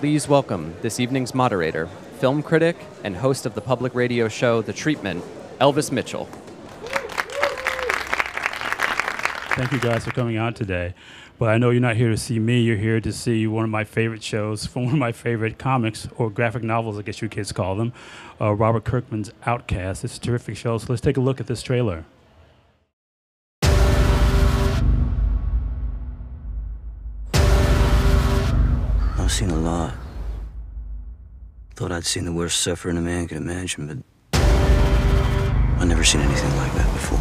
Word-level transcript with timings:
please 0.00 0.26
welcome 0.26 0.74
this 0.80 0.98
evening's 0.98 1.34
moderator, 1.34 1.86
film 2.20 2.42
critic, 2.42 2.74
and 3.04 3.14
host 3.14 3.44
of 3.44 3.54
the 3.54 3.60
public 3.60 3.94
radio 3.94 4.28
show 4.28 4.62
The 4.62 4.72
Treatment, 4.72 5.22
Elvis 5.60 5.92
Mitchell. 5.92 6.24
Thank 9.56 9.72
you 9.72 9.78
guys 9.78 10.06
for 10.06 10.10
coming 10.12 10.38
out 10.38 10.56
today. 10.56 10.94
But 11.38 11.50
I 11.50 11.58
know 11.58 11.68
you're 11.68 11.82
not 11.82 11.96
here 11.96 12.08
to 12.08 12.16
see 12.16 12.38
me, 12.38 12.62
you're 12.62 12.78
here 12.78 12.98
to 12.98 13.12
see 13.12 13.46
one 13.46 13.64
of 13.64 13.68
my 13.68 13.84
favorite 13.84 14.22
shows 14.22 14.64
from 14.64 14.84
one 14.86 14.94
of 14.94 14.98
my 14.98 15.12
favorite 15.12 15.58
comics, 15.58 16.08
or 16.16 16.30
graphic 16.30 16.62
novels, 16.62 16.98
I 16.98 17.02
guess 17.02 17.20
you 17.20 17.28
kids 17.28 17.52
call 17.52 17.76
them, 17.76 17.92
uh, 18.40 18.54
Robert 18.54 18.84
Kirkman's 18.84 19.30
Outcast. 19.44 20.02
It's 20.02 20.16
a 20.16 20.20
terrific 20.20 20.56
show, 20.56 20.78
so 20.78 20.86
let's 20.88 21.02
take 21.02 21.18
a 21.18 21.20
look 21.20 21.40
at 21.40 21.46
this 21.46 21.60
trailer. 21.60 22.06
I've 29.30 29.36
seen 29.36 29.50
a 29.50 29.56
lot. 29.56 29.94
Thought 31.76 31.92
I'd 31.92 32.04
seen 32.04 32.24
the 32.24 32.32
worst 32.32 32.62
suffering 32.62 32.96
a 32.96 33.00
man 33.00 33.28
could 33.28 33.36
imagine, 33.36 33.86
but 33.86 33.98
I've 35.78 35.86
never 35.86 36.02
seen 36.02 36.20
anything 36.20 36.56
like 36.56 36.72
that 36.74 36.92
before. 36.92 37.20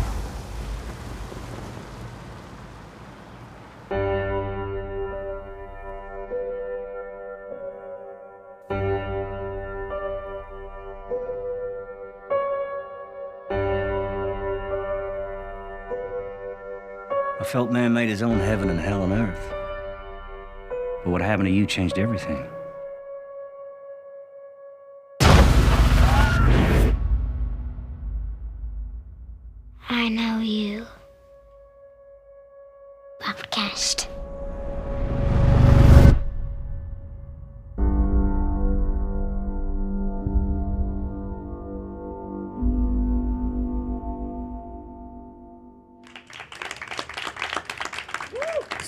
I 17.40 17.44
felt 17.44 17.72
man 17.72 17.94
made 17.94 18.10
his 18.10 18.24
own 18.24 18.40
heaven 18.40 18.72
and 18.72 18.80
hell 18.80 19.04
on 19.04 19.14
earth. 19.14 19.59
But 21.04 21.12
what 21.12 21.22
happened 21.22 21.48
to 21.48 21.54
you 21.54 21.66
changed 21.66 21.98
everything. 21.98 22.46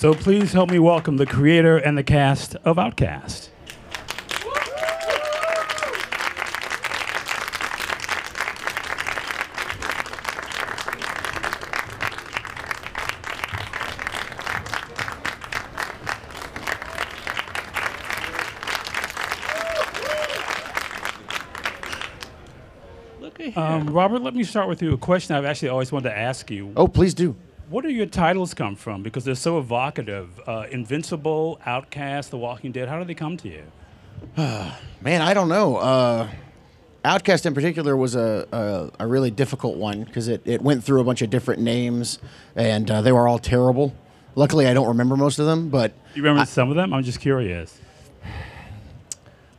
So 0.02 0.12
please 0.14 0.52
help 0.52 0.68
me 0.68 0.80
welcome 0.80 1.16
the 1.16 1.26
creator 1.26 1.76
and 1.76 1.96
the 1.96 2.02
cast 2.02 2.56
of 2.64 2.76
Outcast. 2.76 3.50
Look 23.20 23.38
at 23.38 23.56
Um, 23.56 23.88
Robert, 23.90 24.20
let 24.22 24.34
me 24.34 24.42
start 24.42 24.68
with 24.68 24.82
you. 24.82 24.94
A 24.94 24.98
question 24.98 25.36
I've 25.36 25.44
actually 25.44 25.68
always 25.68 25.92
wanted 25.92 26.08
to 26.08 26.18
ask 26.18 26.50
you. 26.50 26.72
Oh, 26.76 26.88
please 26.88 27.14
do. 27.14 27.36
What 27.72 27.84
do 27.84 27.90
your 27.90 28.04
titles 28.04 28.52
come 28.52 28.76
from? 28.76 29.02
Because 29.02 29.24
they're 29.24 29.34
so 29.34 29.58
evocative. 29.58 30.38
Uh, 30.46 30.66
Invincible, 30.70 31.58
Outcast, 31.64 32.30
The 32.30 32.36
Walking 32.36 32.70
Dead. 32.70 32.86
How 32.86 32.98
do 32.98 33.06
they 33.06 33.14
come 33.14 33.38
to 33.38 33.48
you? 33.48 33.62
Man, 34.36 35.22
I 35.22 35.32
don't 35.32 35.48
know. 35.48 35.76
Uh, 35.76 36.28
Outcast 37.02 37.46
in 37.46 37.54
particular 37.54 37.96
was 37.96 38.14
a, 38.14 38.46
a, 38.52 39.04
a 39.04 39.06
really 39.06 39.30
difficult 39.30 39.78
one 39.78 40.04
because 40.04 40.28
it, 40.28 40.42
it 40.44 40.60
went 40.60 40.84
through 40.84 41.00
a 41.00 41.04
bunch 41.04 41.22
of 41.22 41.30
different 41.30 41.62
names 41.62 42.18
and 42.54 42.90
uh, 42.90 43.00
they 43.00 43.10
were 43.10 43.26
all 43.26 43.38
terrible. 43.38 43.96
Luckily, 44.34 44.66
I 44.66 44.74
don't 44.74 44.88
remember 44.88 45.16
most 45.16 45.38
of 45.38 45.46
them, 45.46 45.70
but 45.70 45.94
You 46.14 46.22
remember 46.22 46.44
some 46.44 46.68
of 46.68 46.76
them? 46.76 46.92
I'm 46.92 47.02
just 47.02 47.20
curious. 47.20 47.80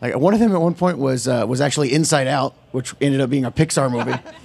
like 0.04 0.16
one 0.16 0.36
of 0.36 0.40
them 0.40 0.52
at 0.52 0.62
one 0.62 0.76
point 0.76 1.00
was 1.00 1.28
uh, 1.28 1.46
was 1.48 1.62
actually 1.62 1.92
Inside 1.92 2.28
Out, 2.28 2.54
which 2.74 2.94
ended 3.02 3.22
up 3.22 3.32
being 3.32 3.46
a 3.46 3.52
Pixar 3.52 3.92
movie. 3.92 4.20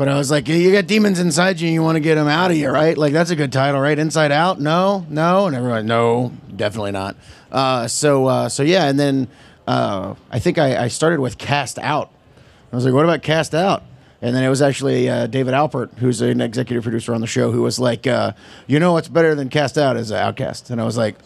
but 0.00 0.08
I 0.08 0.16
was 0.16 0.30
like, 0.30 0.48
you 0.48 0.72
got 0.72 0.86
demons 0.86 1.20
inside 1.20 1.60
you, 1.60 1.68
and 1.68 1.74
you 1.74 1.82
want 1.82 1.96
to 1.96 2.00
get 2.00 2.14
them 2.14 2.26
out 2.26 2.50
of 2.50 2.56
you, 2.56 2.70
right? 2.70 2.96
Like 2.96 3.12
that's 3.12 3.28
a 3.28 3.36
good 3.36 3.52
title, 3.52 3.78
right? 3.82 3.98
Inside 3.98 4.32
Out, 4.32 4.58
no, 4.58 5.04
no, 5.10 5.46
and 5.46 5.54
everyone, 5.54 5.84
no, 5.84 6.32
definitely 6.56 6.92
not. 6.92 7.16
Uh, 7.52 7.86
so 7.86 8.24
uh, 8.24 8.48
so 8.48 8.62
yeah, 8.62 8.88
and 8.88 8.98
then 8.98 9.28
uh, 9.68 10.14
I 10.30 10.38
think 10.38 10.56
I, 10.56 10.84
I 10.84 10.88
started 10.88 11.20
with 11.20 11.36
Cast 11.36 11.78
Out. 11.78 12.10
I 12.72 12.76
was 12.76 12.86
like, 12.86 12.94
what 12.94 13.04
about 13.04 13.20
Cast 13.20 13.54
Out? 13.54 13.82
And 14.22 14.34
then 14.34 14.42
it 14.42 14.48
was 14.48 14.62
actually 14.62 15.06
uh, 15.10 15.26
David 15.26 15.52
Alpert, 15.52 15.98
who's 15.98 16.22
an 16.22 16.40
executive 16.40 16.82
producer 16.82 17.12
on 17.12 17.20
the 17.20 17.26
show, 17.26 17.52
who 17.52 17.60
was 17.60 17.78
like, 17.78 18.06
uh, 18.06 18.32
you 18.66 18.80
know 18.80 18.94
what's 18.94 19.08
better 19.08 19.34
than 19.34 19.50
Cast 19.50 19.76
Out 19.76 19.98
is 19.98 20.10
Outcast. 20.10 20.70
And 20.70 20.80
I 20.80 20.84
was 20.84 20.96
like, 20.96 21.16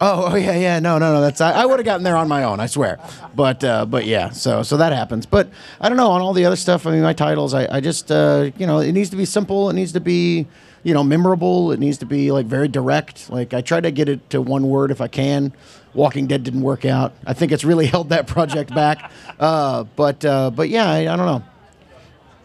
oh, 0.00 0.32
oh 0.32 0.34
yeah, 0.36 0.56
yeah, 0.56 0.78
no, 0.80 0.98
no, 0.98 1.14
no. 1.14 1.20
That's 1.20 1.40
I, 1.40 1.52
I 1.52 1.66
would 1.66 1.78
have 1.78 1.84
gotten 1.84 2.02
there 2.02 2.16
on 2.16 2.28
my 2.28 2.44
own, 2.44 2.60
I 2.60 2.66
swear. 2.66 2.98
But 3.34 3.62
uh, 3.62 3.86
but 3.86 4.06
yeah, 4.06 4.30
so 4.30 4.62
so 4.62 4.76
that 4.76 4.92
happens. 4.92 5.26
But 5.26 5.48
I 5.80 5.88
don't 5.88 5.98
know 5.98 6.10
on 6.10 6.20
all 6.20 6.32
the 6.32 6.44
other 6.44 6.56
stuff. 6.56 6.86
I 6.86 6.92
mean, 6.92 7.02
my 7.02 7.12
titles, 7.12 7.54
I, 7.54 7.66
I 7.76 7.80
just 7.80 8.10
uh, 8.10 8.50
you 8.58 8.66
know, 8.66 8.80
it 8.80 8.92
needs 8.92 9.10
to 9.10 9.16
be 9.16 9.24
simple. 9.24 9.70
It 9.70 9.74
needs 9.74 9.92
to 9.92 10.00
be 10.00 10.46
you 10.82 10.94
know 10.94 11.04
memorable. 11.04 11.72
It 11.72 11.80
needs 11.80 11.98
to 11.98 12.06
be 12.06 12.32
like 12.32 12.46
very 12.46 12.68
direct. 12.68 13.30
Like 13.30 13.54
I 13.54 13.60
try 13.60 13.80
to 13.80 13.90
get 13.90 14.08
it 14.08 14.30
to 14.30 14.40
one 14.40 14.68
word 14.68 14.90
if 14.90 15.00
I 15.00 15.08
can. 15.08 15.52
Walking 15.92 16.26
Dead 16.26 16.44
didn't 16.44 16.62
work 16.62 16.84
out. 16.84 17.14
I 17.26 17.32
think 17.32 17.52
it's 17.52 17.64
really 17.64 17.86
held 17.94 18.10
that 18.10 18.26
project 18.26 18.74
back. 18.74 19.10
Uh, 19.38 19.84
but 19.96 20.24
uh, 20.24 20.50
but 20.50 20.68
yeah, 20.68 20.88
I, 20.88 21.00
I 21.12 21.16
don't 21.16 21.26
know. 21.26 21.42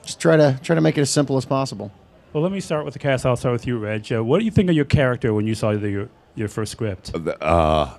Just 0.03 0.19
try 0.19 0.37
to 0.37 0.59
try 0.61 0.75
to 0.75 0.81
make 0.81 0.97
it 0.97 1.01
as 1.01 1.09
simple 1.09 1.37
as 1.37 1.45
possible. 1.45 1.91
Well, 2.33 2.43
let 2.43 2.51
me 2.51 2.59
start 2.59 2.83
with 2.83 2.93
the 2.93 2.99
cast. 2.99 3.25
I'll 3.25 3.37
start 3.37 3.53
with 3.53 3.65
you, 3.65 3.77
Reg. 3.77 4.11
Uh, 4.11 4.21
what 4.21 4.39
do 4.39 4.45
you 4.45 4.51
think 4.51 4.69
of 4.69 4.75
your 4.75 4.83
character 4.83 5.33
when 5.33 5.47
you 5.47 5.55
saw 5.55 5.71
the, 5.71 6.09
your, 6.35 6.47
first 6.47 6.71
script? 6.71 7.11
uh, 7.41 7.95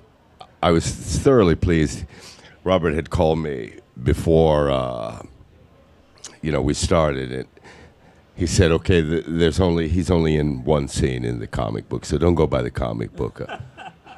I 0.61 0.71
was 0.71 0.85
thoroughly 0.89 1.55
pleased. 1.55 2.05
Robert 2.63 2.93
had 2.93 3.09
called 3.09 3.39
me 3.39 3.73
before, 4.03 4.69
uh, 4.71 5.21
you 6.41 6.51
know, 6.51 6.61
we 6.61 6.73
started 6.73 7.31
it. 7.31 7.47
He 8.35 8.45
said, 8.45 8.71
"Okay, 8.71 9.01
th- 9.01 9.25
there's 9.27 9.59
only 9.59 9.87
he's 9.87 10.11
only 10.11 10.35
in 10.35 10.63
one 10.63 10.87
scene 10.87 11.25
in 11.25 11.39
the 11.39 11.47
comic 11.47 11.89
book, 11.89 12.05
so 12.05 12.17
don't 12.17 12.35
go 12.35 12.45
by 12.45 12.61
the 12.61 12.69
comic 12.69 13.15
book. 13.15 13.41
Uh, 13.41 13.57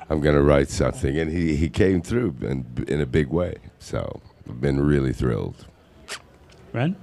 I'm 0.10 0.20
going 0.20 0.36
to 0.36 0.42
write 0.42 0.70
something." 0.70 1.18
And 1.18 1.32
he, 1.32 1.56
he 1.56 1.70
came 1.70 2.02
through 2.02 2.36
in, 2.42 2.66
in 2.88 3.00
a 3.00 3.06
big 3.06 3.28
way. 3.28 3.56
So 3.80 4.20
I've 4.50 4.60
been 4.60 4.82
really 4.86 5.14
thrilled. 5.14 5.68
Wrenn? 6.74 6.98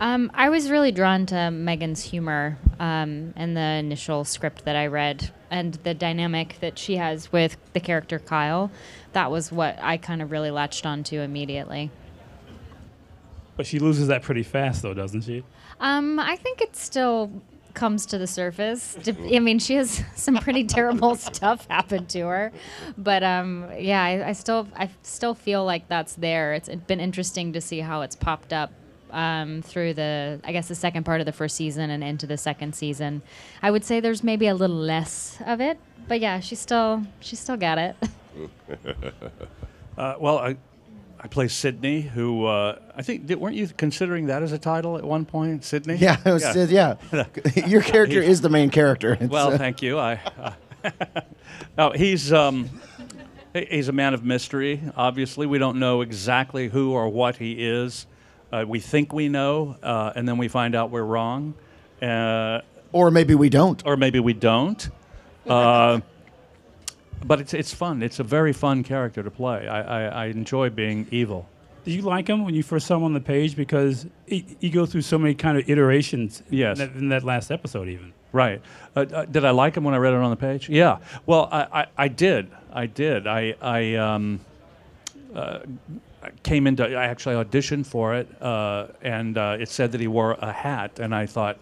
Um, 0.00 0.30
I 0.34 0.48
was 0.48 0.70
really 0.70 0.92
drawn 0.92 1.26
to 1.26 1.50
Megan's 1.50 2.02
humor 2.02 2.58
um, 2.78 3.32
in 3.36 3.54
the 3.54 3.60
initial 3.60 4.24
script 4.24 4.64
that 4.64 4.76
I 4.76 4.86
read, 4.86 5.30
and 5.50 5.74
the 5.74 5.94
dynamic 5.94 6.58
that 6.60 6.78
she 6.78 6.96
has 6.96 7.32
with 7.32 7.56
the 7.72 7.80
character 7.80 8.18
Kyle. 8.18 8.70
That 9.12 9.30
was 9.30 9.50
what 9.50 9.78
I 9.80 9.96
kind 9.96 10.22
of 10.22 10.30
really 10.30 10.50
latched 10.50 10.86
onto 10.86 11.20
immediately. 11.20 11.90
But 13.56 13.66
she 13.66 13.78
loses 13.78 14.08
that 14.08 14.22
pretty 14.22 14.44
fast, 14.44 14.82
though, 14.82 14.94
doesn't 14.94 15.22
she? 15.22 15.44
Um, 15.80 16.18
I 16.18 16.36
think 16.36 16.60
it 16.60 16.76
still 16.76 17.30
comes 17.74 18.06
to 18.06 18.18
the 18.18 18.26
surface. 18.26 18.96
I 19.06 19.38
mean, 19.38 19.58
she 19.58 19.74
has 19.74 20.04
some 20.14 20.36
pretty 20.36 20.64
terrible 20.64 21.14
stuff 21.16 21.66
happen 21.68 22.06
to 22.06 22.20
her, 22.20 22.52
but 22.96 23.22
um, 23.22 23.68
yeah, 23.78 24.02
I, 24.02 24.28
I 24.28 24.32
still 24.32 24.68
I 24.76 24.90
still 25.02 25.34
feel 25.34 25.64
like 25.64 25.88
that's 25.88 26.14
there. 26.14 26.54
It's 26.54 26.68
been 26.68 27.00
interesting 27.00 27.52
to 27.52 27.60
see 27.60 27.80
how 27.80 28.02
it's 28.02 28.16
popped 28.16 28.52
up 28.52 28.72
um, 29.10 29.62
through 29.62 29.94
the 29.94 30.40
I 30.44 30.52
guess 30.52 30.68
the 30.68 30.74
second 30.74 31.04
part 31.04 31.20
of 31.20 31.26
the 31.26 31.32
first 31.32 31.56
season 31.56 31.90
and 31.90 32.02
into 32.04 32.26
the 32.26 32.36
second 32.36 32.74
season. 32.74 33.22
I 33.62 33.70
would 33.70 33.84
say 33.84 34.00
there's 34.00 34.22
maybe 34.24 34.46
a 34.46 34.54
little 34.54 34.76
less 34.76 35.38
of 35.46 35.60
it, 35.60 35.78
but 36.06 36.20
yeah, 36.20 36.40
she's 36.40 36.58
still 36.60 37.04
she's 37.20 37.40
still 37.40 37.56
got 37.56 37.78
it. 37.78 37.96
Uh, 39.98 40.14
well, 40.20 40.38
I, 40.38 40.56
I 41.18 41.26
play 41.26 41.48
Sydney, 41.48 42.02
who 42.02 42.46
uh, 42.46 42.78
I 42.94 43.02
think 43.02 43.26
did, 43.26 43.40
weren't 43.40 43.56
you 43.56 43.66
considering 43.66 44.26
that 44.26 44.44
as 44.44 44.52
a 44.52 44.58
title 44.58 44.96
at 44.96 45.02
one 45.02 45.24
point, 45.24 45.64
Sydney? 45.64 45.96
Yeah, 45.96 46.18
it 46.24 46.30
was, 46.30 46.70
yeah. 46.70 46.94
Your 47.66 47.82
character 47.82 48.22
is 48.22 48.40
the 48.40 48.48
main 48.48 48.70
character. 48.70 49.18
It's, 49.20 49.28
Well, 49.28 49.52
uh, 49.52 49.58
thank 49.58 49.82
you. 49.82 49.98
I. 49.98 50.20
Uh, 50.84 50.92
no, 51.76 51.90
he's 51.90 52.32
um, 52.32 52.70
he's 53.52 53.88
a 53.88 53.92
man 53.92 54.14
of 54.14 54.24
mystery. 54.24 54.80
Obviously, 54.96 55.48
we 55.48 55.58
don't 55.58 55.80
know 55.80 56.02
exactly 56.02 56.68
who 56.68 56.92
or 56.92 57.08
what 57.08 57.36
he 57.36 57.54
is. 57.54 58.06
Uh, 58.52 58.64
we 58.66 58.80
think 58.80 59.12
we 59.12 59.28
know, 59.28 59.76
uh, 59.82 60.12
and 60.16 60.26
then 60.28 60.38
we 60.38 60.48
find 60.48 60.74
out 60.74 60.90
we're 60.90 61.02
wrong. 61.02 61.54
Uh, 62.00 62.60
or 62.92 63.10
maybe 63.10 63.34
we 63.34 63.48
don't. 63.50 63.82
Or 63.86 63.96
maybe 63.96 64.20
we 64.20 64.32
don't. 64.34 64.88
Uh, 65.48 66.00
but 67.24 67.40
it's 67.40 67.54
it's 67.54 67.72
fun. 67.72 68.02
It's 68.02 68.18
a 68.20 68.22
very 68.22 68.52
fun 68.52 68.84
character 68.84 69.22
to 69.22 69.30
play. 69.30 69.66
I, 69.66 69.80
I, 69.80 70.02
I 70.04 70.24
enjoy 70.26 70.68
being 70.68 71.06
evil. 71.10 71.48
Did 71.86 71.94
you 71.94 72.02
like 72.02 72.28
him 72.28 72.44
when 72.44 72.54
you 72.54 72.62
first 72.62 72.86
saw 72.86 72.96
him 72.96 73.04
on 73.04 73.14
the 73.14 73.20
page? 73.20 73.56
Because 73.56 74.06
he, 74.26 74.44
he 74.60 74.68
goes 74.68 74.92
through 74.92 75.02
so 75.02 75.16
many 75.18 75.34
kind 75.34 75.56
of 75.56 75.66
iterations 75.70 76.42
Yes. 76.50 76.78
in, 76.78 76.86
that, 76.92 76.98
in 77.00 77.08
that 77.08 77.24
last 77.24 77.50
episode, 77.50 77.88
even. 77.88 78.12
Right. 78.30 78.60
Uh, 78.94 79.06
uh, 79.10 79.24
did 79.24 79.46
I 79.46 79.50
like 79.52 79.74
him 79.74 79.84
when 79.84 79.94
I 79.94 79.96
read 79.96 80.12
it 80.12 80.16
on 80.20 80.28
the 80.28 80.36
page? 80.36 80.68
Yeah. 80.68 80.98
Well, 81.24 81.48
I, 81.50 81.80
I, 81.80 81.86
I 81.96 82.08
did. 82.08 82.50
I 82.70 82.84
did. 82.84 83.26
I, 83.26 83.54
I, 83.62 83.94
um, 83.94 84.40
uh, 85.34 85.60
came 86.42 86.66
into. 86.66 86.84
I 86.84 87.06
actually 87.06 87.42
auditioned 87.42 87.86
for 87.86 88.14
it, 88.14 88.42
uh, 88.42 88.88
and 89.02 89.36
uh, 89.36 89.56
it 89.58 89.68
said 89.68 89.92
that 89.92 90.00
he 90.00 90.06
wore 90.08 90.32
a 90.32 90.52
hat, 90.52 90.98
and 90.98 91.14
I 91.14 91.26
thought, 91.26 91.58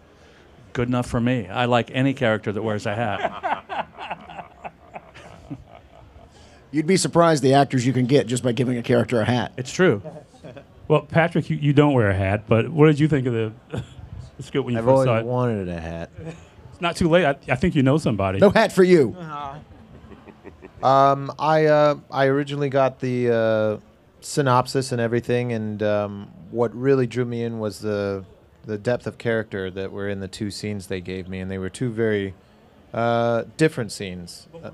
good 0.72 0.88
enough 0.88 1.06
for 1.06 1.20
me. 1.20 1.48
I 1.48 1.64
like 1.64 1.90
any 1.92 2.14
character 2.14 2.52
that 2.52 2.62
wears 2.62 2.86
a 2.86 2.94
hat. 2.94 3.88
You'd 6.70 6.86
be 6.86 6.96
surprised 6.96 7.42
the 7.42 7.54
actors 7.54 7.86
you 7.86 7.92
can 7.92 8.06
get 8.06 8.26
just 8.26 8.42
by 8.42 8.52
giving 8.52 8.76
a 8.76 8.82
character 8.82 9.20
a 9.20 9.24
hat. 9.24 9.52
It's 9.56 9.72
true. 9.72 10.02
Well, 10.88 11.02
Patrick, 11.02 11.50
you, 11.50 11.56
you 11.56 11.72
don't 11.72 11.94
wear 11.94 12.10
a 12.10 12.14
hat, 12.14 12.44
but 12.46 12.68
what 12.68 12.86
did 12.86 13.00
you 13.00 13.08
think 13.08 13.26
of 13.26 13.32
the, 13.32 13.52
the 14.36 14.42
script 14.42 14.66
when 14.66 14.74
you 14.74 14.78
I've 14.78 14.84
first 14.84 14.92
always 14.92 15.06
saw 15.06 15.16
it? 15.16 15.20
i 15.20 15.22
wanted 15.22 15.68
a 15.68 15.80
hat. 15.80 16.10
It's 16.72 16.80
not 16.80 16.94
too 16.96 17.08
late. 17.08 17.24
I, 17.24 17.36
I 17.50 17.56
think 17.56 17.74
you 17.74 17.82
know 17.82 17.98
somebody. 17.98 18.38
No 18.38 18.50
hat 18.50 18.72
for 18.72 18.84
you. 18.84 19.16
Um, 20.82 21.32
I 21.38 21.64
uh, 21.64 21.96
I 22.10 22.26
originally 22.26 22.68
got 22.68 23.00
the 23.00 23.30
uh, 23.30 23.76
synopsis 24.20 24.92
and 24.92 25.00
everything, 25.00 25.52
and 25.52 25.82
um, 25.82 26.30
what 26.50 26.74
really 26.74 27.06
drew 27.06 27.24
me 27.24 27.42
in 27.42 27.58
was 27.58 27.80
the 27.80 28.24
the 28.64 28.76
depth 28.78 29.06
of 29.06 29.16
character 29.16 29.70
that 29.70 29.92
were 29.92 30.08
in 30.08 30.18
the 30.20 30.28
two 30.28 30.50
scenes 30.50 30.88
they 30.88 31.00
gave 31.00 31.28
me, 31.28 31.38
and 31.38 31.50
they 31.50 31.58
were 31.58 31.70
two 31.70 31.90
very 31.90 32.34
uh, 32.92 33.44
different 33.56 33.92
scenes. 33.92 34.48
Uh, 34.62 34.70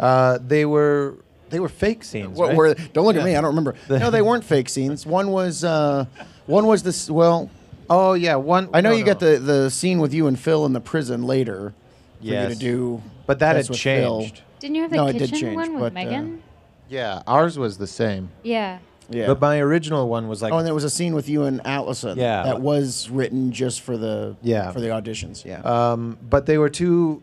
uh, 0.00 0.38
they 0.44 0.64
were 0.64 1.16
they 1.50 1.60
were 1.60 1.68
fake 1.68 2.02
scenes. 2.04 2.36
What 2.36 2.48
right? 2.48 2.56
were? 2.56 2.74
Don't 2.92 3.04
look 3.04 3.16
at 3.16 3.24
me. 3.24 3.36
I 3.36 3.40
don't 3.40 3.50
remember. 3.50 3.76
no, 3.88 4.10
they 4.10 4.22
weren't 4.22 4.44
fake 4.44 4.68
scenes. 4.68 5.06
One 5.06 5.30
was. 5.30 5.62
Uh, 5.64 6.06
one 6.46 6.66
was 6.66 6.82
this. 6.82 7.08
Well, 7.08 7.50
Oh 7.88 8.14
yeah, 8.14 8.36
one. 8.36 8.68
I 8.72 8.80
know 8.80 8.90
no, 8.90 8.96
you 8.96 9.04
no. 9.04 9.12
got 9.12 9.20
the 9.20 9.38
the 9.38 9.70
scene 9.70 9.98
with 9.98 10.14
you 10.14 10.26
and 10.26 10.38
Phil 10.38 10.64
in 10.66 10.72
the 10.72 10.80
prison 10.80 11.24
later. 11.24 11.74
For 12.20 12.26
you 12.26 12.48
to 12.48 12.54
do. 12.54 13.02
but 13.26 13.38
that 13.40 13.52
That's 13.52 13.68
had 13.68 13.72
with 13.72 13.80
Phil. 13.80 14.20
changed. 14.22 14.42
Didn't 14.58 14.76
you 14.76 14.82
have 14.82 14.90
the 14.90 14.96
No, 14.96 15.06
it 15.08 15.12
did 15.12 15.30
kitchen 15.30 15.38
change, 15.38 15.56
one 15.56 15.72
with 15.74 15.80
but, 15.80 15.92
uh, 15.92 15.94
Megan? 15.94 16.42
Yeah, 16.88 17.22
ours 17.26 17.58
was 17.58 17.78
the 17.78 17.86
same. 17.86 18.30
yeah. 18.42 18.78
Yeah. 19.10 19.26
But 19.26 19.38
my 19.38 19.58
original 19.60 20.08
one 20.08 20.28
was 20.28 20.40
like 20.40 20.50
oh, 20.50 20.56
and 20.56 20.66
there 20.66 20.72
was 20.72 20.84
a 20.84 20.88
scene 20.88 21.14
with 21.14 21.28
you 21.28 21.42
and 21.42 21.60
Allison. 21.66 22.16
Yeah. 22.16 22.42
That 22.42 22.62
was 22.62 23.10
written 23.10 23.52
just 23.52 23.82
for 23.82 23.98
the. 23.98 24.34
Yeah. 24.40 24.72
For 24.72 24.80
the 24.80 24.88
auditions. 24.88 25.44
Yeah. 25.44 25.60
Um, 25.60 26.16
but 26.22 26.46
they 26.46 26.56
were 26.56 26.70
two. 26.70 27.22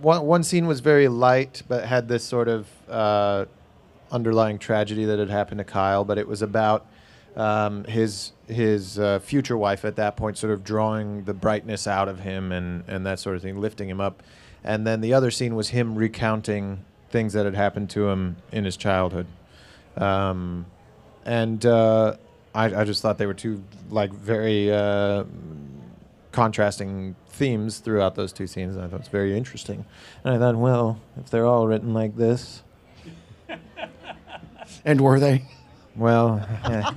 One 0.00 0.24
one 0.24 0.44
scene 0.44 0.68
was 0.68 0.78
very 0.78 1.08
light, 1.08 1.64
but 1.66 1.84
had 1.84 2.06
this 2.06 2.22
sort 2.22 2.46
of 2.46 2.68
uh, 2.88 3.46
underlying 4.12 4.58
tragedy 4.60 5.04
that 5.06 5.18
had 5.18 5.30
happened 5.30 5.58
to 5.58 5.64
Kyle. 5.64 6.04
But 6.04 6.18
it 6.18 6.28
was 6.28 6.42
about 6.42 6.86
um, 7.34 7.82
his 7.84 8.30
his 8.46 8.96
uh, 8.96 9.18
future 9.18 9.56
wife 9.56 9.84
at 9.84 9.96
that 9.96 10.16
point, 10.16 10.38
sort 10.38 10.52
of 10.52 10.62
drawing 10.62 11.24
the 11.24 11.34
brightness 11.34 11.88
out 11.88 12.08
of 12.08 12.20
him 12.20 12.52
and 12.52 12.84
and 12.86 13.04
that 13.04 13.18
sort 13.18 13.34
of 13.34 13.42
thing, 13.42 13.60
lifting 13.60 13.88
him 13.88 14.00
up. 14.00 14.22
And 14.62 14.86
then 14.86 15.00
the 15.00 15.12
other 15.12 15.32
scene 15.32 15.56
was 15.56 15.70
him 15.70 15.96
recounting 15.96 16.84
things 17.14 17.32
that 17.34 17.44
had 17.44 17.54
happened 17.54 17.88
to 17.90 18.08
him 18.08 18.34
in 18.50 18.64
his 18.64 18.76
childhood. 18.76 19.28
Um, 19.96 20.66
and 21.24 21.64
uh, 21.64 22.16
I, 22.52 22.64
I 22.80 22.84
just 22.84 23.02
thought 23.02 23.18
they 23.18 23.26
were 23.26 23.34
two 23.34 23.62
like 23.88 24.12
very 24.12 24.72
uh, 24.72 25.22
contrasting 26.32 27.14
themes 27.28 27.78
throughout 27.78 28.16
those 28.16 28.32
two 28.32 28.48
scenes. 28.48 28.74
And 28.74 28.84
I 28.84 28.88
thought 28.88 28.96
it 28.96 29.02
was 29.02 29.08
very 29.08 29.36
interesting. 29.36 29.86
And 30.24 30.34
I 30.34 30.38
thought, 30.38 30.56
well, 30.56 31.00
if 31.16 31.30
they're 31.30 31.46
all 31.46 31.68
written 31.68 31.94
like 31.94 32.16
this, 32.16 32.64
and 34.84 35.00
were 35.00 35.20
they? 35.20 35.44
well, 35.94 36.44
eh. 36.64 36.90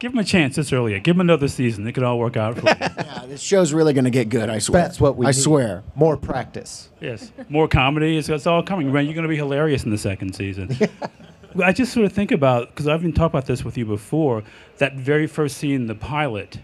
Give 0.00 0.12
him 0.14 0.18
a 0.18 0.24
chance 0.24 0.56
It's 0.56 0.72
earlier. 0.72 0.98
Give 0.98 1.14
him 1.14 1.20
another 1.20 1.46
season. 1.46 1.86
It 1.86 1.92
could 1.92 2.02
all 2.02 2.18
work 2.18 2.36
out 2.36 2.58
for 2.58 2.68
you. 2.68 2.74
Yeah, 3.10 3.26
this 3.26 3.42
show's 3.42 3.72
really 3.74 3.92
going 3.92 4.04
to 4.04 4.10
get 4.10 4.30
good. 4.30 4.48
I 4.48 4.58
swear. 4.58 4.82
that's 4.82 4.98
what 5.00 5.16
we. 5.16 5.26
I 5.26 5.30
need. 5.30 5.34
swear. 5.34 5.84
more 5.94 6.16
practice. 6.16 6.88
yes. 7.00 7.30
More 7.50 7.68
comedy. 7.68 8.16
It's, 8.16 8.28
it's 8.28 8.46
all 8.46 8.62
coming. 8.62 8.90
Wrenn, 8.90 9.04
you're 9.04 9.14
going 9.14 9.24
to 9.24 9.28
be 9.28 9.36
hilarious 9.36 9.84
in 9.84 9.90
the 9.90 9.98
second 9.98 10.34
season. 10.34 10.76
I 11.62 11.72
just 11.72 11.92
sort 11.92 12.06
of 12.06 12.12
think 12.12 12.30
about, 12.30 12.68
because 12.70 12.88
I've 12.88 13.02
been 13.02 13.12
talking 13.12 13.36
about 13.38 13.46
this 13.46 13.64
with 13.64 13.76
you 13.76 13.84
before, 13.84 14.42
that 14.78 14.94
very 14.94 15.26
first 15.26 15.58
scene 15.58 15.86
the 15.86 15.94
pilot 15.94 16.58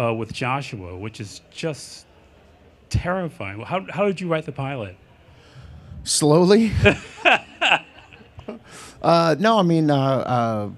uh, 0.00 0.14
with 0.14 0.32
Joshua, 0.32 0.96
which 0.96 1.20
is 1.20 1.42
just 1.50 2.06
terrifying. 2.88 3.60
How, 3.60 3.84
how 3.90 4.06
did 4.06 4.20
you 4.20 4.28
write 4.28 4.46
the 4.46 4.52
pilot? 4.52 4.96
Slowly. 6.04 6.72
uh, 9.02 9.36
no, 9.38 9.58
I 9.58 9.62
mean, 9.62 9.90
uh, 9.90 9.96
uh, 9.96 10.70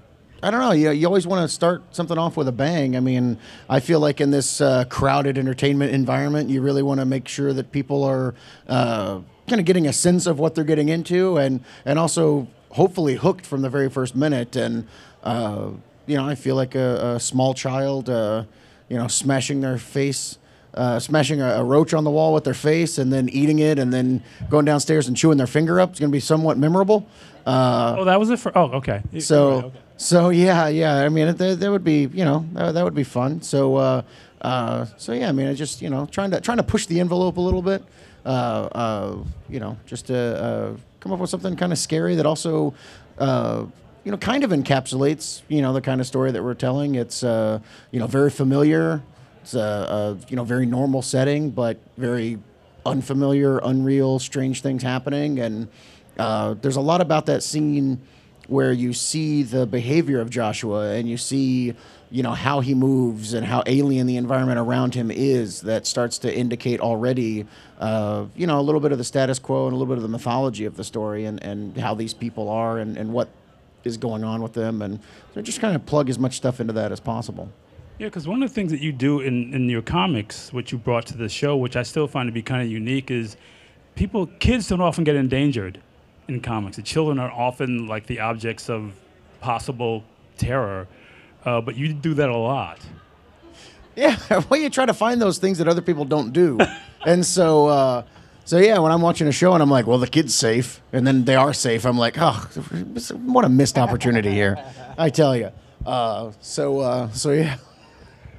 I 0.43 0.51
don't 0.51 0.59
know. 0.59 0.71
You, 0.71 0.91
you 0.91 1.07
always 1.07 1.25
want 1.25 1.47
to 1.47 1.53
start 1.53 1.83
something 1.95 2.17
off 2.17 2.35
with 2.35 2.47
a 2.49 2.51
bang. 2.51 2.97
I 2.97 2.99
mean, 2.99 3.37
I 3.69 3.79
feel 3.79 3.99
like 4.01 4.19
in 4.19 4.29
this 4.31 4.59
uh, 4.59 4.83
crowded 4.89 5.37
entertainment 5.37 5.93
environment, 5.93 6.49
you 6.49 6.61
really 6.61 6.83
want 6.83 6.99
to 6.99 7.05
make 7.05 7.27
sure 7.29 7.53
that 7.53 7.71
people 7.71 8.03
are 8.03 8.35
uh, 8.67 9.21
kind 9.47 9.59
of 9.59 9.65
getting 9.65 9.87
a 9.87 9.93
sense 9.93 10.27
of 10.27 10.39
what 10.39 10.53
they're 10.53 10.63
getting 10.65 10.89
into, 10.89 11.37
and 11.37 11.61
and 11.85 11.97
also 11.97 12.47
hopefully 12.71 13.15
hooked 13.15 13.45
from 13.45 13.61
the 13.61 13.69
very 13.69 13.89
first 13.89 14.15
minute. 14.15 14.55
And 14.57 14.85
uh, 15.23 15.69
you 16.07 16.17
know, 16.17 16.27
I 16.27 16.35
feel 16.35 16.55
like 16.55 16.75
a, 16.75 17.15
a 17.15 17.19
small 17.21 17.53
child, 17.53 18.09
uh, 18.09 18.43
you 18.89 18.97
know, 18.97 19.07
smashing 19.07 19.61
their 19.61 19.77
face. 19.77 20.37
Uh, 20.75 20.99
smashing 20.99 21.39
a, 21.39 21.57
a 21.57 21.63
roach 21.63 21.93
on 21.93 22.03
the 22.03 22.09
wall 22.09 22.33
with 22.33 22.45
their 22.45 22.55
face 22.55 22.97
and 22.97 23.13
then 23.13 23.29
eating 23.29 23.59
it 23.59 23.77
and 23.77 23.93
then 23.93 24.23
going 24.49 24.65
downstairs 24.65 25.07
and 25.07 25.15
chewing 25.15 25.37
their 25.37 25.45
finger 25.45 25.79
up. 25.79 25.91
It's 25.91 25.99
going 25.99 26.09
to 26.09 26.15
be 26.15 26.19
somewhat 26.19 26.57
memorable. 26.57 27.05
Uh, 27.45 27.95
Oh, 27.99 28.05
that 28.05 28.19
was 28.19 28.31
it 28.31 28.39
for. 28.39 28.51
Oh, 28.57 28.71
okay. 28.77 29.03
So, 29.19 29.55
right, 29.55 29.63
okay. 29.65 29.79
So 30.03 30.29
yeah, 30.29 30.67
yeah. 30.67 30.97
I 30.97 31.09
mean, 31.09 31.35
that, 31.35 31.59
that 31.59 31.71
would 31.71 31.83
be, 31.83 32.09
you 32.13 32.25
know, 32.25 32.45
that, 32.53 32.73
that 32.73 32.83
would 32.83 32.93
be 32.93 33.05
fun. 33.05 33.41
So, 33.41 33.77
uh, 33.77 34.01
uh, 34.41 34.85
so 34.97 35.13
yeah. 35.13 35.29
I 35.29 35.31
mean, 35.31 35.47
I 35.47 35.53
just, 35.53 35.81
you 35.81 35.89
know, 35.89 36.05
trying 36.07 36.31
to 36.31 36.41
trying 36.41 36.57
to 36.57 36.63
push 36.63 36.85
the 36.87 36.99
envelope 36.99 37.37
a 37.37 37.41
little 37.41 37.61
bit. 37.61 37.83
Uh, 38.25 38.29
uh, 38.29 39.17
you 39.49 39.59
know, 39.59 39.77
just 39.85 40.07
to 40.07 40.17
uh, 40.17 40.77
come 40.99 41.11
up 41.11 41.19
with 41.19 41.29
something 41.29 41.55
kind 41.55 41.71
of 41.71 41.77
scary 41.77 42.15
that 42.15 42.25
also, 42.25 42.73
uh, 43.17 43.65
you 44.03 44.11
know, 44.11 44.17
kind 44.17 44.43
of 44.43 44.51
encapsulates, 44.51 45.41
you 45.47 45.61
know, 45.61 45.73
the 45.73 45.81
kind 45.81 45.99
of 46.01 46.07
story 46.07 46.31
that 46.31 46.43
we're 46.43 46.53
telling. 46.53 46.95
It's, 46.95 47.23
you 47.23 47.59
know, 47.93 48.07
very 48.07 48.29
familiar. 48.29 49.01
It's 49.41 49.53
a, 49.55 49.59
a 49.59 50.17
you 50.29 50.35
know 50.35 50.43
very 50.43 50.65
normal 50.65 51.01
setting, 51.01 51.49
but 51.49 51.77
very 51.97 52.39
unfamiliar, 52.85 53.59
unreal, 53.59 54.19
strange 54.19 54.61
things 54.61 54.83
happening. 54.83 55.39
And 55.39 55.69
there's 56.61 56.75
a 56.75 56.81
lot 56.81 56.99
about 56.99 57.25
that 57.27 57.43
scene 57.43 58.01
where 58.47 58.71
you 58.71 58.93
see 58.93 59.43
the 59.43 59.65
behavior 59.65 60.19
of 60.19 60.29
Joshua 60.29 60.91
and 60.91 61.09
you 61.09 61.17
see, 61.17 61.73
you 62.11 62.23
know, 62.23 62.31
how 62.31 62.59
he 62.59 62.73
moves 62.73 63.33
and 63.33 63.45
how 63.45 63.63
alien 63.65 64.05
the 64.07 64.17
environment 64.17 64.59
around 64.59 64.93
him 64.95 65.09
is 65.09 65.61
that 65.61 65.87
starts 65.87 66.17
to 66.19 66.35
indicate 66.35 66.79
already, 66.79 67.45
uh, 67.79 68.25
you 68.35 68.45
know, 68.45 68.59
a 68.59 68.61
little 68.61 68.81
bit 68.81 68.91
of 68.91 68.97
the 68.97 69.03
status 69.03 69.39
quo 69.39 69.65
and 69.65 69.73
a 69.73 69.77
little 69.77 69.93
bit 69.93 69.97
of 69.97 70.03
the 70.03 70.09
mythology 70.09 70.65
of 70.65 70.75
the 70.75 70.83
story 70.83 71.25
and, 71.25 71.41
and 71.43 71.77
how 71.77 71.93
these 71.93 72.13
people 72.13 72.49
are 72.49 72.79
and, 72.79 72.97
and 72.97 73.13
what 73.13 73.29
is 73.83 73.97
going 73.97 74.23
on 74.23 74.41
with 74.41 74.53
them. 74.53 74.81
And 74.81 74.99
so 75.33 75.41
just 75.41 75.61
kind 75.61 75.75
of 75.75 75.85
plug 75.85 76.09
as 76.09 76.19
much 76.19 76.35
stuff 76.35 76.59
into 76.59 76.73
that 76.73 76.91
as 76.91 76.99
possible. 76.99 77.49
Yeah, 77.99 78.07
because 78.07 78.27
one 78.27 78.41
of 78.41 78.49
the 78.49 78.55
things 78.55 78.71
that 78.71 78.81
you 78.81 78.91
do 78.91 79.19
in, 79.21 79.53
in 79.53 79.69
your 79.69 79.81
comics, 79.81 80.51
which 80.51 80.71
you 80.71 80.77
brought 80.77 81.05
to 81.07 81.17
the 81.17 81.29
show, 81.29 81.55
which 81.55 81.75
I 81.75 81.83
still 81.83 82.07
find 82.07 82.27
to 82.27 82.33
be 82.33 82.41
kind 82.41 82.61
of 82.61 82.67
unique, 82.67 83.11
is 83.11 83.37
people, 83.95 84.27
kids 84.39 84.67
don't 84.67 84.81
often 84.81 85.03
get 85.03 85.15
endangered 85.15 85.79
in 86.27 86.41
comics. 86.41 86.77
The 86.77 86.83
children 86.83 87.19
are 87.19 87.31
often 87.31 87.87
like 87.87 88.07
the 88.07 88.19
objects 88.19 88.69
of 88.69 88.93
possible 89.41 90.03
terror, 90.37 90.87
uh, 91.45 91.61
but 91.61 91.75
you 91.75 91.93
do 91.93 92.13
that 92.15 92.29
a 92.29 92.37
lot. 92.37 92.79
Yeah, 93.95 94.17
well, 94.49 94.59
you 94.59 94.69
try 94.69 94.85
to 94.85 94.93
find 94.93 95.21
those 95.21 95.37
things 95.37 95.57
that 95.59 95.67
other 95.67 95.81
people 95.81 96.05
don't 96.05 96.33
do, 96.33 96.59
and 97.05 97.25
so, 97.25 97.67
uh, 97.67 98.03
so 98.45 98.57
yeah. 98.57 98.79
When 98.79 98.91
I'm 98.91 99.01
watching 99.01 99.27
a 99.27 99.31
show 99.31 99.53
and 99.53 99.61
I'm 99.61 99.69
like, 99.69 99.85
"Well, 99.85 99.99
the 99.99 100.07
kid's 100.07 100.33
safe," 100.33 100.81
and 100.91 101.05
then 101.05 101.25
they 101.25 101.35
are 101.35 101.53
safe, 101.53 101.85
I'm 101.85 101.97
like, 101.97 102.15
"Oh, 102.19 102.47
what 103.25 103.45
a 103.45 103.49
missed 103.49 103.77
opportunity 103.77 104.31
here!" 104.31 104.57
I 104.97 105.09
tell 105.09 105.35
you. 105.35 105.51
Uh, 105.85 106.31
so, 106.39 106.79
uh, 106.79 107.09
so 107.11 107.31
yeah. 107.31 107.57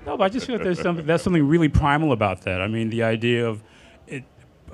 No, 0.06 0.16
but 0.16 0.24
I 0.24 0.28
just 0.28 0.46
feel 0.46 0.56
like 0.56 0.64
there's 0.64 0.80
something 0.80 1.06
that's 1.06 1.22
something 1.22 1.46
really 1.46 1.68
primal 1.68 2.12
about 2.12 2.42
that. 2.42 2.60
I 2.60 2.68
mean, 2.68 2.90
the 2.90 3.02
idea 3.02 3.46
of 3.46 3.62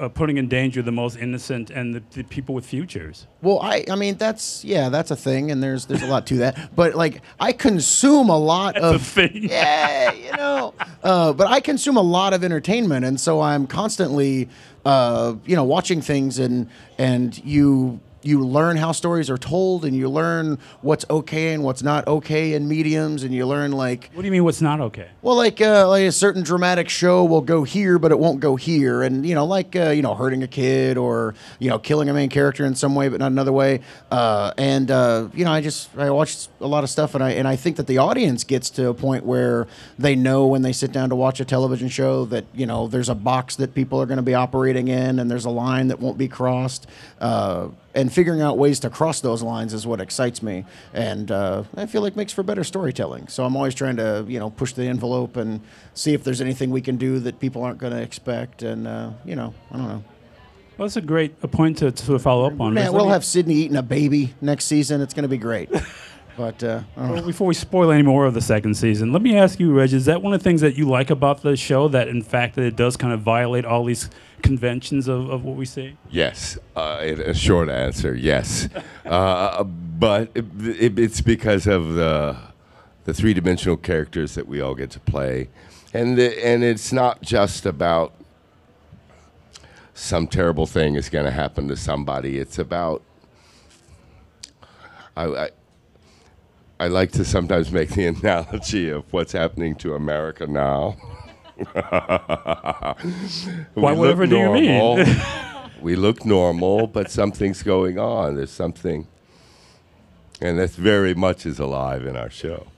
uh, 0.00 0.08
putting 0.08 0.38
in 0.38 0.48
danger 0.48 0.80
the 0.80 0.90
most 0.90 1.16
innocent 1.16 1.70
and 1.70 1.94
the, 1.94 2.02
the 2.12 2.22
people 2.24 2.54
with 2.54 2.64
futures. 2.64 3.26
Well, 3.42 3.60
I, 3.60 3.84
I 3.90 3.96
mean, 3.96 4.16
that's 4.16 4.64
yeah, 4.64 4.88
that's 4.88 5.10
a 5.10 5.16
thing, 5.16 5.50
and 5.50 5.62
there's 5.62 5.86
there's 5.86 6.02
a 6.02 6.06
lot 6.06 6.26
to 6.28 6.38
that. 6.38 6.74
But 6.74 6.94
like, 6.94 7.22
I 7.38 7.52
consume 7.52 8.30
a 8.30 8.38
lot 8.38 8.74
That's 8.74 8.86
of 8.86 8.94
a 8.96 9.04
thing. 9.04 9.44
yeah, 9.50 10.12
you 10.12 10.32
know. 10.32 10.74
Uh, 11.02 11.32
but 11.34 11.46
I 11.46 11.60
consume 11.60 11.98
a 11.98 12.02
lot 12.02 12.32
of 12.32 12.42
entertainment, 12.42 13.04
and 13.04 13.20
so 13.20 13.40
I'm 13.40 13.66
constantly, 13.66 14.48
uh, 14.84 15.34
you 15.44 15.54
know, 15.54 15.64
watching 15.64 16.00
things, 16.00 16.38
and 16.38 16.68
and 16.98 17.36
you 17.44 18.00
you 18.22 18.44
learn 18.44 18.76
how 18.76 18.92
stories 18.92 19.30
are 19.30 19.38
told, 19.38 19.84
and 19.84 19.96
you 19.96 20.08
learn 20.08 20.58
what's 20.82 21.04
okay 21.08 21.54
and 21.54 21.62
what's 21.62 21.82
not 21.82 22.06
okay 22.06 22.52
in 22.54 22.68
mediums, 22.68 23.22
and 23.22 23.34
you 23.34 23.46
learn 23.46 23.72
like 23.72 24.10
What 24.14 24.22
do 24.22 24.26
you 24.26 24.32
mean? 24.32 24.44
What's 24.44 24.60
not 24.60 24.80
okay? 24.80 25.08
well, 25.22 25.36
like 25.36 25.60
uh, 25.60 25.88
like 25.88 26.04
a 26.04 26.12
certain 26.12 26.42
dramatic 26.42 26.88
show 26.88 27.24
will 27.24 27.40
go 27.40 27.64
here, 27.64 27.98
but 27.98 28.10
it 28.12 28.18
won't 28.18 28.40
go 28.40 28.56
here, 28.56 29.02
and 29.02 29.26
you 29.26 29.34
know, 29.34 29.44
like 29.46 29.74
uh, 29.76 29.90
you 29.90 30.02
know, 30.02 30.14
hurting 30.14 30.42
a 30.42 30.48
kid 30.48 30.96
or 30.96 31.34
you 31.58 31.70
know, 31.70 31.78
killing 31.78 32.08
a 32.08 32.12
main 32.12 32.28
character 32.28 32.64
in 32.64 32.74
some 32.74 32.94
way, 32.94 33.08
but 33.08 33.20
not 33.20 33.32
another 33.32 33.52
way. 33.52 33.80
Uh, 34.10 34.52
and 34.58 34.90
uh, 34.90 35.28
you 35.34 35.44
know, 35.44 35.52
I 35.52 35.60
just 35.60 35.96
I 35.96 36.10
watch 36.10 36.48
a 36.60 36.66
lot 36.66 36.84
of 36.84 36.90
stuff, 36.90 37.14
and 37.14 37.24
I 37.24 37.30
and 37.32 37.46
I 37.48 37.56
think 37.56 37.76
that 37.76 37.86
the 37.86 37.98
audience 37.98 38.44
gets 38.44 38.70
to 38.70 38.88
a 38.88 38.94
point 38.94 39.24
where 39.24 39.66
they 39.98 40.14
know 40.14 40.46
when 40.46 40.62
they 40.62 40.72
sit 40.72 40.92
down 40.92 41.08
to 41.10 41.16
watch 41.16 41.40
a 41.40 41.44
television 41.44 41.88
show 41.88 42.24
that 42.26 42.44
you 42.54 42.66
know 42.66 42.86
there's 42.86 43.08
a 43.08 43.14
box 43.14 43.56
that 43.56 43.74
people 43.74 44.00
are 44.00 44.06
going 44.06 44.16
to 44.16 44.22
be 44.22 44.34
operating 44.34 44.88
in, 44.88 45.18
and 45.18 45.30
there's 45.30 45.44
a 45.44 45.50
line 45.50 45.88
that 45.88 46.00
won't 46.00 46.18
be 46.18 46.28
crossed. 46.28 46.86
And 47.92 48.12
figuring 48.12 48.40
out 48.40 48.56
ways 48.56 48.78
to 48.80 48.90
cross 48.90 49.20
those 49.20 49.42
lines 49.42 49.74
is 49.74 49.84
what 49.84 50.00
excites 50.00 50.44
me, 50.44 50.64
and 50.94 51.28
uh, 51.28 51.64
I 51.76 51.86
feel 51.86 52.02
like 52.02 52.14
makes 52.14 52.32
for 52.32 52.44
better 52.44 52.62
storytelling. 52.62 53.26
So 53.26 53.44
I'm 53.44 53.56
always 53.56 53.74
trying 53.74 53.96
to 53.96 54.24
you 54.28 54.38
know 54.38 54.50
push 54.50 54.74
the 54.74 54.84
envelope 54.84 55.36
and 55.36 55.60
see 55.94 56.14
if 56.14 56.22
there's 56.22 56.40
anything 56.40 56.70
we 56.70 56.82
can 56.82 56.98
do 56.98 57.18
that 57.18 57.40
people 57.40 57.64
aren't 57.64 57.78
going 57.78 57.92
to 57.92 58.00
expect, 58.00 58.62
and 58.62 58.86
uh, 58.86 59.10
you 59.24 59.34
know 59.34 59.54
I 59.72 59.76
don't 59.76 59.88
know. 59.88 60.04
Well, 60.78 60.86
that's 60.86 60.96
a 60.96 61.02
great 61.02 61.38
point 61.50 61.78
to, 61.78 61.90
to 61.90 62.18
follow 62.18 62.46
up 62.46 62.58
on. 62.60 62.72
Man, 62.72 62.92
we'll 62.92 63.10
have 63.10 63.24
Sydney 63.24 63.54
eating 63.54 63.76
a 63.76 63.82
baby 63.82 64.34
next 64.40 64.64
season. 64.64 65.02
It's 65.02 65.12
going 65.12 65.24
to 65.24 65.28
be 65.28 65.36
great. 65.36 65.70
But 66.40 66.64
uh, 66.64 66.80
I 66.96 67.00
don't 67.00 67.08
know. 67.08 67.14
Well, 67.16 67.26
before 67.26 67.46
we 67.48 67.52
spoil 67.52 67.90
any 67.90 68.02
more 68.02 68.24
of 68.24 68.32
the 68.32 68.40
second 68.40 68.74
season, 68.74 69.12
let 69.12 69.20
me 69.20 69.36
ask 69.36 69.60
you, 69.60 69.74
Reg, 69.74 69.92
is 69.92 70.06
that 70.06 70.22
one 70.22 70.32
of 70.32 70.40
the 70.40 70.42
things 70.42 70.62
that 70.62 70.74
you 70.74 70.88
like 70.88 71.10
about 71.10 71.42
the 71.42 71.54
show? 71.54 71.86
That 71.86 72.08
in 72.08 72.22
fact 72.22 72.54
that 72.54 72.62
it 72.62 72.76
does 72.76 72.96
kind 72.96 73.12
of 73.12 73.20
violate 73.20 73.66
all 73.66 73.84
these 73.84 74.08
conventions 74.40 75.06
of, 75.06 75.28
of 75.28 75.44
what 75.44 75.56
we 75.56 75.66
see? 75.66 75.98
Yes, 76.08 76.56
uh, 76.74 77.02
in 77.02 77.20
a 77.20 77.34
short 77.34 77.68
answer, 77.68 78.14
yes. 78.14 78.70
uh, 79.04 79.62
but 79.64 80.30
it, 80.34 80.46
it, 80.62 80.98
it's 80.98 81.20
because 81.20 81.66
of 81.66 81.92
the 81.92 82.38
the 83.04 83.12
three 83.12 83.34
dimensional 83.34 83.76
characters 83.76 84.34
that 84.34 84.48
we 84.48 84.62
all 84.62 84.74
get 84.74 84.88
to 84.92 85.00
play, 85.00 85.50
and 85.92 86.16
the, 86.16 86.42
and 86.42 86.64
it's 86.64 86.90
not 86.90 87.20
just 87.20 87.66
about 87.66 88.14
some 89.92 90.26
terrible 90.26 90.64
thing 90.64 90.94
is 90.94 91.10
going 91.10 91.26
to 91.26 91.32
happen 91.32 91.68
to 91.68 91.76
somebody. 91.76 92.38
It's 92.38 92.58
about 92.58 93.02
I, 95.14 95.24
I 95.26 95.50
I 96.80 96.88
like 96.88 97.12
to 97.12 97.26
sometimes 97.26 97.70
make 97.70 97.90
the 97.90 98.06
analogy 98.14 98.88
of 98.88 99.04
what's 99.12 99.32
happening 99.32 99.74
to 99.76 99.94
America 99.94 100.46
now. 100.46 100.96
Why, 103.74 103.92
whatever 103.92 104.26
look 104.26 104.30
do 104.30 104.38
you 104.38 104.50
mean? 104.54 105.06
we 105.82 105.94
look 105.94 106.24
normal, 106.24 106.86
but 106.86 107.10
something's 107.10 107.62
going 107.62 107.98
on. 107.98 108.36
There's 108.36 108.50
something, 108.50 109.06
and 110.40 110.58
that's 110.58 110.76
very 110.76 111.12
much 111.12 111.44
is 111.44 111.58
alive 111.58 112.06
in 112.06 112.16
our 112.16 112.30
show. 112.30 112.68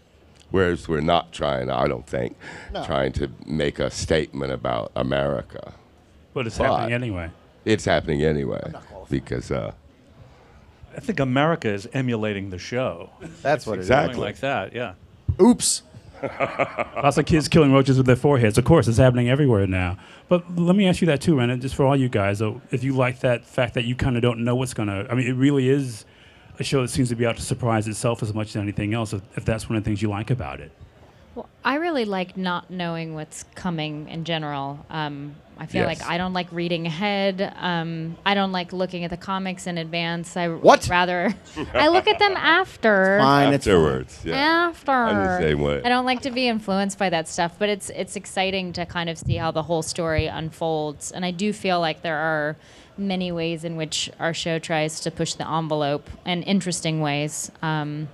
Whereas 0.50 0.88
we're 0.88 1.00
not 1.00 1.30
trying, 1.32 1.71
I 1.71 1.87
don't 1.87 2.06
think, 2.06 2.37
trying 2.85 3.12
to 3.12 3.30
make 3.47 3.78
a 3.78 3.88
statement 3.88 4.50
about 4.50 4.90
America. 4.97 5.75
But 6.35 6.49
it's 6.49 6.59
But- 6.59 6.73
happening 6.73 6.92
anyway. 6.92 7.30
It's 7.64 7.85
happening 7.85 8.25
anyway 8.25 8.73
because 9.09 9.52
uh, 9.52 9.71
I 10.97 11.01
think 11.01 11.21
America 11.21 11.69
is 11.69 11.89
emulating 11.93 12.51
the 12.51 12.59
show. 12.59 13.11
That's 13.43 13.67
what 13.67 13.79
it 13.79 13.81
is. 13.83 13.87
Exactly. 13.87 14.15
Something 14.15 14.23
like 14.23 14.39
that, 14.41 14.75
yeah. 14.75 14.95
Oops. 15.41 15.83
Lots 16.23 17.19
of 17.19 17.27
kids 17.27 17.49
killing 17.49 17.73
roaches 17.73 17.97
with 17.97 18.07
their 18.07 18.17
foreheads. 18.17 18.57
Of 18.57 18.65
course, 18.65 18.87
it's 18.87 18.99
happening 18.99 19.29
everywhere 19.29 19.67
now. 19.67 19.99
But 20.29 20.57
let 20.57 20.77
me 20.77 20.87
ask 20.87 21.01
you 21.01 21.07
that 21.07 21.21
too, 21.21 21.37
Wrenn, 21.37 21.61
just 21.61 21.75
for 21.75 21.85
all 21.85 21.97
you 21.97 22.09
guys, 22.09 22.41
if 22.71 22.85
you 22.85 22.95
like 22.95 23.21
that 23.21 23.45
fact 23.45 23.75
that 23.75 23.85
you 23.85 23.97
kind 23.97 24.17
of 24.17 24.23
don't 24.23 24.45
know 24.45 24.55
what's 24.55 24.75
going 24.75 24.89
to. 24.89 25.07
I 25.11 25.15
mean, 25.15 25.27
it 25.27 25.33
really 25.33 25.69
is 25.69 26.05
a 26.59 26.65
show 26.65 26.83
that 26.83 26.89
seems 26.89 27.09
to 27.09 27.17
be 27.17 27.27
out 27.27 27.37
to 27.37 27.43
surprise 27.43 27.89
itself 27.89 28.23
as 28.23 28.33
much 28.33 28.49
as 28.51 28.57
anything 28.57 28.95
else, 28.95 29.13
if, 29.13 29.23
if 29.37 29.45
that's 29.45 29.69
one 29.69 29.77
of 29.77 29.83
the 29.83 29.89
things 29.89 30.01
you 30.01 30.09
like 30.09 30.31
about 30.31 30.61
it. 30.61 30.71
Well, 31.35 31.49
I 31.65 31.77
really 31.77 32.05
like 32.05 32.37
not 32.37 32.71
knowing 32.71 33.15
what's 33.15 33.45
coming 33.55 34.09
in 34.09 34.25
general. 34.25 34.85
Um, 34.91 35.35
I 35.59 35.66
feel 35.66 35.82
Yes. 35.87 36.00
like 36.00 36.09
I 36.09 36.18
don't 36.18 36.32
like 36.32 36.49
reading 36.50 36.87
ahead. 36.87 37.54
Um, 37.61 38.16
I 38.26 38.35
don't 38.35 38.50
like 38.52 38.73
looking 38.73 39.04
at 39.04 39.11
the 39.11 39.16
comics 39.16 39.66
in 39.66 39.78
advance. 39.78 40.37
I 40.37 40.49
What? 40.49 40.88
rather 40.88 41.32
I 41.75 41.88
look 41.88 42.09
at 42.09 42.18
them 42.18 42.37
after. 42.37 43.16
It's 43.16 43.23
fine. 43.25 43.54
afterwards, 43.54 44.21
yeah. 44.25 44.37
After. 44.37 44.90
I'm 44.90 45.16
the 45.25 45.38
same 45.38 45.61
way. 45.61 45.82
I 45.85 45.88
don't 45.88 46.04
like 46.06 46.23
to 46.23 46.30
be 46.30 46.49
influenced 46.49 46.99
by 46.99 47.11
that 47.11 47.28
stuff, 47.28 47.52
but 47.59 47.68
it's 47.68 47.90
it's 47.90 48.16
exciting 48.16 48.73
to 48.73 48.87
kind 48.87 49.09
of 49.09 49.18
see 49.18 49.37
how 49.37 49.50
the 49.52 49.62
whole 49.62 49.82
story 49.82 50.26
unfolds. 50.26 51.12
And 51.12 51.25
I 51.25 51.30
do 51.30 51.52
feel 51.52 51.78
like 51.80 52.02
there 52.02 52.16
are 52.18 52.56
many 52.99 53.30
ways 53.30 53.62
in 53.64 53.76
which 53.76 54.11
our 54.18 54.35
show 54.35 54.59
tries 54.59 55.00
to 55.00 55.11
push 55.11 55.35
the 55.35 55.49
envelope 55.49 56.11
in 56.26 56.42
interesting 56.42 57.00
ways. 57.00 57.50
Um, 57.62 58.09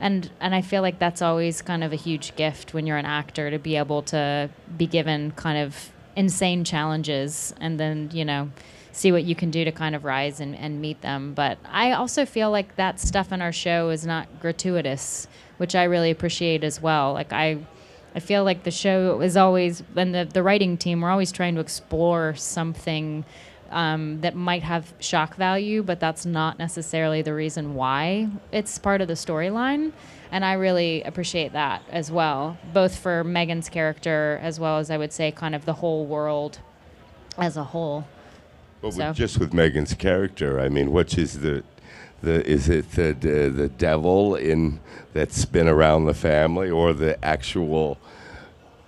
and 0.00 0.30
and 0.40 0.54
I 0.54 0.60
feel 0.60 0.82
like 0.82 0.98
that's 0.98 1.22
always 1.22 1.60
kind 1.62 1.82
of 1.82 1.92
a 1.92 1.96
huge 1.96 2.36
gift 2.36 2.74
when 2.74 2.86
you're 2.86 2.98
an 2.98 3.06
actor 3.06 3.50
to 3.50 3.58
be 3.58 3.76
able 3.76 4.02
to 4.02 4.50
be 4.76 4.86
given 4.86 5.32
kind 5.32 5.58
of 5.58 5.90
insane 6.16 6.64
challenges 6.64 7.54
and 7.60 7.78
then 7.78 8.10
you 8.12 8.24
know 8.24 8.50
see 8.92 9.10
what 9.10 9.24
you 9.24 9.34
can 9.34 9.50
do 9.50 9.64
to 9.64 9.72
kind 9.72 9.94
of 9.94 10.04
rise 10.04 10.40
and, 10.40 10.54
and 10.56 10.80
meet 10.80 11.00
them. 11.02 11.34
But 11.34 11.58
I 11.68 11.92
also 11.92 12.24
feel 12.24 12.50
like 12.50 12.76
that 12.76 13.00
stuff 13.00 13.32
in 13.32 13.42
our 13.42 13.52
show 13.52 13.90
is 13.90 14.06
not 14.06 14.40
gratuitous, 14.40 15.26
which 15.56 15.74
I 15.74 15.84
really 15.84 16.10
appreciate 16.10 16.62
as 16.64 16.80
well. 16.80 17.12
Like 17.12 17.32
I 17.32 17.58
I 18.14 18.20
feel 18.20 18.44
like 18.44 18.62
the 18.62 18.70
show 18.70 19.20
is 19.20 19.36
always 19.36 19.82
and 19.96 20.14
the, 20.14 20.24
the 20.24 20.42
writing 20.42 20.76
team 20.76 21.00
we're 21.00 21.10
always 21.10 21.32
trying 21.32 21.56
to 21.56 21.60
explore 21.60 22.34
something 22.36 23.24
um, 23.70 24.20
that 24.20 24.36
might 24.36 24.62
have 24.62 24.94
shock 25.00 25.34
value, 25.34 25.82
but 25.82 25.98
that's 25.98 26.24
not 26.24 26.58
necessarily 26.58 27.22
the 27.22 27.34
reason 27.34 27.74
why 27.74 28.28
it's 28.52 28.78
part 28.78 29.00
of 29.00 29.08
the 29.08 29.14
storyline. 29.14 29.92
And 30.32 30.44
I 30.44 30.54
really 30.54 31.02
appreciate 31.02 31.52
that 31.52 31.82
as 31.90 32.10
well, 32.10 32.56
both 32.72 32.96
for 32.96 33.22
Megan's 33.24 33.68
character 33.68 34.38
as 34.42 34.58
well 34.58 34.78
as 34.78 34.90
I 34.90 34.96
would 34.98 35.12
say 35.12 35.30
kind 35.30 35.54
of 35.54 35.64
the 35.64 35.74
whole 35.74 36.06
world 36.06 36.58
as 37.38 37.56
a 37.56 37.64
whole. 37.64 38.06
But 38.80 38.94
with, 38.96 39.16
just 39.16 39.38
with 39.38 39.54
Megan's 39.54 39.94
character, 39.94 40.60
I 40.60 40.68
mean, 40.68 40.92
which 40.92 41.16
is 41.16 41.40
the, 41.40 41.62
the 42.22 42.44
is 42.46 42.68
it 42.68 42.90
the, 42.92 43.12
the 43.18 43.48
the 43.48 43.68
devil 43.68 44.34
in 44.34 44.80
that's 45.12 45.44
been 45.44 45.68
around 45.68 46.04
the 46.06 46.14
family, 46.14 46.68
or 46.70 46.92
the 46.92 47.22
actual 47.24 47.98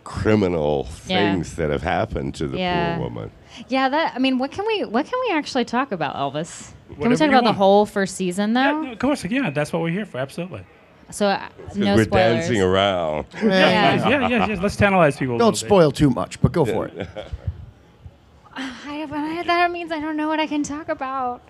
criminal 0.04 0.86
Yeah. 1.06 1.32
things 1.32 1.56
that 1.56 1.70
have 1.70 1.82
happened 1.82 2.34
to 2.36 2.46
the 2.48 2.58
Yeah. 2.58 2.96
poor 2.96 3.04
woman? 3.04 3.30
Yeah, 3.68 3.88
that 3.88 4.12
I 4.14 4.18
mean, 4.18 4.38
what 4.38 4.50
can 4.52 4.66
we 4.66 4.84
what 4.84 5.06
can 5.06 5.18
we 5.28 5.34
actually 5.34 5.64
talk 5.64 5.92
about, 5.92 6.14
Elvis? 6.16 6.72
Can 7.00 7.10
we 7.10 7.16
talk 7.16 7.20
you 7.30 7.38
about 7.38 7.44
the 7.44 7.52
whole 7.52 7.86
first 7.86 8.14
season 8.16 8.54
Yeah, 8.54 8.72
though? 8.72 8.82
no, 8.82 8.92
of 8.92 8.98
course, 8.98 9.24
yeah, 9.24 9.50
that's 9.50 9.72
what 9.72 9.82
we're 9.82 9.90
here 9.90 10.06
for, 10.06 10.18
absolutely. 10.18 10.64
So 11.10 11.28
uh, 11.28 11.48
'Cause 11.68 11.76
no 11.76 11.94
we're 11.94 12.04
spoilers. 12.04 12.34
dancing 12.46 12.62
around. 12.62 13.26
Yeah. 13.42 13.48
Yeah, 13.48 14.08
yeah, 14.08 14.28
yeah, 14.28 14.46
yeah, 14.46 14.60
let's 14.60 14.76
tantalize 14.76 15.16
people. 15.16 15.38
Don't 15.38 15.52
little 15.52 15.52
bit. 15.52 15.68
spoil 15.68 15.90
too 15.92 16.10
much, 16.10 16.40
but 16.40 16.52
go 16.52 16.64
for 16.64 16.86
it. 16.86 17.08
I, 18.54 19.02
I, 19.10 19.42
that 19.44 19.70
means 19.70 19.92
I 19.92 20.00
don't 20.00 20.16
know 20.16 20.28
what 20.28 20.40
I 20.40 20.46
can 20.46 20.62
talk 20.62 20.88
about. 20.88 21.42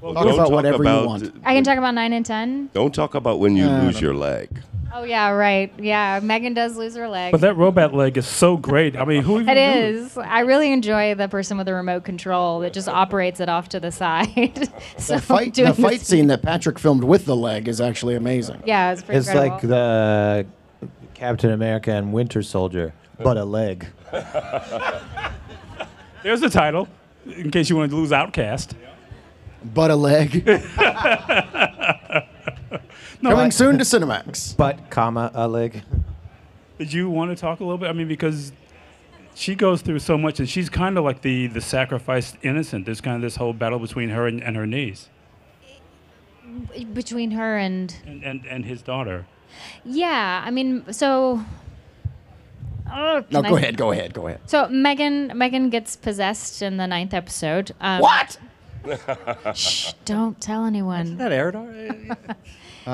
Talk 0.00 0.16
about 0.16 0.36
talk 0.36 0.50
whatever 0.50 0.82
you 0.82 1.06
want. 1.06 1.32
I 1.44 1.54
can 1.54 1.62
talk 1.62 1.78
about 1.78 1.94
nine 1.94 2.12
and 2.12 2.26
ten. 2.26 2.70
Don't 2.74 2.92
talk 2.92 3.14
about 3.14 3.38
when 3.38 3.54
you 3.56 3.66
No, 3.66 3.82
lose 3.82 4.00
your 4.00 4.14
leg. 4.14 4.48
Oh 4.94 5.04
yeah, 5.04 5.30
right. 5.30 5.72
Yeah, 5.78 6.20
Megan 6.22 6.52
does 6.54 6.76
lose 6.76 6.94
her 6.96 7.08
leg. 7.08 7.32
But 7.32 7.40
that 7.40 7.56
robot 7.56 7.94
leg 7.94 8.18
is 8.18 8.26
so 8.26 8.56
great. 8.58 8.94
I 8.96 9.04
mean, 9.06 9.22
who 9.22 9.40
even 9.40 9.56
It 9.56 9.74
knew? 9.74 10.00
is. 10.04 10.18
I 10.18 10.40
really 10.40 10.70
enjoy 10.70 11.14
the 11.14 11.28
person 11.28 11.56
with 11.56 11.66
the 11.66 11.72
remote 11.74 12.04
control 12.04 12.60
that 12.60 12.74
just 12.74 12.88
operates 12.88 13.40
it 13.40 13.48
off 13.48 13.70
to 13.70 13.80
the 13.80 13.90
side. 13.90 14.68
so 14.98 15.14
The 15.16 15.20
fight, 15.22 15.54
the 15.54 15.72
fight 15.72 16.00
this- 16.00 16.08
scene 16.08 16.26
that 16.26 16.42
Patrick 16.42 16.78
filmed 16.78 17.04
with 17.04 17.24
the 17.24 17.34
leg 17.36 17.68
is 17.68 17.80
actually 17.80 18.16
amazing. 18.16 18.62
Yeah, 18.66 18.92
it's 18.92 19.02
pretty 19.02 19.18
It's 19.20 19.28
incredible. 19.28 19.54
like 19.56 19.62
the 19.62 20.46
Captain 21.14 21.50
America 21.52 21.90
and 21.92 22.12
Winter 22.12 22.42
Soldier, 22.42 22.92
but 23.18 23.38
a 23.38 23.44
leg. 23.44 23.86
There's 26.22 26.40
the 26.42 26.50
title, 26.50 26.86
in 27.26 27.50
case 27.50 27.70
you 27.70 27.76
want 27.76 27.90
to 27.90 27.96
lose 27.96 28.12
Outcast. 28.12 28.74
But 29.74 29.90
a 29.90 29.96
leg. 29.96 30.44
Coming 33.22 33.50
soon 33.50 33.78
to 33.78 33.84
Cinemax. 33.84 34.56
But, 34.56 34.90
comma, 34.90 35.30
a 35.34 35.46
leg. 35.48 35.82
Did 36.78 36.92
you 36.92 37.08
want 37.08 37.30
to 37.30 37.40
talk 37.40 37.60
a 37.60 37.64
little 37.64 37.78
bit? 37.78 37.88
I 37.88 37.92
mean, 37.92 38.08
because 38.08 38.52
she 39.34 39.54
goes 39.54 39.80
through 39.82 40.00
so 40.00 40.18
much, 40.18 40.40
and 40.40 40.48
she's 40.48 40.68
kind 40.68 40.98
of 40.98 41.04
like 41.04 41.22
the 41.22 41.46
the 41.46 41.60
sacrificed 41.60 42.36
innocent. 42.42 42.84
There's 42.86 43.00
kind 43.00 43.16
of 43.16 43.22
this 43.22 43.36
whole 43.36 43.52
battle 43.52 43.78
between 43.78 44.08
her 44.10 44.26
and, 44.26 44.42
and 44.42 44.56
her 44.56 44.66
niece 44.66 45.08
between 46.92 47.30
her 47.32 47.56
and 47.56 47.94
and, 48.06 48.22
and, 48.24 48.44
and 48.46 48.64
his 48.66 48.82
daughter. 48.82 49.26
yeah. 49.84 50.42
I 50.44 50.50
mean, 50.50 50.92
so. 50.92 51.44
Oh, 52.94 53.24
No, 53.30 53.40
go 53.42 53.54
I- 53.54 53.58
ahead, 53.58 53.76
go 53.78 53.90
ahead, 53.92 54.12
go 54.12 54.26
ahead. 54.26 54.40
So 54.46 54.68
Megan 54.68 55.32
Megan 55.36 55.70
gets 55.70 55.96
possessed 55.96 56.60
in 56.60 56.76
the 56.76 56.86
ninth 56.86 57.14
episode. 57.14 57.72
Um, 57.80 58.00
What? 58.02 58.38
Shh, 59.54 59.92
don't 60.04 60.40
tell 60.40 60.64
anyone. 60.64 61.02
Isn't 61.02 61.18
That 61.18 61.32
aired 61.32 61.56
already? 61.56 62.10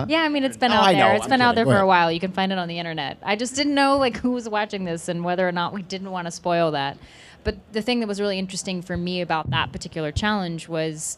Yeah, 0.06 0.20
I 0.20 0.28
mean 0.28 0.44
it's 0.44 0.58
been 0.58 0.70
Oh, 0.70 0.74
out 0.74 0.84
I 0.84 0.92
know, 0.92 0.98
there. 0.98 1.14
It's 1.14 1.24
I'm 1.24 1.30
been 1.30 1.40
out 1.40 1.54
there. 1.54 1.64
Go 1.64 1.70
for 1.70 1.76
a 1.76 1.78
ahead. 1.78 1.86
while. 1.86 2.12
You 2.12 2.20
can 2.20 2.30
find 2.32 2.52
it 2.52 2.58
on 2.58 2.68
the 2.68 2.78
internet. 2.78 3.16
I 3.22 3.36
just 3.36 3.54
didn't 3.56 3.74
know 3.74 3.96
like 3.96 4.18
who 4.18 4.32
was 4.32 4.46
watching 4.46 4.84
this 4.84 5.08
and 5.08 5.24
whether 5.24 5.48
or 5.48 5.52
not 5.52 5.72
we 5.72 5.80
didn't 5.80 6.10
want 6.10 6.26
to 6.26 6.30
spoil 6.30 6.72
that. 6.72 6.98
But 7.42 7.56
the 7.72 7.80
thing 7.80 8.00
that 8.00 8.06
was 8.06 8.20
really 8.20 8.38
interesting 8.38 8.82
for 8.82 8.98
me 8.98 9.22
about 9.22 9.48
that 9.48 9.72
particular 9.72 10.12
challenge 10.12 10.68
was 10.68 11.16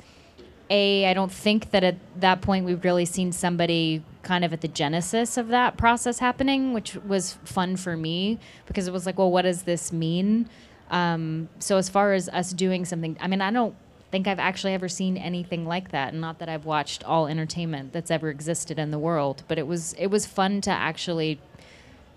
a 0.71 1.05
I 1.07 1.15
don't 1.15 1.33
think 1.33 1.73
that 1.73 1.83
at 1.83 1.97
that 2.21 2.43
point 2.43 2.65
we've 2.65 2.85
really 2.85 3.07
seen 3.07 3.33
somebody 3.33 4.05
kind 4.23 4.45
of 4.45 4.53
at 4.53 4.61
the 4.61 4.69
genesis 4.69 5.37
of 5.37 5.49
that 5.49 5.77
process 5.77 6.21
happening, 6.21 6.73
which 6.73 6.95
was 6.95 7.39
fun 7.45 7.77
for 7.77 7.97
me 7.97 8.39
because 8.67 8.87
it 8.87 8.93
was 8.93 9.05
like, 9.05 9.19
well, 9.19 9.33
what 9.33 9.43
does 9.43 9.63
this 9.65 9.93
mean? 9.93 10.49
Um, 10.93 11.49
so 11.59 11.77
as 11.77 11.89
far 11.89 12.13
as 12.13 12.29
us 12.29 12.53
doing 12.53 12.85
something, 12.85 13.17
I 13.21 13.27
mean, 13.27 13.41
I 13.41 13.51
don't 13.51 13.75
think 14.11 14.27
I've 14.27 14.39
actually 14.39 14.75
ever 14.75 14.89
seen 14.89 15.17
anything 15.17 15.67
like 15.67 15.91
that, 15.91 16.13
and 16.13 16.21
not 16.21 16.39
that 16.41 16.49
I've 16.49 16.65
watched 16.65 17.05
all 17.05 17.27
entertainment 17.27 17.93
that's 17.93 18.11
ever 18.11 18.29
existed 18.29 18.79
in 18.79 18.91
the 18.91 18.99
world, 18.99 19.43
but 19.49 19.59
it 19.59 19.67
was 19.67 19.93
it 19.95 20.09
was 20.09 20.27
fun 20.27 20.61
to 20.63 20.71
actually 20.71 21.41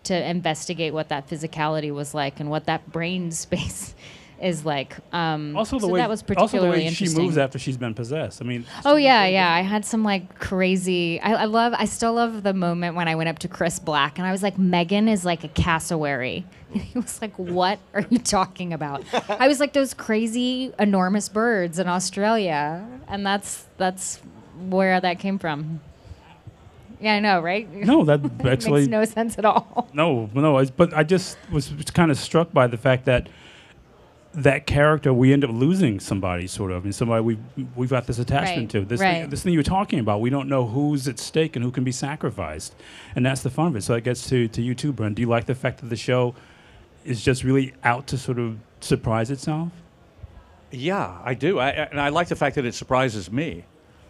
to 0.05 0.29
investigate 0.29 0.93
what 0.93 1.09
that 1.09 1.29
physicality 1.29 1.93
was 1.93 2.13
like 2.13 2.39
and 2.39 2.49
what 2.49 2.65
that 2.65 2.91
brain 2.91 3.31
space 3.45 3.95
is 4.41 4.65
like. 4.65 4.97
Um, 5.13 5.55
Also, 5.55 5.77
the 5.77 5.85
so 5.85 5.93
way 5.93 5.99
that 6.01 6.09
was 6.09 6.21
also 6.21 6.27
the 6.27 6.35
particularly 6.35 6.83
way 6.85 6.89
she 6.89 7.07
moves 7.09 7.37
after 7.37 7.57
she's 7.57 7.77
been 7.77 7.93
possessed. 7.93 8.41
I 8.41 8.45
mean, 8.45 8.65
Oh 8.83 8.97
yeah, 8.97 9.25
yeah. 9.25 9.49
I 9.51 9.61
had 9.61 9.85
some 9.85 10.03
like 10.03 10.37
crazy. 10.39 11.19
I, 11.21 11.33
I 11.33 11.45
love. 11.45 11.73
I 11.77 11.85
still 11.85 12.13
love 12.13 12.43
the 12.43 12.53
moment 12.53 12.95
when 12.95 13.07
I 13.07 13.15
went 13.15 13.29
up 13.29 13.39
to 13.39 13.47
Chris 13.47 13.79
Black 13.79 14.17
and 14.17 14.27
I 14.27 14.31
was 14.31 14.43
like, 14.43 14.57
"Megan 14.57 15.07
is 15.07 15.23
like 15.23 15.43
a 15.43 15.47
cassowary." 15.49 16.45
He 16.93 16.99
was 16.99 17.21
like, 17.21 17.33
"What 17.37 17.79
are 17.93 18.05
you 18.09 18.17
talking 18.19 18.73
about?" 18.73 19.03
I 19.29 19.47
was 19.47 19.59
like, 19.59 19.73
"Those 19.73 19.93
crazy, 19.93 20.73
enormous 20.79 21.29
birds 21.29 21.79
in 21.79 21.87
Australia," 21.87 22.85
and 23.07 23.25
that's 23.25 23.65
that's 23.77 24.19
where 24.69 24.99
that 25.01 25.19
came 25.19 25.39
from. 25.39 25.79
Yeah, 27.01 27.15
I 27.15 27.19
know, 27.19 27.41
right? 27.41 27.69
no, 27.91 28.05
that 28.05 28.21
actually 28.45 28.81
makes 28.81 28.91
no 28.91 29.05
sense 29.05 29.37
at 29.37 29.45
all. 29.45 29.89
No, 29.93 30.29
no. 30.33 30.59
it's- 30.59 30.71
But 30.75 30.93
I 30.95 31.03
just 31.03 31.37
was 31.51 31.69
kind 31.93 32.11
of 32.11 32.17
struck 32.17 32.53
by 32.53 32.67
the 32.67 32.77
fact 32.77 33.05
that 33.05 33.27
that 34.35 34.65
character 34.65 35.13
we 35.13 35.31
end 35.31 35.43
up 35.43 35.51
losing 35.51 35.99
somebody, 35.99 36.47
sort 36.47 36.71
of, 36.71 36.85
and 36.85 36.95
somebody 36.95 37.21
we 37.23 37.37
we've 37.75 37.89
got 37.91 38.07
this 38.07 38.17
attachment 38.17 38.73
Right, 38.73 38.81
to. 38.81 38.85
This 38.85 38.99
right. 39.01 39.21
thing, 39.21 39.29
this 39.29 39.43
thing 39.43 39.53
you're 39.53 39.61
talking 39.63 39.99
about, 39.99 40.21
we 40.21 40.29
don't 40.31 40.47
know 40.49 40.65
who's 40.65 41.07
at 41.07 41.19
stake 41.19 41.55
and 41.55 41.63
who 41.63 41.69
can 41.71 41.83
be 41.83 41.91
sacrificed, 41.91 42.73
and 43.15 43.23
that's 43.25 43.41
the 43.43 43.51
fun 43.51 43.67
of 43.67 43.75
it. 43.75 43.83
So 43.83 43.93
it 43.95 44.03
gets 44.03 44.27
to 44.29 44.47
to 44.47 44.61
you 44.61 44.73
too, 44.73 44.91
Brent. 44.93 45.15
Do 45.15 45.21
you 45.21 45.27
like 45.27 45.45
the 45.45 45.53
fact 45.55 45.81
that 45.81 45.89
the 45.89 45.95
show 45.95 46.33
is 47.05 47.23
just 47.23 47.43
really 47.43 47.73
out 47.83 48.07
to 48.07 48.17
sort 48.17 48.39
of 48.39 48.57
surprise 48.81 49.31
itself? 49.31 49.69
Yeah, 50.71 51.17
I 51.23 51.33
do, 51.33 51.59
I, 51.59 51.67
I- 51.67 51.71
and 51.91 51.99
I 52.01 52.09
like 52.09 52.27
the 52.29 52.35
fact 52.35 52.55
that 52.55 52.65
it 52.65 52.73
surprises 52.73 53.31
me. 53.31 53.63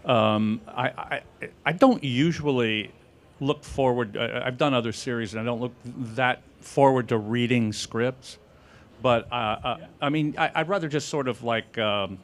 Um, 0.05 0.59
I, 0.67 0.87
I 0.89 1.21
I 1.65 1.71
don't 1.71 2.03
usually 2.03 2.91
look 3.39 3.63
forward. 3.63 4.17
Uh, 4.17 4.41
I've 4.43 4.57
done 4.57 4.73
other 4.73 4.91
series, 4.91 5.33
and 5.33 5.41
I 5.41 5.45
don't 5.45 5.61
look 5.61 5.73
that 6.15 6.41
forward 6.59 7.07
to 7.09 7.17
reading 7.17 7.71
scripts. 7.71 8.37
But 9.01 9.31
uh, 9.31 9.35
uh, 9.35 9.77
I 10.01 10.09
mean, 10.09 10.35
I, 10.37 10.51
I'd 10.55 10.67
rather 10.69 10.89
just 10.89 11.07
sort 11.09 11.27
of 11.29 11.41
like. 11.43 11.77
Um, 11.77 12.17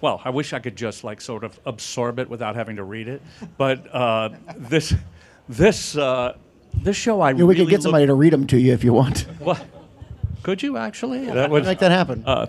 well, 0.00 0.20
I 0.24 0.30
wish 0.30 0.52
I 0.52 0.58
could 0.60 0.76
just 0.76 1.02
like 1.04 1.20
sort 1.20 1.42
of 1.44 1.58
absorb 1.66 2.18
it 2.20 2.28
without 2.28 2.54
having 2.56 2.76
to 2.76 2.84
read 2.84 3.08
it. 3.08 3.22
But 3.58 3.92
uh, 3.92 4.30
this 4.56 4.94
this 5.48 5.96
uh, 5.96 6.36
this 6.74 6.96
show, 6.96 7.20
I 7.20 7.30
Yeah, 7.30 7.34
we 7.36 7.42
really 7.42 7.54
could 7.56 7.68
get 7.70 7.76
look- 7.76 7.82
somebody 7.82 8.06
to 8.06 8.14
read 8.14 8.32
them 8.32 8.46
to 8.48 8.58
you 8.58 8.72
if 8.72 8.84
you 8.84 8.92
want. 8.92 9.26
What? 9.38 9.64
Could 10.42 10.62
you 10.62 10.76
actually? 10.76 11.26
That 11.26 11.50
would 11.50 11.64
Make 11.64 11.78
that 11.78 11.90
happen. 11.92 12.24
uh, 12.26 12.46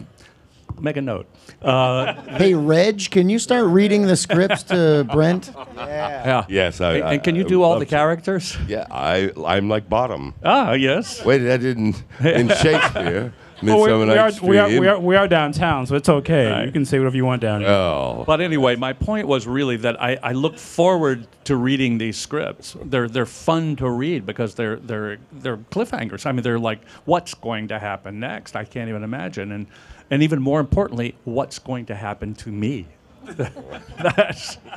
make 0.80 0.98
a 0.98 1.02
note. 1.02 1.28
Uh, 1.62 2.14
hey, 2.38 2.54
Reg, 2.56 3.10
can 3.12 3.30
you 3.30 3.38
start 3.40 3.66
reading 3.68 4.08
the 4.08 4.16
scripts 4.16 4.64
to 4.64 5.08
Brent? 5.12 5.52
yeah. 5.78 6.46
Yes, 6.50 6.82
I. 6.82 6.94
And, 6.96 7.04
I- 7.04 7.14
and 7.14 7.24
can 7.24 7.36
you 7.36 7.46
I 7.46 7.48
do 7.48 7.62
all 7.62 7.72
love 7.72 7.80
the 7.80 7.86
to. 7.86 7.90
characters? 7.90 8.58
Yeah, 8.68 8.88
I 8.90 9.32
I'm 9.46 9.70
like 9.70 9.88
Bottom. 9.90 10.34
Ah, 10.44 10.74
yes. 10.74 11.24
Wait, 11.24 11.40
that 11.40 11.62
didn't 11.62 12.04
in 12.22 12.50
Shakespeare. 12.50 13.34
Well, 13.66 14.00
we, 14.00 14.06
we, 14.06 14.18
are, 14.18 14.32
we, 14.42 14.58
are, 14.58 14.68
we, 14.80 14.88
are, 14.88 15.00
we 15.00 15.16
are 15.16 15.28
downtown, 15.28 15.86
so 15.88 15.96
it's 15.96 16.10
okay. 16.10 16.52
Right. 16.52 16.66
You 16.66 16.72
can 16.72 16.86
say 16.86 17.00
whatever 17.00 17.16
you 17.16 17.26
want 17.26 17.42
down 17.42 17.62
here. 17.62 17.70
Oh, 17.70 18.24
But 18.26 18.42
anyway, 18.42 18.76
my 18.76 18.94
point 18.94 19.28
was 19.28 19.48
really 19.48 19.78
that 19.78 20.02
I, 20.02 20.18
I 20.22 20.32
look 20.34 20.58
forward 20.58 21.28
to 21.46 21.56
reading 21.56 21.98
these 21.98 22.18
scripts. 22.18 22.76
They're 22.84 23.08
they're 23.08 23.26
fun 23.26 23.76
to 23.78 23.90
read 23.90 24.26
because 24.26 24.56
they're 24.56 24.78
they're 24.78 25.18
they're 25.32 25.58
cliffhangers. 25.58 26.26
I 26.26 26.32
mean, 26.32 26.44
they're 26.44 26.60
like, 26.60 26.80
what's 27.06 27.34
going 27.34 27.68
to 27.70 27.80
happen 27.80 28.20
next? 28.20 28.56
I 28.56 28.64
can't 28.66 28.90
even 28.90 29.04
imagine. 29.04 29.52
And 29.52 29.68
and 30.10 30.22
even 30.24 30.42
more 30.42 30.60
importantly, 30.60 31.16
what's 31.24 31.60
going 31.60 31.86
to 31.88 31.96
happen 31.96 32.34
to 32.36 32.52
me? 32.52 32.88
That's 33.26 34.58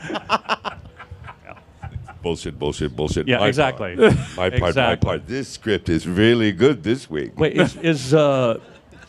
bullshit, 2.23 2.59
bullshit, 2.59 2.97
bullshit. 2.97 3.29
Yeah, 3.29 3.39
My 3.39 3.49
exactly. 3.49 3.97
part. 3.97 4.15
My 4.37 4.51
part, 4.51 4.77
my 4.77 4.97
part. 4.97 5.27
This 5.27 5.49
script 5.49 5.89
is 5.89 6.09
really 6.09 6.53
good 6.53 6.83
this 6.83 7.09
week. 7.09 7.39
wait. 7.39 7.57
Is 7.57 7.77
is 7.77 8.15
uh 8.15 8.59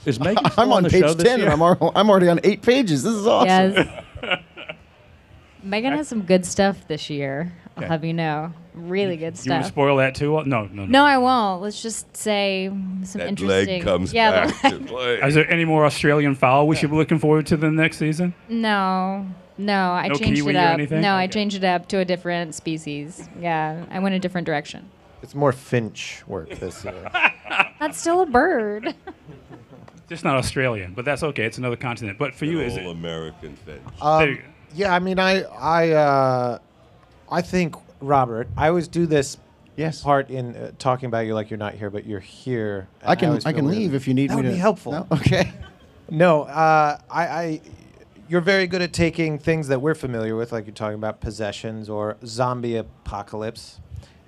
is 0.06 0.20
Megan 0.20 0.46
still 0.51 0.63
I'm 0.63 0.72
on 0.72 0.84
the 0.84 0.89
show 0.89 1.08
page 1.08 1.18
this 1.18 1.27
10 1.27 1.39
year? 1.39 1.50
and 1.51 1.62
I'm, 1.63 1.92
I'm 1.96 2.10
already 2.10 2.30
on 2.30 2.39
eight 2.44 2.62
pages. 2.62 3.04
This 3.04 3.13
is 3.13 3.27
awesome. 3.27 3.48
Yes. 3.75 4.04
Megan 5.63 5.94
has 5.94 6.08
some 6.08 6.22
good 6.22 6.46
stuff 6.46 6.88
this 6.88 7.10
year. 7.10 7.54
I'll 7.75 7.84
Okay. 7.84 7.92
have 7.92 8.06
you 8.06 8.13
know, 8.13 8.54
really 8.74 9.18
good 9.18 9.38
stuff. 9.38 9.46
you 9.46 9.51
want 9.51 9.63
to 9.63 9.68
stuff. 9.68 9.74
spoil 9.74 9.98
that 9.98 10.15
too? 10.15 10.32
No, 10.45 10.63
no, 10.65 10.65
no. 10.65 10.86
No, 10.86 11.04
I 11.04 11.17
won't. 11.17 11.62
Let's 11.62 11.82
just 11.82 12.15
say 12.15 12.69
some 13.04 13.19
that 13.19 13.28
interesting. 13.28 13.48
leg 13.48 13.84
comes 13.84 14.13
yeah, 14.13 14.45
back 14.48 14.71
to 14.71 14.80
play. 14.80 15.15
Is 15.21 15.36
there 15.36 15.50
any 15.52 15.65
more 15.65 15.86
Australian 15.86 16.36
fowl 16.36 16.67
we 16.67 16.76
should 16.76 16.89
be 16.89 16.95
looking 16.95 17.19
forward 17.19 17.45
to 17.48 17.58
the 17.58 17.69
next 17.69 17.98
season? 17.98 18.34
No, 18.50 19.28
no, 19.58 19.91
I 19.91 20.08
No 20.08 20.15
changed 20.15 20.41
kiwi 20.41 20.52
it 20.52 20.56
up. 20.56 20.74
anything? 20.74 21.02
No, 21.02 21.13
I 21.15 21.28
changed 21.28 21.58
it 21.58 21.63
up 21.65 21.88
to 21.89 21.98
a 22.00 22.06
different 22.06 22.56
species. 22.56 23.28
Yeah, 23.39 23.86
I 23.91 24.00
went 24.00 24.15
a 24.15 24.19
different 24.19 24.45
direction. 24.45 24.89
It's 25.21 25.36
more 25.36 25.52
Finch 25.52 26.24
work 26.28 26.50
this 26.58 26.84
year. 26.86 27.12
That's 27.80 28.00
still 28.00 28.21
a 28.21 28.26
bird. 28.26 28.95
Just 30.10 30.24
not 30.24 30.38
Australian, 30.38 30.93
but 30.93 31.04
that's 31.06 31.22
okay. 31.24 31.43
It's 31.46 31.58
another 31.58 31.76
continent. 31.76 32.17
But 32.17 32.34
for 32.34 32.46
you, 32.46 32.62
is 32.62 32.74
All 32.74 32.80
it? 32.80 32.88
American 32.91 33.56
Finch. 33.58 33.82
there 34.00 34.30
you 34.30 34.36
Um, 34.36 34.36
go. 34.36 34.41
yeah, 34.74 34.93
I 34.96 35.00
mean, 35.00 35.20
I, 35.20 35.41
I, 35.43 35.89
uh, 35.91 36.60
I 37.30 37.41
think 37.41 37.76
Robert. 38.00 38.48
I 38.56 38.70
always 38.70 38.88
do 38.88 39.06
this 39.06 39.38
Yes. 39.76 40.02
part 40.02 40.30
in 40.32 40.56
uh, 40.56 40.72
talking 40.80 41.08
about 41.08 41.26
you 41.28 41.36
like 41.36 41.50
you're 41.52 41.58
not 41.60 41.74
here, 41.76 41.89
but 41.91 42.06
you're 42.08 42.20
here. 42.22 42.88
I 43.04 43.15
can 43.15 43.30
always 43.30 43.46
I 43.46 43.52
feel 43.52 43.58
can 43.60 43.65
weird. 43.65 43.78
leave 43.78 43.93
if 43.93 44.08
you 44.08 44.13
need 44.13 44.30
that 44.32 44.36
me 44.38 44.41
would 44.43 44.48
to. 44.50 44.54
be 44.54 44.58
helpful. 44.58 44.91
No? 44.93 45.08
Okay. 45.12 45.52
No, 46.10 46.43
uh, 46.43 46.98
I, 47.12 47.28
I, 47.28 47.62
you're 48.30 48.39
very 48.41 48.65
good 48.65 48.82
at 48.82 48.93
taking 48.93 49.38
things 49.38 49.67
that 49.67 49.82
we're 49.82 49.93
familiar 49.93 50.36
with, 50.38 50.54
like 50.54 50.65
you're 50.65 50.74
talking 50.74 50.96
about 50.96 51.20
possessions 51.20 51.89
or 51.89 52.15
zombie 52.26 52.78
apocalypse, 52.78 53.80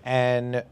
and 0.03 0.63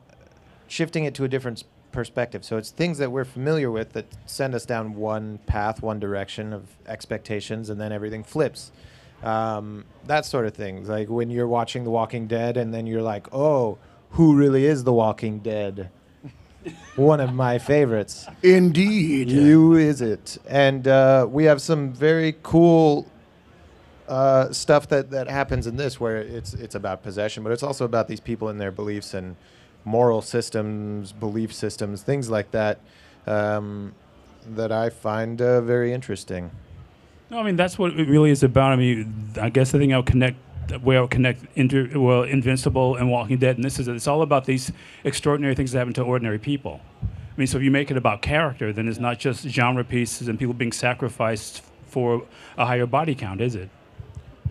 shifting 0.68 1.06
it 1.06 1.16
to 1.16 1.24
a 1.24 1.28
different 1.30 1.60
s- 1.60 1.64
perspective. 1.92 2.44
So 2.46 2.58
it's 2.58 2.72
things 2.72 2.98
that 2.98 3.12
we're 3.12 3.26
familiar 3.26 3.72
with 3.72 3.94
that 3.94 4.06
send 4.26 4.56
us 4.56 4.66
down 4.66 4.96
one 4.96 5.40
path, 5.46 5.82
one 5.82 6.00
direction 6.00 6.54
of 6.54 6.68
expectations, 6.88 7.70
and 7.70 7.80
then 7.80 7.92
everything 7.92 8.24
flips. 8.24 8.72
Um, 9.24 9.86
that 10.06 10.26
sort 10.26 10.46
of 10.46 10.54
things, 10.54 10.90
like 10.90 11.10
when 11.10 11.30
you're 11.30 11.48
watching 11.48 11.84
The 11.84 11.90
Walking 11.90 12.28
Dead, 12.28 12.56
and 12.56 12.74
then 12.74 12.86
you're 12.86 13.02
like, 13.02 13.34
oh, 13.34 13.78
who 14.12 14.36
really 14.36 14.66
is 14.66 14.84
The 14.84 14.94
Walking 14.94 15.40
Dead? 15.40 15.90
One 16.96 17.20
of 17.20 17.34
my 17.34 17.58
favorites. 17.58 18.28
Indeed. 18.44 19.30
You 19.30 19.76
is 19.76 20.02
it? 20.02 20.38
And 20.48 20.88
uh, 20.88 21.28
we 21.30 21.46
have 21.46 21.62
some 21.62 21.92
very 21.94 22.36
cool 22.44 23.08
uh, 24.08 24.52
stuff 24.52 24.88
that, 24.90 25.10
that 25.12 25.28
happens 25.30 25.68
in 25.68 25.76
this, 25.76 26.00
where 26.00 26.18
it's 26.18 26.54
it's 26.54 26.76
about 26.76 27.04
possession, 27.04 27.44
but 27.44 27.52
it's 27.52 27.64
also 27.64 27.86
about 27.86 28.08
these 28.08 28.20
people 28.20 28.48
and 28.50 28.60
their 28.60 28.72
beliefs 28.72 29.14
and 29.14 29.36
moral 29.88 30.22
systems, 30.22 31.14
belief 31.14 31.54
systems, 31.54 32.04
things 32.04 32.30
like 32.30 32.52
that, 32.52 32.80
um, 33.26 33.94
that 34.46 34.70
I 34.70 34.90
find 34.90 35.42
uh, 35.42 35.62
very 35.62 35.94
interesting. 35.94 36.52
No, 37.30 37.40
I 37.40 37.44
mean 37.44 37.56
that's 37.56 37.80
what 37.80 37.98
it 37.98 38.08
really 38.08 38.30
is 38.30 38.44
about. 38.44 38.74
I 38.74 38.76
mean, 38.76 39.32
I 39.42 39.50
guess 39.50 39.72
the 39.72 39.80
thing 39.80 39.94
I'll 39.94 40.04
connect, 40.04 40.38
where 40.82 41.00
I'll 41.00 41.08
connect, 41.08 41.46
inter, 41.56 41.90
well, 41.96 42.24
Invincible 42.24 42.98
and 42.98 43.10
Walking 43.10 43.38
Dead, 43.38 43.56
and 43.56 43.64
this 43.64 43.80
is 43.80 43.88
it's 43.88 44.08
all 44.08 44.22
about 44.22 44.44
these 44.46 44.74
extraordinary 45.06 45.56
things 45.56 45.72
that 45.72 45.80
happen 45.80 45.94
to 45.94 46.04
ordinary 46.04 46.40
people. 46.40 46.82
I 47.04 47.38
mean, 47.38 47.48
so 47.48 47.58
if 47.58 47.64
you 47.64 47.72
make 47.72 47.90
it 47.90 47.98
about 47.98 48.22
character, 48.22 48.74
then 48.74 48.88
it's 48.90 49.00
not 49.00 49.20
just 49.20 49.48
genre 49.48 49.86
pieces 49.86 50.28
and 50.28 50.38
people 50.38 50.54
being 50.54 50.74
sacrificed 50.74 51.64
for 51.86 52.26
a 52.58 52.66
higher 52.66 52.86
body 52.86 53.16
count, 53.16 53.40
is 53.40 53.56
it? 53.56 53.70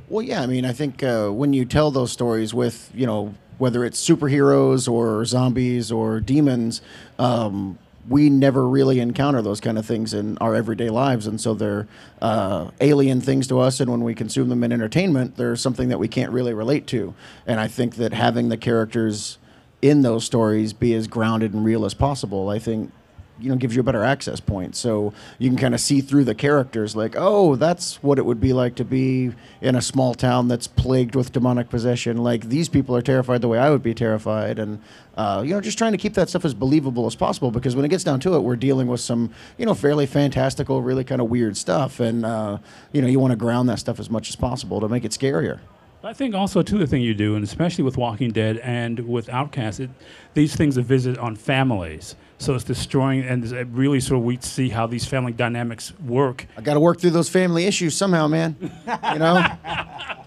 Well, 0.09 0.23
yeah. 0.23 0.41
I 0.41 0.47
mean, 0.47 0.65
I 0.65 0.73
think 0.73 1.03
uh, 1.03 1.29
when 1.29 1.53
you 1.53 1.65
tell 1.65 1.91
those 1.91 2.13
stories 2.13 2.55
with, 2.55 2.91
you 2.95 3.07
know, 3.07 3.35
whether 3.59 3.85
it's 3.85 4.07
superheroes 4.07 4.91
or 4.91 5.25
zombies 5.25 5.91
or 5.91 6.21
demons, 6.21 6.81
um, 7.19 7.79
we 8.09 8.31
never 8.31 8.69
really 8.69 9.01
encounter 9.01 9.43
those 9.43 9.61
kind 9.61 9.79
of 9.79 9.85
things 9.85 10.15
in 10.15 10.39
our 10.39 10.55
everyday 10.55 10.91
lives, 10.91 11.27
and 11.27 11.41
so 11.41 11.55
they're 11.55 11.89
uh, 12.23 12.71
alien 12.81 13.21
things 13.21 13.49
to 13.49 13.59
us. 13.59 13.81
And 13.81 13.91
when 13.91 14.05
we 14.05 14.15
consume 14.15 14.49
them 14.49 14.63
in 14.63 14.73
entertainment, 14.73 15.37
they're 15.37 15.57
something 15.57 15.89
that 15.89 15.99
we 15.99 16.09
can't 16.09 16.31
really 16.31 16.55
relate 16.55 16.87
to. 16.89 17.15
And 17.47 17.59
I 17.59 17.67
think 17.67 17.97
that 17.97 18.13
having 18.13 18.49
the 18.49 18.57
characters 18.57 19.39
in 19.83 20.03
those 20.03 20.25
stories 20.25 20.73
be 20.73 20.95
as 20.95 21.07
grounded 21.09 21.53
and 21.53 21.65
real 21.65 21.85
as 21.85 21.95
possible, 21.95 22.49
I 22.49 22.59
think 22.59 22.93
you 23.39 23.51
know 23.51 23.57
gives 23.57 23.75
you 23.75 23.81
a 23.81 23.85
better 23.85 24.05
access 24.05 24.41
point. 24.41 24.77
So 24.77 25.13
you 25.39 25.49
can 25.49 25.59
kind 25.59 25.75
of 25.75 25.81
see 25.81 26.01
through 26.01 26.25
the 26.25 26.35
characters 26.35 26.97
like 26.97 27.15
oh 27.17 27.57
that's 27.57 28.03
what 28.03 28.19
it 28.19 28.25
would 28.25 28.41
be 28.41 28.53
like 28.53 28.75
to 28.77 28.85
be 28.85 29.33
in 29.61 29.75
a 29.75 29.83
small 29.83 30.15
town 30.15 30.49
that's 30.49 30.67
plagued 30.67 31.15
with 31.15 31.33
demonic 31.33 31.69
possession. 31.69 32.19
Like 32.19 32.49
these 32.49 32.69
people 32.69 32.97
are 32.97 33.03
terrified 33.03 33.41
the 33.41 33.49
way 33.49 33.59
i 33.59 33.71
would 33.71 33.83
be 33.83 33.95
terrified. 33.95 34.59
And 34.59 34.81
uh, 35.17 35.43
you 35.45 35.53
know 35.53 35.61
just 35.61 35.79
trying 35.79 35.93
to 35.93 35.99
keep 35.99 36.15
that 36.15 36.29
stuff 36.29 36.45
as 36.45 36.55
believable 36.55 37.07
as 37.07 37.15
possible 37.15 37.51
because 37.51 37.75
when 37.77 37.85
it 37.85 37.89
gets 37.89 38.05
down 38.05 38.21
to 38.21 38.35
it 38.35 38.41
we're 38.41 38.57
dealing 38.57 38.87
with 38.87 39.01
some 39.01 39.31
you 39.59 39.67
know 39.67 39.75
fairly 39.75 40.07
fantastical 40.07 40.83
really 40.83 41.05
kind 41.05 41.21
of 41.21 41.29
weird 41.29 41.57
stuff. 41.57 42.01
And 42.01 42.25
uh, 42.25 42.59
you 42.93 43.03
know 43.03 43.09
you 43.09 43.19
want 43.19 43.33
to 43.33 43.37
ground 43.37 43.69
that 43.69 43.79
stuff 43.79 44.01
as 44.01 44.11
much 44.11 44.29
as 44.29 44.37
possible 44.37 44.81
to 44.81 44.89
make 44.89 45.05
it 45.05 45.13
scarier. 45.13 45.61
I 46.07 46.13
think 46.13 46.37
also 46.37 46.63
too 46.63 46.79
the 46.79 46.87
thing 46.87 47.03
you 47.03 47.15
do, 47.15 47.35
and 47.35 47.43
especially 47.43 47.83
with 47.83 47.97
Walking 47.97 48.31
Dead 48.31 48.59
and 48.59 49.01
with 49.09 49.29
Outcast, 49.29 49.81
it, 49.81 49.91
these 50.35 50.55
things 50.55 50.79
are 50.79 50.83
visit 50.83 51.19
on 51.19 51.35
families. 51.35 52.15
So 52.39 52.55
it's 52.55 52.65
destroying, 52.65 53.25
and 53.25 53.45
it 53.45 53.67
really 53.71 53.99
sort 53.99 54.19
of 54.19 54.25
we 54.25 54.37
see 54.43 54.69
how 54.69 54.87
these 54.87 55.07
family 55.07 55.33
dynamics 55.33 55.99
work. 56.01 56.47
I 56.57 56.61
got 56.61 56.75
to 56.75 56.81
work 56.81 57.01
through 57.01 57.11
those 57.11 57.31
family 57.31 57.65
issues 57.65 57.97
somehow, 57.97 58.29
man. 58.29 58.57
You 58.61 59.19
know, 59.19 59.43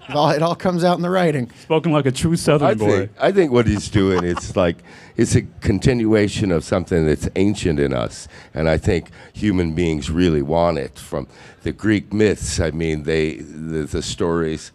it 0.10 0.16
all, 0.16 0.30
it 0.32 0.42
all 0.42 0.56
comes 0.56 0.84
out 0.84 0.98
in 0.98 1.04
the 1.04 1.10
writing. 1.12 1.52
Spoken 1.62 1.92
like 1.92 2.08
a 2.08 2.12
true 2.12 2.36
Southern 2.36 2.68
I 2.68 2.74
boy. 2.74 2.98
think, 2.98 3.12
I 3.20 3.32
think 3.32 3.52
what 3.52 3.68
he's 3.68 3.90
doing, 3.90 4.24
it's 4.24 4.56
like, 4.56 4.78
it's 5.18 5.36
a 5.36 5.44
continuation 5.62 6.52
of 6.52 6.64
something 6.64 7.06
that's 7.06 7.30
ancient 7.36 7.80
in 7.80 7.94
us. 7.94 8.28
And 8.56 8.68
I 8.68 8.78
think 8.78 9.12
human 9.34 9.76
beings 9.76 10.10
really 10.10 10.42
want 10.42 10.80
it 10.80 10.98
from 10.98 11.28
the 11.62 11.72
Greek 11.72 12.12
myths. 12.12 12.60
I 12.60 12.72
mean, 12.72 13.04
they, 13.04 13.36
the, 13.36 13.84
the 13.84 14.02
stories 14.02 14.72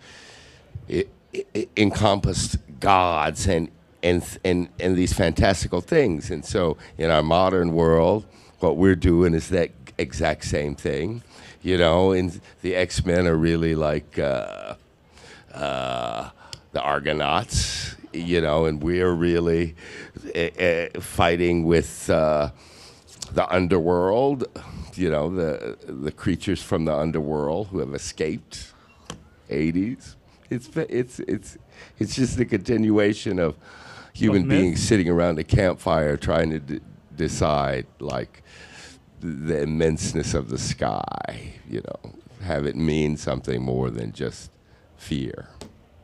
it, 0.87 1.09
it 1.33 1.68
encompassed 1.77 2.59
gods 2.79 3.49
and, 3.49 3.70
and, 4.05 4.38
and, 4.45 4.69
and 4.79 4.97
these 4.97 5.12
fantastical 5.12 5.81
things. 5.81 6.31
And 6.31 6.45
so 6.45 6.77
in 6.99 7.11
our 7.11 7.23
modern 7.23 7.73
world, 7.73 8.25
what 8.61 8.77
we're 8.77 8.95
doing 8.95 9.35
is 9.35 9.49
that 9.49 9.71
exact 9.99 10.45
same 10.45 10.77
thing. 10.77 11.23
You 11.62 11.79
know, 11.79 12.12
and 12.12 12.40
the 12.61 12.77
X 12.77 13.05
Men 13.07 13.27
are 13.27 13.37
really 13.37 13.75
like, 13.75 14.19
uh, 14.19 14.75
uh, 15.55 16.29
the 16.73 16.83
Argonauts, 16.83 17.97
you 18.12 18.40
know, 18.43 18.67
and 18.67 18.83
we're 18.83 19.12
really 19.12 19.75
uh, 20.35 20.38
uh, 20.38 21.01
fighting 21.01 21.64
with 21.64 22.11
uh, 22.11 22.51
the 23.33 23.49
underworld, 23.51 24.45
you 24.95 25.09
know, 25.11 25.35
the 25.35 25.79
the 25.87 26.12
creatures 26.12 26.62
from 26.62 26.85
the 26.85 26.95
underworld 26.95 27.69
who 27.69 27.79
have 27.79 27.95
escaped. 27.95 28.75
80s. 29.51 30.17
It's 30.51 30.69
it's 30.77 31.21
it's 31.21 31.59
it's 31.99 32.14
just 32.14 32.38
a 32.38 32.45
continuation 32.45 33.38
of 33.38 33.57
human 34.14 34.48
beings 34.48 34.83
sitting 34.83 35.09
around 35.09 35.38
a 35.38 35.44
campfire 35.44 36.16
trying 36.16 36.50
to 36.50 36.59
d- 36.61 36.81
decide 37.16 37.87
like 38.00 38.42
the 39.20 39.55
immenseness 39.55 40.35
of 40.35 40.48
the 40.50 40.59
sky, 40.59 41.55
you 41.68 41.81
know, 41.81 42.12
have 42.42 42.66
it 42.66 42.77
mean 42.77 43.16
something 43.16 43.62
more 43.62 43.90
than 43.90 44.12
just 44.12 44.50
fear. 44.96 45.48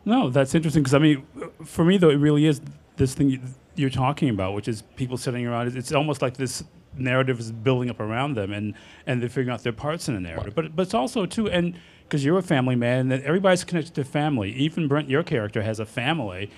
No, 0.05 0.31
that's 0.31 0.55
interesting 0.55 0.83
because 0.83 0.95
I 0.95 0.99
mean, 0.99 1.27
for 1.65 1.85
me 1.85 1.99
though, 1.99 2.11
it 2.11 2.17
really 2.17 2.47
is 2.47 2.61
this 2.97 3.15
thing 3.15 3.31
you, 3.31 3.41
you're 3.77 3.91
talking 3.91 4.29
about, 4.31 4.55
which 4.55 4.69
is 4.69 4.83
people 4.97 5.17
sitting 5.17 5.47
around. 5.47 5.69
It's- 5.69 5.79
It's 5.85 5.93
almost 5.93 6.23
like 6.23 6.37
this 6.37 6.65
narrative 6.97 7.39
is 7.39 7.53
building 7.53 7.89
up 7.91 8.01
around 8.01 8.35
them, 8.35 8.53
and 8.53 8.75
and 9.07 9.21
they're 9.23 9.29
figuring 9.29 9.51
out 9.51 9.63
their 9.63 9.73
parts 9.73 10.09
in 10.09 10.15
the 10.15 10.21
narrative. 10.21 10.55
But 10.55 10.75
but 10.75 10.83
it's 10.83 10.95
also 10.95 11.27
too, 11.27 11.49
and 11.49 11.75
because 12.11 12.25
you're 12.25 12.39
a 12.39 12.43
family 12.43 12.75
man, 12.75 13.09
that 13.09 13.23
everybody's 13.23 13.63
connected 13.63 13.95
to 13.95 14.03
family. 14.05 14.51
Even 14.55 14.89
Brent, 14.89 15.09
your 15.09 15.23
character 15.23 15.63
has 15.63 15.79
a 15.79 15.87
family, 15.87 16.51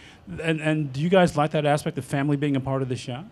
and 0.42 0.60
and 0.62 0.90
do 0.92 1.00
you 1.02 1.10
guys 1.10 1.36
like 1.36 1.50
that 1.50 1.66
aspect 1.66 1.98
of 1.98 2.06
family 2.06 2.36
being 2.38 2.56
a 2.56 2.60
part 2.60 2.80
of 2.80 2.88
the 2.88 2.96
show? 2.96 3.24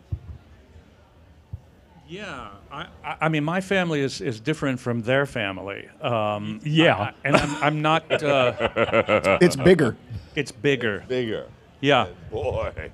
Yeah, 2.06 2.48
I, 2.72 2.86
I- 3.04 3.16
I 3.22 3.28
mean, 3.28 3.44
my 3.44 3.60
family 3.60 4.00
is, 4.00 4.20
is 4.20 4.40
different 4.40 4.80
from 4.80 5.02
their 5.02 5.26
family. 5.26 5.88
Um, 6.02 6.60
Yeah. 6.64 6.96
I- 6.96 7.12
and 7.24 7.36
I'm, 7.36 7.62
I'm 7.62 7.82
not. 7.82 8.10
Uh, 8.22 9.38
It's 9.40 9.54
bigger. 9.56 9.96
it's 10.34 10.50
bigger. 10.52 11.04
Bigger. 11.08 11.46
Yeah, 11.80 12.08
Boy. 12.30 12.90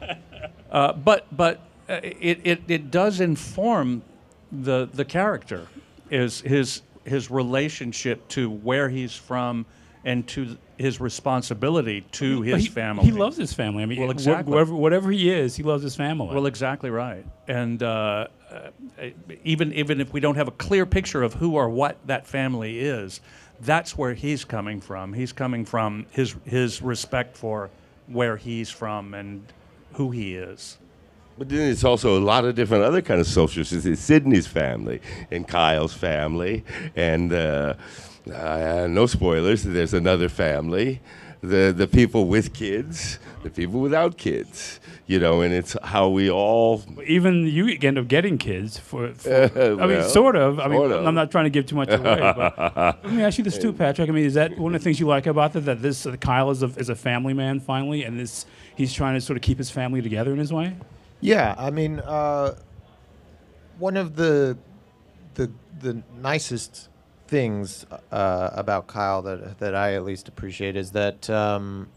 uh, 0.70 0.92
but 0.94 1.26
but 1.36 1.60
uh, 1.90 2.00
it, 2.02 2.40
it, 2.44 2.62
it 2.68 2.90
does 2.90 3.20
inform 3.20 4.00
the 4.50 4.88
the 4.90 5.04
character, 5.04 5.66
is 6.10 6.40
his 6.40 6.80
his 7.04 7.30
relationship 7.30 8.26
to 8.28 8.50
where 8.50 8.88
he's 8.88 9.14
from, 9.14 9.66
and 10.04 10.26
to 10.28 10.56
his 10.76 11.00
responsibility 11.00 12.02
to 12.12 12.42
his 12.42 12.64
he, 12.64 12.68
family. 12.68 13.04
He 13.04 13.12
loves 13.12 13.36
his 13.36 13.52
family. 13.52 13.82
I 13.82 13.86
mean, 13.86 14.00
Well, 14.00 14.10
exactly. 14.10 14.52
wherever, 14.52 14.74
whatever 14.74 15.10
he 15.10 15.30
is, 15.30 15.56
he 15.56 15.62
loves 15.62 15.82
his 15.82 15.96
family. 15.96 16.34
Well, 16.34 16.46
exactly 16.46 16.90
right. 16.90 17.24
And 17.48 17.82
uh, 17.82 18.28
uh, 18.50 18.70
even 19.44 19.72
even 19.72 20.00
if 20.00 20.12
we 20.12 20.20
don't 20.20 20.36
have 20.36 20.48
a 20.48 20.52
clear 20.52 20.84
picture 20.86 21.22
of 21.22 21.34
who 21.34 21.54
or 21.54 21.68
what 21.68 21.96
that 22.06 22.26
family 22.26 22.80
is, 22.80 23.20
that's 23.60 23.96
where 23.96 24.14
he's 24.14 24.44
coming 24.44 24.80
from. 24.80 25.12
He's 25.12 25.32
coming 25.32 25.64
from 25.64 26.06
his 26.10 26.34
his 26.44 26.82
respect 26.82 27.36
for 27.36 27.70
where 28.06 28.36
he's 28.36 28.70
from 28.70 29.14
and 29.14 29.42
who 29.94 30.10
he 30.10 30.36
is. 30.36 30.78
But 31.36 31.48
then 31.48 31.68
it's 31.68 31.84
also 31.84 32.16
a 32.16 32.20
lot 32.20 32.44
of 32.44 32.54
different 32.54 32.84
other 32.84 33.02
kind 33.02 33.20
of 33.20 33.26
social. 33.26 33.62
It's 33.62 34.00
Sydney's 34.00 34.46
family 34.46 35.00
and 35.30 35.46
Kyle's 35.46 35.92
family, 35.92 36.64
and 36.94 37.32
uh, 37.32 37.74
uh, 38.32 38.86
no 38.88 39.06
spoilers. 39.06 39.64
There's 39.64 39.94
another 39.94 40.28
family, 40.28 41.00
the 41.40 41.74
the 41.76 41.88
people 41.88 42.26
with 42.26 42.54
kids, 42.54 43.18
the 43.42 43.50
people 43.50 43.80
without 43.80 44.16
kids. 44.16 44.78
You 45.06 45.18
know, 45.18 45.42
and 45.42 45.52
it's 45.52 45.76
how 45.82 46.08
we 46.08 46.30
all. 46.30 46.82
even 47.04 47.46
you 47.46 47.66
end 47.82 47.98
up 47.98 48.06
getting 48.06 48.38
kids 48.38 48.78
for. 48.78 49.12
for 49.14 49.78
I 49.82 49.86
mean, 49.86 50.02
sort 50.04 50.36
of. 50.36 50.60
I 50.60 50.68
mean, 50.68 50.90
of. 50.90 51.04
I'm 51.04 51.14
not 51.14 51.30
trying 51.32 51.44
to 51.44 51.50
give 51.50 51.66
too 51.66 51.76
much 51.76 51.90
away. 51.90 52.20
but 52.20 52.56
let 53.04 53.12
me 53.12 53.22
ask 53.22 53.38
you 53.38 53.44
this 53.44 53.58
too, 53.58 53.72
Patrick. 53.72 54.08
I 54.08 54.12
mean, 54.12 54.24
is 54.24 54.34
that 54.34 54.56
one 54.56 54.74
of 54.74 54.80
the 54.80 54.84
things 54.84 55.00
you 55.00 55.06
like 55.06 55.26
about 55.26 55.52
that? 55.54 55.62
That 55.62 55.82
this 55.82 56.06
uh, 56.06 56.16
Kyle 56.16 56.50
is 56.50 56.62
a 56.62 56.68
is 56.78 56.88
a 56.88 56.94
family 56.94 57.34
man 57.34 57.58
finally, 57.58 58.04
and 58.04 58.18
this 58.18 58.46
he's 58.76 58.94
trying 58.94 59.14
to 59.14 59.20
sort 59.20 59.36
of 59.36 59.42
keep 59.42 59.58
his 59.58 59.70
family 59.70 60.00
together 60.00 60.32
in 60.32 60.38
his 60.38 60.52
way. 60.52 60.76
Yeah, 61.24 61.54
I 61.56 61.70
mean, 61.70 62.00
uh, 62.00 62.54
one 63.78 63.96
of 63.96 64.14
the 64.14 64.58
the 65.36 65.50
the 65.80 66.02
nicest 66.20 66.90
things 67.28 67.86
uh, 68.12 68.50
about 68.52 68.88
Kyle 68.88 69.22
that 69.22 69.58
that 69.58 69.74
I 69.74 69.94
at 69.94 70.04
least 70.04 70.28
appreciate 70.28 70.76
is 70.76 70.90
that 70.90 71.30
um, 71.30 71.88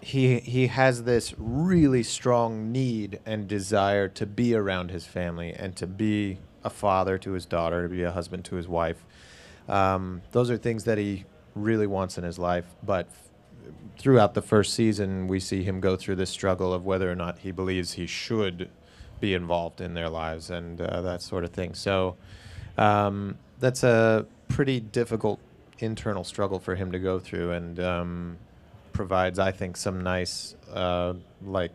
he 0.00 0.38
he 0.38 0.68
has 0.68 1.02
this 1.02 1.34
really 1.36 2.04
strong 2.04 2.70
need 2.70 3.18
and 3.26 3.48
desire 3.48 4.06
to 4.10 4.24
be 4.24 4.54
around 4.54 4.92
his 4.92 5.04
family 5.04 5.52
and 5.52 5.74
to 5.74 5.88
be 5.88 6.38
a 6.62 6.70
father 6.70 7.18
to 7.18 7.32
his 7.32 7.44
daughter, 7.44 7.82
to 7.82 7.88
be 7.88 8.04
a 8.04 8.12
husband 8.12 8.44
to 8.44 8.54
his 8.54 8.68
wife. 8.68 9.04
Um, 9.68 10.22
those 10.30 10.48
are 10.48 10.56
things 10.56 10.84
that 10.84 10.96
he 10.96 11.24
really 11.56 11.88
wants 11.88 12.18
in 12.18 12.22
his 12.22 12.38
life, 12.38 12.66
but 12.84 13.08
throughout 13.98 14.34
the 14.34 14.42
first 14.42 14.74
season, 14.74 15.26
we 15.26 15.40
see 15.40 15.62
him 15.62 15.80
go 15.80 15.96
through 15.96 16.16
this 16.16 16.30
struggle 16.30 16.72
of 16.72 16.84
whether 16.84 17.10
or 17.10 17.14
not 17.14 17.40
he 17.40 17.50
believes 17.50 17.94
he 17.94 18.06
should 18.06 18.68
be 19.20 19.34
involved 19.34 19.80
in 19.80 19.94
their 19.94 20.08
lives 20.08 20.50
and 20.50 20.80
uh, 20.80 21.00
that 21.02 21.22
sort 21.22 21.44
of 21.44 21.50
thing. 21.50 21.74
So 21.74 22.16
um, 22.76 23.38
that's 23.58 23.82
a 23.82 24.26
pretty 24.48 24.80
difficult 24.80 25.40
internal 25.78 26.24
struggle 26.24 26.58
for 26.58 26.74
him 26.74 26.92
to 26.92 26.98
go 26.98 27.18
through, 27.18 27.52
and 27.52 27.80
um, 27.80 28.38
provides, 28.92 29.38
I 29.38 29.52
think, 29.52 29.76
some 29.76 30.00
nice 30.02 30.54
uh, 30.72 31.14
like 31.44 31.72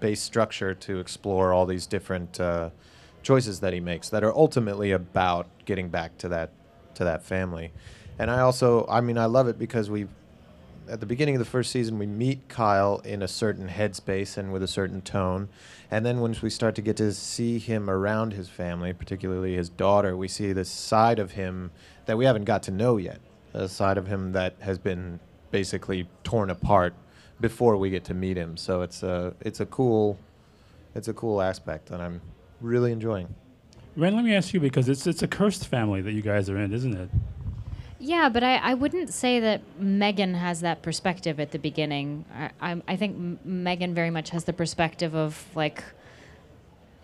base 0.00 0.20
structure 0.20 0.74
to 0.74 0.98
explore 0.98 1.52
all 1.52 1.66
these 1.66 1.86
different 1.86 2.40
uh, 2.40 2.70
choices 3.22 3.60
that 3.60 3.72
he 3.72 3.80
makes 3.80 4.08
that 4.08 4.24
are 4.24 4.34
ultimately 4.34 4.90
about 4.90 5.46
getting 5.64 5.88
back 5.88 6.18
to 6.18 6.28
that 6.28 6.50
to 6.94 7.04
that 7.04 7.22
family. 7.22 7.72
And 8.18 8.30
I 8.30 8.40
also, 8.40 8.86
I 8.88 9.00
mean, 9.00 9.16
I 9.16 9.24
love 9.24 9.48
it 9.48 9.58
because 9.58 9.88
we 9.90 10.06
at 10.88 11.00
the 11.00 11.06
beginning 11.06 11.34
of 11.36 11.38
the 11.38 11.44
first 11.44 11.70
season, 11.70 11.98
we 11.98 12.06
meet 12.06 12.48
Kyle 12.48 13.00
in 13.04 13.22
a 13.22 13.28
certain 13.28 13.68
headspace 13.68 14.36
and 14.36 14.52
with 14.52 14.62
a 14.62 14.68
certain 14.68 15.00
tone. 15.00 15.48
And 15.90 16.04
then 16.04 16.20
once 16.20 16.42
we 16.42 16.50
start 16.50 16.74
to 16.76 16.82
get 16.82 16.96
to 16.96 17.12
see 17.12 17.58
him 17.58 17.88
around 17.88 18.32
his 18.32 18.48
family, 18.48 18.92
particularly 18.92 19.54
his 19.54 19.68
daughter, 19.68 20.16
we 20.16 20.28
see 20.28 20.52
this 20.52 20.70
side 20.70 21.18
of 21.18 21.32
him 21.32 21.70
that 22.06 22.18
we 22.18 22.24
haven't 22.24 22.44
got 22.44 22.62
to 22.64 22.70
know 22.70 22.96
yet. 22.96 23.20
A 23.54 23.68
side 23.68 23.98
of 23.98 24.06
him 24.06 24.32
that 24.32 24.56
has 24.60 24.78
been 24.78 25.20
basically 25.50 26.08
torn 26.24 26.50
apart 26.50 26.94
before 27.40 27.76
we 27.76 27.90
get 27.90 28.04
to 28.04 28.14
meet 28.14 28.36
him. 28.36 28.56
So 28.56 28.82
it's 28.82 29.02
a 29.02 29.34
it's 29.40 29.60
a 29.60 29.66
cool 29.66 30.18
it's 30.94 31.08
a 31.08 31.12
cool 31.12 31.42
aspect 31.42 31.90
and 31.90 32.02
I'm 32.02 32.20
really 32.60 32.92
enjoying. 32.92 33.34
Wrenn, 33.94 34.16
let 34.16 34.24
me 34.24 34.34
ask 34.34 34.54
you 34.54 34.60
because 34.60 34.88
it's 34.88 35.06
it's 35.06 35.22
a 35.22 35.28
cursed 35.28 35.66
family 35.68 36.00
that 36.00 36.12
you 36.12 36.22
guys 36.22 36.48
are 36.48 36.56
in, 36.56 36.72
isn't 36.72 36.94
it? 36.94 37.10
Yeah, 38.04 38.28
but 38.30 38.42
I, 38.42 38.56
I 38.56 38.74
wouldn't 38.74 39.10
say 39.12 39.38
that 39.38 39.60
Megan 39.78 40.34
has 40.34 40.60
that 40.62 40.82
perspective 40.82 41.38
at 41.38 41.52
the 41.52 41.58
beginning. 41.58 42.24
I, 42.34 42.50
I, 42.72 42.82
I 42.88 42.96
think 42.96 43.14
M- 43.16 43.38
Megan 43.44 43.94
very 43.94 44.10
much 44.10 44.30
has 44.30 44.42
the 44.42 44.52
perspective 44.52 45.14
of 45.14 45.44
like, 45.54 45.84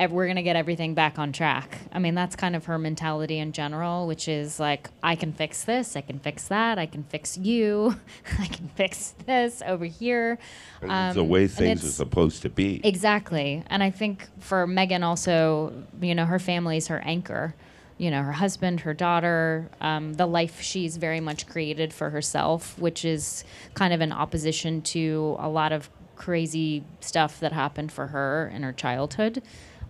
ev- 0.01 0.11
we're 0.11 0.27
going 0.27 0.35
to 0.39 0.43
get 0.43 0.57
everything 0.57 0.95
back 0.95 1.17
on 1.17 1.31
track. 1.31 1.79
I 1.93 2.01
mean, 2.01 2.17
that's 2.17 2.35
kind 2.35 2.57
of 2.57 2.65
her 2.65 2.79
mentality 2.79 3.39
in 3.39 3.53
general, 3.53 4.09
which 4.09 4.27
is 4.27 4.59
like, 4.59 4.91
I 5.01 5.15
can 5.15 5.33
fix 5.33 5.63
this, 5.63 5.95
I 5.95 6.01
can 6.01 6.19
fix 6.19 6.49
that, 6.49 6.81
I 6.81 6.87
can 6.87 7.05
fix 7.05 7.39
you, 7.39 7.95
I 8.41 8.47
can 8.47 8.67
fix 8.75 9.15
this 9.25 9.63
over 9.65 9.85
here. 9.85 10.37
It's 10.83 11.15
the 11.15 11.21
Um, 11.23 11.29
way 11.29 11.47
things 11.47 11.85
are 11.85 11.89
supposed 11.91 12.43
to 12.43 12.49
be. 12.49 12.81
Exactly. 12.83 13.63
And 13.69 13.85
I 13.85 13.91
think 13.93 14.27
for 14.41 14.67
Megan 14.67 15.05
also, 15.05 15.73
you 16.03 16.17
know, 16.17 16.25
her 16.25 16.41
family's 16.41 16.89
her 16.89 16.99
anchor. 17.05 17.55
You 17.99 18.11
know, 18.11 18.23
her 18.23 18.33
husband, 18.33 18.81
her 18.81 18.95
daughter, 18.95 19.69
um, 19.81 20.15
the 20.15 20.27
life 20.27 20.61
she's 20.61 20.97
very 20.97 21.21
much 21.21 21.47
created 21.49 21.93
for 21.93 22.11
herself, 22.11 22.79
which 22.79 23.05
is 23.05 23.45
kind 23.75 23.93
of 23.93 24.01
in 24.01 24.13
opposition 24.13 24.83
to 24.83 25.37
a 25.39 25.49
lot 25.49 25.73
of 25.73 25.91
crazy 26.17 26.85
stuff 27.01 27.41
that 27.41 27.53
happened 27.53 27.93
for 27.93 28.09
her 28.09 28.51
in 28.55 28.63
her 28.63 28.73
childhood. 28.73 29.43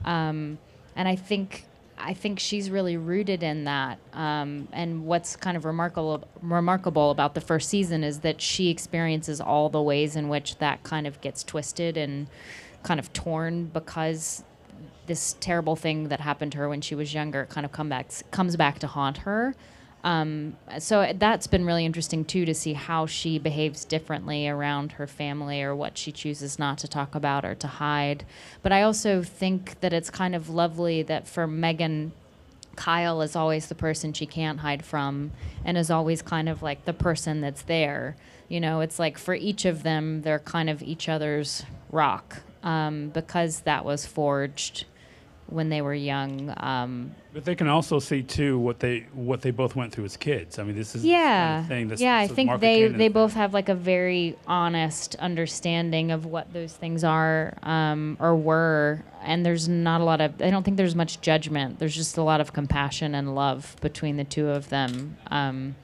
Um, 0.04 0.58
and 0.96 1.06
I 1.06 1.16
think 1.16 1.64
I 2.00 2.14
think 2.14 2.38
she's 2.38 2.70
really 2.70 2.96
rooted 2.96 3.42
in 3.42 3.64
that. 3.64 3.98
Um, 4.12 4.68
and 4.72 5.04
what's 5.04 5.36
kind 5.36 5.56
of 5.56 5.64
remarkable 5.64 6.26
remarkable 6.42 7.10
about 7.10 7.34
the 7.34 7.40
first 7.40 7.68
season 7.68 8.04
is 8.04 8.20
that 8.20 8.40
she 8.40 8.68
experiences 8.68 9.40
all 9.40 9.68
the 9.68 9.82
ways 9.82 10.16
in 10.16 10.28
which 10.28 10.58
that 10.58 10.82
kind 10.82 11.06
of 11.06 11.20
gets 11.20 11.42
twisted 11.42 11.96
and 11.96 12.28
kind 12.82 13.00
of 13.00 13.12
torn 13.12 13.66
because 13.66 14.44
this 15.06 15.36
terrible 15.40 15.74
thing 15.74 16.08
that 16.08 16.20
happened 16.20 16.52
to 16.52 16.58
her 16.58 16.68
when 16.68 16.80
she 16.80 16.94
was 16.94 17.12
younger 17.12 17.46
kind 17.46 17.64
of 17.64 17.72
come 17.72 17.88
back, 17.88 18.10
comes 18.30 18.56
back 18.56 18.78
to 18.80 18.86
haunt 18.86 19.18
her. 19.18 19.54
Um, 20.04 20.56
so 20.78 21.12
that's 21.16 21.48
been 21.48 21.64
really 21.64 21.84
interesting 21.84 22.24
too 22.24 22.44
to 22.44 22.54
see 22.54 22.72
how 22.72 23.06
she 23.06 23.38
behaves 23.38 23.84
differently 23.84 24.46
around 24.46 24.92
her 24.92 25.06
family 25.06 25.60
or 25.62 25.74
what 25.74 25.98
she 25.98 26.12
chooses 26.12 26.58
not 26.58 26.78
to 26.78 26.88
talk 26.88 27.14
about 27.14 27.44
or 27.44 27.54
to 27.56 27.66
hide. 27.66 28.24
But 28.62 28.72
I 28.72 28.82
also 28.82 29.22
think 29.22 29.80
that 29.80 29.92
it's 29.92 30.08
kind 30.08 30.34
of 30.36 30.48
lovely 30.48 31.02
that 31.02 31.26
for 31.26 31.46
Megan, 31.46 32.12
Kyle 32.76 33.22
is 33.22 33.34
always 33.34 33.66
the 33.66 33.74
person 33.74 34.12
she 34.12 34.24
can't 34.24 34.60
hide 34.60 34.84
from 34.84 35.32
and 35.64 35.76
is 35.76 35.90
always 35.90 36.22
kind 36.22 36.48
of 36.48 36.62
like 36.62 36.84
the 36.84 36.92
person 36.92 37.40
that's 37.40 37.62
there. 37.62 38.16
You 38.48 38.60
know, 38.60 38.80
it's 38.80 39.00
like 39.00 39.18
for 39.18 39.34
each 39.34 39.64
of 39.64 39.82
them, 39.82 40.22
they're 40.22 40.38
kind 40.38 40.70
of 40.70 40.80
each 40.80 41.08
other's 41.08 41.64
rock 41.90 42.42
um, 42.62 43.08
because 43.10 43.60
that 43.60 43.84
was 43.84 44.06
forged 44.06 44.84
when 45.50 45.70
they 45.70 45.80
were 45.80 45.94
young. 45.94 46.52
Um, 46.58 47.14
But 47.32 47.44
they 47.44 47.54
can 47.54 47.68
also 47.68 47.98
see 47.98 48.22
too 48.22 48.58
what 48.58 48.80
they 48.80 49.06
what 49.14 49.40
they 49.40 49.50
both 49.50 49.74
went 49.74 49.92
through 49.92 50.04
as 50.04 50.16
kids. 50.16 50.58
I 50.58 50.62
mean, 50.64 50.76
this 50.76 50.94
is 50.94 51.02
the 51.02 51.08
yeah, 51.08 51.48
kind 51.48 51.62
of 51.62 51.68
thing 51.68 51.88
that's, 51.88 52.00
yeah. 52.00 52.18
I 52.18 52.26
think 52.26 52.60
they 52.60 52.88
they 52.88 53.08
both 53.08 53.32
have 53.34 53.54
like 53.54 53.68
a 53.68 53.74
very 53.74 54.36
honest 54.46 55.14
understanding 55.16 56.10
of 56.10 56.26
what 56.26 56.52
those 56.52 56.74
things 56.74 57.02
are 57.02 57.56
um, 57.62 58.16
or 58.20 58.36
were, 58.36 59.02
and 59.22 59.44
there's 59.44 59.68
not 59.68 60.00
a 60.00 60.04
lot 60.04 60.20
of. 60.20 60.40
I 60.42 60.50
don't 60.50 60.64
think 60.64 60.76
there's 60.76 60.94
much 60.94 61.20
judgment. 61.22 61.78
There's 61.78 61.96
just 61.96 62.18
a 62.18 62.22
lot 62.22 62.40
of 62.40 62.52
compassion 62.52 63.14
and 63.14 63.34
love 63.34 63.76
between 63.80 64.16
the 64.16 64.24
two 64.24 64.48
of 64.48 64.68
them. 64.68 65.16
Um, 65.30 65.76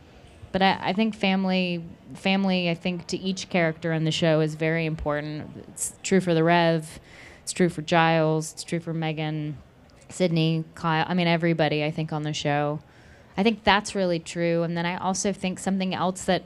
but 0.54 0.62
I, 0.62 0.78
I 0.80 0.92
think 0.92 1.16
family, 1.16 1.84
family. 2.14 2.70
I 2.70 2.74
think 2.74 3.08
to 3.08 3.18
each 3.18 3.48
character 3.48 3.92
in 3.92 4.04
the 4.04 4.12
show 4.12 4.38
is 4.38 4.54
very 4.54 4.86
important. 4.86 5.50
It's 5.70 5.94
true 6.04 6.20
for 6.20 6.32
the 6.32 6.44
Rev. 6.44 7.00
It's 7.42 7.52
true 7.52 7.68
for 7.68 7.82
Giles. 7.82 8.52
It's 8.52 8.62
true 8.62 8.78
for 8.78 8.94
Megan, 8.94 9.58
Sydney, 10.10 10.62
Kyle. 10.76 11.06
I 11.08 11.14
mean, 11.14 11.26
everybody. 11.26 11.82
I 11.82 11.90
think 11.90 12.12
on 12.12 12.22
the 12.22 12.32
show. 12.32 12.78
I 13.36 13.42
think 13.42 13.64
that's 13.64 13.96
really 13.96 14.20
true. 14.20 14.62
And 14.62 14.76
then 14.76 14.86
I 14.86 14.96
also 14.96 15.32
think 15.32 15.58
something 15.58 15.92
else 15.92 16.24
that 16.26 16.44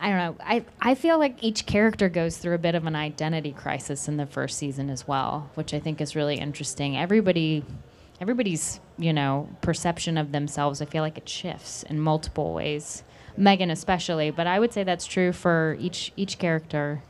I 0.00 0.10
don't 0.10 0.18
know. 0.18 0.36
I 0.38 0.64
I 0.80 0.94
feel 0.94 1.18
like 1.18 1.42
each 1.42 1.66
character 1.66 2.08
goes 2.08 2.36
through 2.38 2.54
a 2.54 2.58
bit 2.58 2.76
of 2.76 2.86
an 2.86 2.94
identity 2.94 3.50
crisis 3.50 4.06
in 4.06 4.18
the 4.18 4.26
first 4.26 4.56
season 4.56 4.88
as 4.88 5.08
well, 5.08 5.50
which 5.54 5.74
I 5.74 5.80
think 5.80 6.00
is 6.00 6.14
really 6.14 6.36
interesting. 6.36 6.96
Everybody 6.96 7.64
everybody's, 8.20 8.78
you 8.98 9.12
know, 9.12 9.48
perception 9.62 10.16
of 10.16 10.30
themselves, 10.30 10.80
I 10.80 10.84
feel 10.84 11.02
like 11.02 11.18
it 11.18 11.28
shifts 11.28 11.82
in 11.82 11.98
multiple 11.98 12.54
ways. 12.54 13.02
Megan 13.36 13.70
especially, 13.70 14.30
but 14.30 14.46
I 14.46 14.58
would 14.58 14.72
say 14.72 14.84
that's 14.84 15.06
true 15.06 15.32
for 15.32 15.76
each 15.80 16.12
each 16.16 16.38
character. 16.38 17.02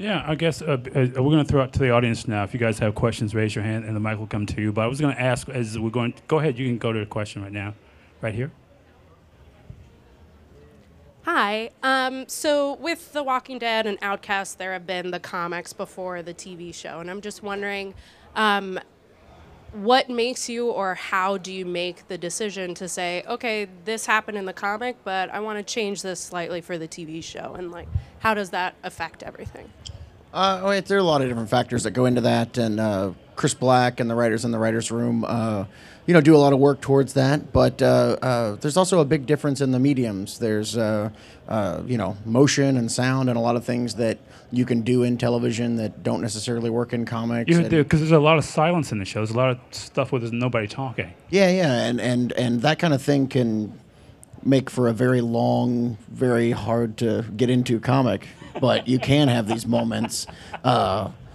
Yeah, 0.00 0.24
I 0.26 0.34
guess 0.34 0.62
uh, 0.62 0.72
uh, 0.72 0.78
we're 0.94 1.12
going 1.12 1.44
to 1.44 1.50
throw 1.50 1.62
out 1.62 1.74
to 1.74 1.78
the 1.78 1.90
audience 1.90 2.26
now. 2.26 2.42
If 2.42 2.54
you 2.54 2.58
guys 2.58 2.78
have 2.78 2.94
questions, 2.94 3.34
raise 3.34 3.54
your 3.54 3.64
hand, 3.64 3.84
and 3.84 3.94
the 3.94 4.00
mic 4.00 4.18
will 4.18 4.26
come 4.26 4.46
to 4.46 4.60
you. 4.60 4.72
But 4.72 4.82
I 4.82 4.86
was 4.86 4.98
going 4.98 5.14
to 5.14 5.20
ask, 5.20 5.46
as 5.50 5.78
we're 5.78 5.90
going, 5.90 6.14
go 6.26 6.38
ahead. 6.38 6.58
You 6.58 6.66
can 6.66 6.78
go 6.78 6.90
to 6.90 7.00
the 7.00 7.04
question 7.04 7.42
right 7.42 7.52
now, 7.52 7.74
right 8.22 8.34
here. 8.34 8.50
Hi. 11.24 11.68
Um, 11.82 12.26
so, 12.28 12.76
with 12.76 13.12
The 13.12 13.22
Walking 13.22 13.58
Dead 13.58 13.86
and 13.86 13.98
Outcast, 14.00 14.56
there 14.56 14.72
have 14.72 14.86
been 14.86 15.10
the 15.10 15.20
comics 15.20 15.74
before 15.74 16.22
the 16.22 16.32
TV 16.32 16.74
show, 16.74 17.00
and 17.00 17.10
I'm 17.10 17.20
just 17.20 17.42
wondering, 17.42 17.92
um, 18.34 18.80
what 19.72 20.08
makes 20.08 20.48
you, 20.48 20.68
or 20.70 20.94
how 20.94 21.38
do 21.38 21.52
you 21.52 21.64
make 21.64 22.08
the 22.08 22.18
decision 22.18 22.74
to 22.74 22.88
say, 22.88 23.22
okay, 23.28 23.68
this 23.84 24.06
happened 24.06 24.36
in 24.36 24.44
the 24.44 24.52
comic, 24.52 24.96
but 25.04 25.30
I 25.30 25.40
want 25.40 25.58
to 25.58 25.74
change 25.74 26.02
this 26.02 26.20
slightly 26.20 26.60
for 26.60 26.76
the 26.76 26.88
TV 26.88 27.22
show, 27.22 27.54
and 27.56 27.70
like, 27.70 27.88
how 28.18 28.34
does 28.34 28.50
that 28.50 28.74
affect 28.82 29.22
everything? 29.22 29.70
Uh, 30.32 30.62
wait, 30.64 30.86
there 30.86 30.96
are 30.96 31.00
a 31.00 31.04
lot 31.04 31.22
of 31.22 31.28
different 31.28 31.50
factors 31.50 31.82
that 31.84 31.92
go 31.92 32.06
into 32.06 32.20
that, 32.20 32.58
and 32.58 32.78
uh, 32.78 33.12
Chris 33.36 33.54
Black 33.54 34.00
and 34.00 34.10
the 34.10 34.14
writers 34.14 34.44
in 34.44 34.50
the 34.50 34.58
writers' 34.58 34.90
room, 34.90 35.24
uh, 35.26 35.64
you 36.10 36.14
know, 36.14 36.20
do 36.20 36.34
a 36.34 36.38
lot 36.38 36.52
of 36.52 36.58
work 36.58 36.80
towards 36.80 37.12
that. 37.12 37.52
But 37.52 37.80
uh, 37.80 38.16
uh, 38.20 38.56
there's 38.56 38.76
also 38.76 38.98
a 38.98 39.04
big 39.04 39.26
difference 39.26 39.60
in 39.60 39.70
the 39.70 39.78
mediums. 39.78 40.40
There's, 40.40 40.76
uh, 40.76 41.10
uh, 41.46 41.82
you 41.86 41.96
know, 41.96 42.16
motion 42.24 42.76
and 42.76 42.90
sound, 42.90 43.28
and 43.28 43.38
a 43.38 43.40
lot 43.40 43.54
of 43.54 43.64
things 43.64 43.94
that 43.94 44.18
you 44.50 44.64
can 44.64 44.80
do 44.80 45.04
in 45.04 45.18
television 45.18 45.76
that 45.76 46.02
don't 46.02 46.20
necessarily 46.20 46.68
work 46.68 46.92
in 46.92 47.04
comics. 47.04 47.48
Yeah, 47.48 47.62
because 47.68 48.00
there's 48.00 48.10
a 48.10 48.18
lot 48.18 48.38
of 48.38 48.44
silence 48.44 48.90
in 48.90 48.98
the 48.98 49.04
show. 49.04 49.20
There's 49.20 49.30
a 49.30 49.36
lot 49.36 49.50
of 49.50 49.58
stuff 49.70 50.10
where 50.10 50.18
there's 50.18 50.32
nobody 50.32 50.66
talking. 50.66 51.14
Yeah, 51.30 51.48
yeah, 51.48 51.86
and 51.86 52.00
and 52.00 52.32
and 52.32 52.62
that 52.62 52.80
kind 52.80 52.92
of 52.92 53.00
thing 53.00 53.28
can 53.28 53.78
make 54.42 54.68
for 54.68 54.88
a 54.88 54.92
very 54.92 55.20
long, 55.20 55.96
very 56.10 56.50
hard 56.50 56.96
to 56.96 57.24
get 57.36 57.50
into 57.50 57.78
comic, 57.78 58.26
but 58.60 58.88
you 58.88 58.98
can 58.98 59.28
have 59.28 59.46
these 59.46 59.64
moments. 59.64 60.26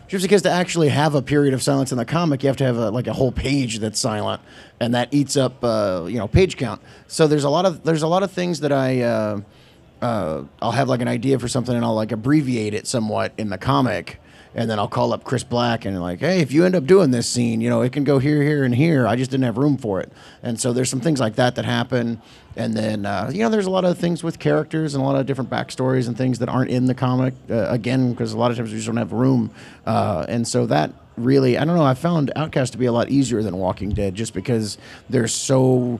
Because 0.09 0.43
to 0.43 0.51
actually 0.51 0.89
have 0.89 1.15
a 1.15 1.21
period 1.21 1.53
of 1.53 1.61
silence 1.63 1.91
in 1.91 1.97
the 1.97 2.05
comic, 2.05 2.43
you 2.43 2.47
have 2.47 2.57
to 2.57 2.63
have 2.63 2.77
a, 2.77 2.91
like 2.91 3.07
a 3.07 3.13
whole 3.13 3.31
page 3.31 3.79
that's 3.79 3.99
silent, 3.99 4.41
and 4.79 4.93
that 4.93 5.13
eats 5.13 5.35
up 5.35 5.63
uh, 5.63 6.05
you 6.07 6.17
know 6.17 6.27
page 6.27 6.57
count. 6.57 6.81
So 7.07 7.27
there's 7.27 7.43
a 7.43 7.49
lot 7.49 7.65
of 7.65 7.83
there's 7.83 8.03
a 8.03 8.07
lot 8.07 8.23
of 8.23 8.31
things 8.31 8.61
that 8.61 8.71
I. 8.71 9.01
Uh, 9.01 9.41
uh, 10.01 10.43
I'll 10.61 10.71
have 10.71 10.89
like 10.89 11.01
an 11.01 11.07
idea 11.07 11.39
for 11.39 11.47
something 11.47 11.75
and 11.75 11.83
I'll 11.83 11.95
like 11.95 12.11
abbreviate 12.11 12.73
it 12.73 12.85
somewhat 12.85 13.33
in 13.37 13.49
the 13.49 13.57
comic. 13.57 14.19
And 14.53 14.69
then 14.69 14.79
I'll 14.79 14.87
call 14.87 15.11
up 15.11 15.25
Chris 15.25 15.43
Black 15.43 15.83
and 15.83 15.99
like, 15.99 16.19
hey, 16.19 16.39
if 16.39 16.51
you 16.51 16.63
end 16.63 16.75
up 16.75 16.85
doing 16.85 17.11
this 17.11 17.27
scene, 17.27 17.59
you 17.59 17.69
know, 17.69 17.81
it 17.81 17.91
can 17.91 18.05
go 18.05 18.19
here, 18.19 18.41
here, 18.41 18.63
and 18.63 18.73
here. 18.73 19.05
I 19.05 19.17
just 19.17 19.29
didn't 19.31 19.43
have 19.43 19.57
room 19.57 19.77
for 19.77 19.99
it. 19.99 20.11
And 20.43 20.59
so 20.59 20.71
there's 20.71 20.89
some 20.89 21.01
things 21.01 21.19
like 21.19 21.35
that 21.35 21.55
that 21.55 21.65
happen. 21.65 22.21
And 22.57 22.73
then, 22.73 23.05
uh, 23.05 23.29
you 23.33 23.39
know, 23.39 23.49
there's 23.49 23.65
a 23.65 23.69
lot 23.69 23.83
of 23.83 23.97
things 23.97 24.23
with 24.23 24.39
characters 24.39 24.95
and 24.95 25.03
a 25.03 25.05
lot 25.05 25.17
of 25.17 25.25
different 25.25 25.49
backstories 25.49 26.07
and 26.07 26.17
things 26.17 26.39
that 26.39 26.47
aren't 26.47 26.71
in 26.71 26.85
the 26.85 26.95
comic. 26.95 27.33
Uh, 27.49 27.67
again, 27.69 28.11
because 28.11 28.33
a 28.33 28.37
lot 28.37 28.51
of 28.51 28.57
times 28.57 28.71
we 28.71 28.77
just 28.77 28.87
don't 28.87 28.97
have 28.97 29.11
room. 29.11 29.51
Uh, 29.85 30.25
and 30.29 30.47
so 30.47 30.65
that 30.65 30.91
really, 31.17 31.57
I 31.57 31.65
don't 31.65 31.75
know, 31.75 31.83
I 31.83 31.93
found 31.93 32.31
Outcast 32.35 32.71
to 32.73 32.77
be 32.77 32.85
a 32.85 32.91
lot 32.91 33.09
easier 33.09 33.43
than 33.43 33.57
Walking 33.57 33.89
Dead 33.89 34.15
just 34.15 34.33
because 34.33 34.77
there's 35.09 35.33
so 35.33 35.99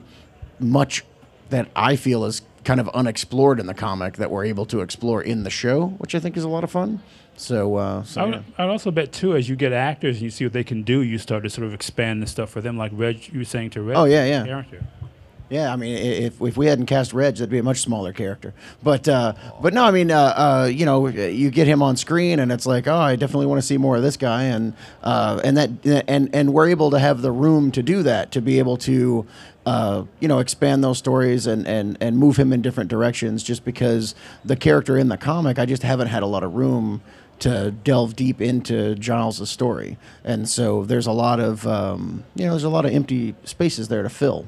much 0.58 1.04
that 1.50 1.68
I 1.76 1.96
feel 1.96 2.24
is 2.24 2.42
kind 2.64 2.80
of 2.80 2.88
unexplored 2.88 3.60
in 3.60 3.66
the 3.66 3.74
comic 3.74 4.16
that 4.16 4.30
we're 4.30 4.44
able 4.44 4.66
to 4.66 4.80
explore 4.80 5.22
in 5.22 5.44
the 5.44 5.50
show, 5.50 5.88
which 5.98 6.14
I 6.14 6.20
think 6.20 6.36
is 6.36 6.44
a 6.44 6.48
lot 6.48 6.64
of 6.64 6.70
fun. 6.70 7.00
So, 7.36 7.76
uh, 7.76 8.02
so 8.02 8.22
I 8.22 8.24
yeah. 8.24 8.30
would, 8.30 8.44
I'd 8.58 8.68
also 8.68 8.90
bet 8.90 9.12
too, 9.12 9.36
as 9.36 9.48
you 9.48 9.56
get 9.56 9.72
actors 9.72 10.16
and 10.16 10.22
you 10.22 10.30
see 10.30 10.44
what 10.44 10.54
they 10.54 10.64
can 10.64 10.82
do, 10.82 11.02
you 11.02 11.18
start 11.18 11.44
to 11.44 11.50
sort 11.50 11.66
of 11.66 11.74
expand 11.74 12.22
the 12.22 12.26
stuff 12.26 12.50
for 12.50 12.60
them, 12.62 12.76
like 12.78 12.92
Reg, 12.94 13.28
you 13.32 13.40
were 13.40 13.44
saying 13.44 13.70
to 13.70 13.82
Reg. 13.82 13.96
Oh, 13.96 14.04
yeah, 14.04 14.24
yeah. 14.24 14.44
Character. 14.44 14.82
Yeah, 15.48 15.72
I 15.72 15.76
mean, 15.76 15.96
if, 15.96 16.42
if 16.42 16.56
we 16.56 16.66
hadn't 16.66 16.86
cast 16.86 17.12
Reg, 17.12 17.34
that'd 17.36 17.50
be 17.50 17.58
a 17.58 17.62
much 17.62 17.80
smaller 17.80 18.12
character. 18.12 18.52
But 18.82 19.08
uh, 19.08 19.34
but 19.62 19.72
no, 19.72 19.84
I 19.84 19.92
mean, 19.92 20.10
uh, 20.10 20.34
uh, 20.36 20.70
you 20.72 20.84
know, 20.84 21.06
you 21.06 21.50
get 21.50 21.68
him 21.68 21.82
on 21.82 21.96
screen, 21.96 22.40
and 22.40 22.50
it's 22.50 22.66
like, 22.66 22.88
oh, 22.88 22.96
I 22.96 23.14
definitely 23.14 23.46
want 23.46 23.60
to 23.60 23.66
see 23.66 23.78
more 23.78 23.96
of 23.96 24.02
this 24.02 24.16
guy, 24.16 24.44
and 24.44 24.74
uh, 25.04 25.40
and 25.44 25.56
that 25.56 26.04
and 26.08 26.34
and 26.34 26.52
we're 26.52 26.68
able 26.68 26.90
to 26.90 26.98
have 26.98 27.22
the 27.22 27.30
room 27.30 27.70
to 27.72 27.82
do 27.82 28.02
that, 28.02 28.32
to 28.32 28.40
be 28.40 28.58
able 28.58 28.76
to. 28.78 29.26
Uh, 29.64 30.04
you 30.20 30.28
know, 30.28 30.38
expand 30.38 30.84
those 30.84 30.96
stories 30.96 31.44
and, 31.48 31.66
and, 31.66 31.98
and 32.00 32.16
move 32.16 32.36
him 32.36 32.52
in 32.52 32.62
different 32.62 32.88
directions 32.88 33.42
just 33.42 33.64
because 33.64 34.14
the 34.44 34.54
character 34.54 34.96
in 34.96 35.08
the 35.08 35.16
comic, 35.16 35.58
I 35.58 35.66
just 35.66 35.82
haven't 35.82 36.06
had 36.06 36.22
a 36.22 36.26
lot 36.26 36.44
of 36.44 36.54
room 36.54 37.02
to 37.40 37.72
delve 37.72 38.14
deep 38.14 38.40
into 38.40 38.94
Giles' 38.94 39.50
story. 39.50 39.98
And 40.22 40.48
so 40.48 40.84
there's 40.84 41.08
a 41.08 41.12
lot 41.12 41.40
of, 41.40 41.66
um, 41.66 42.22
you 42.36 42.44
know, 42.44 42.52
there's 42.52 42.62
a 42.62 42.68
lot 42.68 42.84
of 42.86 42.92
empty 42.92 43.34
spaces 43.42 43.88
there 43.88 44.04
to 44.04 44.08
fill. 44.08 44.46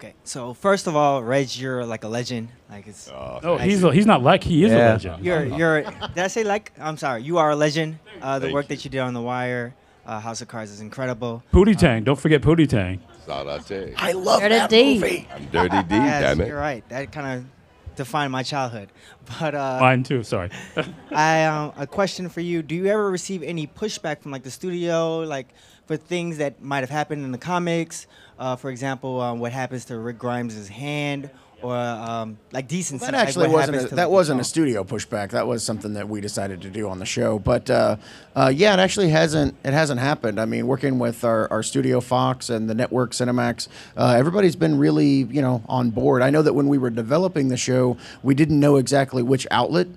Okay, 0.00 0.14
so 0.24 0.54
first 0.54 0.86
of 0.86 0.96
all, 0.96 1.22
Reg, 1.22 1.54
you're 1.56 1.84
like 1.84 2.04
a 2.04 2.08
legend. 2.08 2.48
Like 2.70 2.86
it's. 2.86 3.10
No, 3.10 3.58
he's 3.60 3.84
a, 3.84 3.92
he's 3.92 4.06
not 4.06 4.22
like 4.22 4.42
he 4.42 4.64
is 4.64 4.72
a 4.72 4.76
legend. 4.76 5.22
You're 5.22 5.44
you're. 5.44 5.82
did 5.82 6.18
I 6.18 6.28
say 6.28 6.42
like? 6.42 6.72
I'm 6.80 6.96
sorry. 6.96 7.22
You 7.22 7.36
are 7.36 7.50
a 7.50 7.56
legend. 7.56 7.98
Uh, 8.22 8.38
the 8.38 8.50
work 8.50 8.68
that 8.68 8.82
you 8.82 8.90
did 8.90 9.00
on 9.00 9.12
The 9.12 9.20
Wire, 9.20 9.74
uh, 10.06 10.18
House 10.18 10.40
of 10.40 10.48
Cards 10.48 10.70
is 10.70 10.80
incredible. 10.80 11.42
Pootie 11.52 11.76
Tang. 11.76 12.02
Don't 12.02 12.18
forget 12.18 12.40
Pootie 12.40 12.66
Tang. 12.66 13.02
Sarate. 13.26 13.94
I 13.98 14.12
love 14.12 14.40
Dirty 14.40 14.54
that 14.54 14.70
D. 14.70 14.94
movie. 14.94 15.28
I'm 15.34 15.44
Dirty 15.46 15.82
D, 15.82 15.94
yes, 15.96 16.22
damn 16.22 16.40
it. 16.40 16.48
you're 16.48 16.58
right. 16.58 16.88
That 16.88 17.12
kind 17.12 17.38
of 17.38 17.96
defined 17.96 18.32
my 18.32 18.42
childhood. 18.42 18.88
But 19.38 19.54
uh, 19.54 19.78
Mine 19.80 20.02
too. 20.02 20.22
Sorry. 20.24 20.50
I 21.12 21.44
um, 21.44 21.72
a 21.76 21.86
question 21.86 22.28
for 22.28 22.40
you. 22.40 22.62
Do 22.62 22.74
you 22.74 22.86
ever 22.86 23.10
receive 23.10 23.42
any 23.42 23.66
pushback 23.66 24.22
from 24.22 24.32
like 24.32 24.42
the 24.42 24.50
studio, 24.50 25.20
like 25.20 25.48
for 25.86 25.96
things 25.96 26.38
that 26.38 26.60
might 26.62 26.80
have 26.80 26.90
happened 26.90 27.24
in 27.24 27.30
the 27.30 27.38
comics? 27.38 28.08
Uh, 28.40 28.56
for 28.56 28.70
example, 28.70 29.20
um, 29.20 29.38
what 29.38 29.52
happens 29.52 29.84
to 29.84 29.98
Rick 29.98 30.18
Grimes' 30.18 30.66
hand, 30.66 31.28
or 31.62 31.76
um, 31.76 32.38
like 32.52 32.68
decency. 32.68 33.04
That 33.04 33.14
actually 33.14 33.48
what 33.48 33.68
wasn't 33.68 33.92
a, 33.92 33.94
that 33.94 34.04
like, 34.04 34.08
wasn't 34.08 34.40
a 34.40 34.44
studio 34.44 34.82
pushback. 34.82 35.30
That 35.32 35.46
was 35.46 35.62
something 35.62 35.92
that 35.92 36.08
we 36.08 36.22
decided 36.22 36.62
to 36.62 36.70
do 36.70 36.88
on 36.88 36.98
the 36.98 37.04
show. 37.04 37.38
But 37.38 37.68
uh, 37.68 37.96
uh, 38.34 38.50
yeah, 38.54 38.72
it 38.72 38.80
actually 38.80 39.10
hasn't 39.10 39.54
it 39.62 39.74
hasn't 39.74 40.00
happened. 40.00 40.40
I 40.40 40.46
mean, 40.46 40.66
working 40.66 40.98
with 40.98 41.22
our, 41.22 41.50
our 41.50 41.62
studio 41.62 42.00
Fox 42.00 42.48
and 42.48 42.68
the 42.68 42.74
network 42.74 43.12
Cinemax, 43.12 43.68
uh, 43.94 44.14
everybody's 44.16 44.56
been 44.56 44.78
really 44.78 45.24
you 45.24 45.42
know 45.42 45.62
on 45.68 45.90
board. 45.90 46.22
I 46.22 46.30
know 46.30 46.40
that 46.40 46.54
when 46.54 46.68
we 46.68 46.78
were 46.78 46.90
developing 46.90 47.48
the 47.48 47.58
show, 47.58 47.98
we 48.22 48.34
didn't 48.34 48.58
know 48.58 48.76
exactly 48.76 49.22
which 49.22 49.46
outlet 49.50 49.88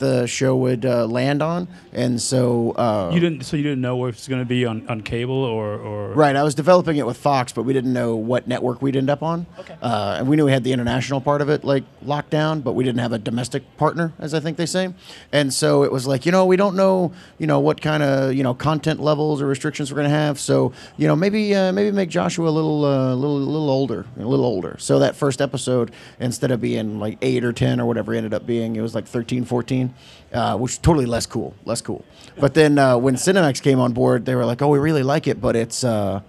the 0.00 0.26
show 0.26 0.56
would 0.56 0.84
uh, 0.84 1.06
land 1.06 1.42
on, 1.42 1.68
and 1.92 2.20
so 2.20 2.72
uh, 2.72 3.10
You 3.14 3.20
didn't. 3.20 3.44
So 3.44 3.56
you 3.56 3.62
didn't 3.62 3.80
know 3.80 3.96
where 3.96 4.08
it's 4.10 4.26
going 4.26 4.40
to 4.40 4.46
be 4.46 4.66
on, 4.66 4.86
on 4.88 5.02
cable 5.02 5.44
or 5.44 5.78
or. 5.78 6.12
Right, 6.12 6.34
I 6.34 6.42
was 6.42 6.56
developing 6.56 6.96
it 6.96 7.06
with 7.06 7.16
Fox, 7.16 7.52
but 7.52 7.62
we 7.62 7.72
didn't 7.72 7.92
know 7.92 8.16
what 8.16 8.48
network 8.48 8.82
we'd 8.82 8.96
end 8.96 9.08
up 9.08 9.22
on. 9.22 9.46
Okay. 9.60 9.76
Uh, 9.80 10.16
and 10.18 10.28
we 10.28 10.36
knew 10.36 10.44
we 10.44 10.52
had 10.52 10.64
the 10.64 10.72
international 10.72 11.20
part 11.20 11.40
of 11.40 11.48
it 11.48 11.62
like 11.62 11.84
locked 12.02 12.30
down, 12.30 12.60
but 12.60 12.72
we 12.72 12.82
didn't 12.82 13.00
have 13.00 13.12
a 13.12 13.18
domestic 13.18 13.62
partner, 13.76 14.12
as 14.18 14.34
I 14.34 14.40
think 14.40 14.56
they 14.56 14.66
say. 14.66 14.92
And 15.32 15.54
so 15.54 15.84
it 15.84 15.92
was 15.92 16.06
like, 16.06 16.26
you 16.26 16.32
know, 16.32 16.44
we 16.46 16.56
don't 16.56 16.74
know, 16.74 17.12
you 17.38 17.46
know, 17.46 17.60
what 17.60 17.80
kind 17.80 18.02
of 18.02 18.34
you 18.34 18.42
know 18.42 18.54
content 18.54 19.00
levels 19.00 19.40
or 19.40 19.46
restrictions 19.46 19.92
we're 19.92 19.98
going 19.98 20.10
to 20.10 20.16
have. 20.16 20.40
So 20.40 20.72
you 20.96 21.06
know, 21.06 21.14
maybe 21.14 21.54
uh, 21.54 21.72
maybe 21.72 21.92
make 21.92 22.08
Joshua 22.08 22.48
a 22.48 22.50
little 22.50 22.84
uh, 22.84 23.14
little 23.14 23.38
little 23.38 23.70
older, 23.70 24.06
a 24.18 24.24
little 24.24 24.46
older. 24.46 24.76
So 24.78 24.98
that 24.98 25.14
first 25.14 25.40
episode, 25.40 25.92
instead 26.18 26.50
of 26.50 26.60
being 26.60 26.98
like 26.98 27.18
eight 27.22 27.44
or 27.44 27.52
ten 27.52 27.80
or 27.80 27.86
whatever 27.86 28.14
ended 28.14 28.34
up 28.34 28.46
being, 28.46 28.76
it 28.76 28.80
was 28.80 28.94
like 28.94 29.06
13, 29.06 29.44
14, 29.44 29.89
uh, 30.32 30.56
which 30.56 30.72
is 30.72 30.78
totally 30.78 31.06
less 31.06 31.26
cool, 31.26 31.54
less 31.64 31.80
cool. 31.80 32.04
But 32.38 32.54
then 32.54 32.78
uh, 32.78 32.96
when 32.96 33.16
Cinemax 33.16 33.62
came 33.62 33.80
on 33.80 33.92
board, 33.92 34.24
they 34.24 34.34
were 34.34 34.44
like, 34.44 34.62
oh, 34.62 34.68
we 34.68 34.78
really 34.78 35.02
like 35.02 35.26
it, 35.26 35.40
but 35.40 35.56
it's 35.56 35.84
uh, 35.84 36.20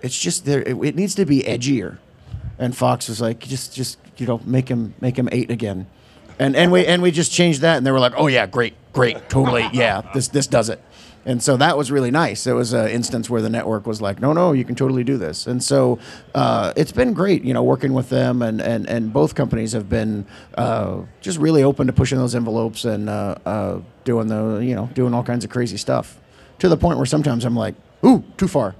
it's 0.00 0.18
just 0.18 0.44
there. 0.44 0.62
It, 0.62 0.76
it 0.76 0.96
needs 0.96 1.14
to 1.16 1.24
be 1.24 1.42
edgier. 1.42 1.98
And 2.58 2.76
Fox 2.76 3.08
was 3.08 3.20
like, 3.20 3.40
just 3.40 3.74
just 3.74 3.98
you 4.16 4.26
know, 4.26 4.40
make 4.44 4.68
him 4.68 4.94
make 5.00 5.18
him 5.18 5.28
eight 5.32 5.50
again. 5.50 5.86
And 6.38 6.56
and 6.56 6.72
we 6.72 6.86
and 6.86 7.02
we 7.02 7.10
just 7.10 7.32
changed 7.32 7.60
that, 7.60 7.76
and 7.76 7.86
they 7.86 7.90
were 7.90 8.00
like, 8.00 8.14
oh 8.16 8.26
yeah, 8.26 8.46
great, 8.46 8.74
great, 8.92 9.28
totally, 9.28 9.68
yeah, 9.72 10.02
this 10.14 10.28
this 10.28 10.46
does 10.46 10.68
it. 10.68 10.82
And 11.24 11.42
so 11.42 11.56
that 11.56 11.76
was 11.76 11.92
really 11.92 12.10
nice. 12.10 12.46
It 12.46 12.52
was 12.52 12.72
an 12.72 12.88
instance 12.88 13.30
where 13.30 13.40
the 13.40 13.50
network 13.50 13.86
was 13.86 14.02
like, 14.02 14.20
no, 14.20 14.32
no, 14.32 14.52
you 14.52 14.64
can 14.64 14.74
totally 14.74 15.04
do 15.04 15.16
this. 15.16 15.46
And 15.46 15.62
so 15.62 15.98
uh, 16.34 16.72
it's 16.76 16.92
been 16.92 17.12
great, 17.12 17.44
you 17.44 17.54
know, 17.54 17.62
working 17.62 17.92
with 17.92 18.08
them. 18.08 18.42
And, 18.42 18.60
and, 18.60 18.88
and 18.88 19.12
both 19.12 19.34
companies 19.34 19.72
have 19.72 19.88
been 19.88 20.26
uh, 20.58 21.02
just 21.20 21.38
really 21.38 21.62
open 21.62 21.86
to 21.86 21.92
pushing 21.92 22.18
those 22.18 22.34
envelopes 22.34 22.84
and 22.84 23.08
uh, 23.08 23.36
uh, 23.46 23.80
doing 24.04 24.26
the, 24.26 24.58
you 24.58 24.74
know, 24.74 24.90
doing 24.94 25.14
all 25.14 25.22
kinds 25.22 25.44
of 25.44 25.50
crazy 25.50 25.76
stuff 25.76 26.18
to 26.58 26.68
the 26.68 26.76
point 26.76 26.96
where 26.96 27.06
sometimes 27.06 27.44
I'm 27.44 27.56
like, 27.56 27.74
ooh, 28.04 28.24
too 28.36 28.48
far. 28.48 28.74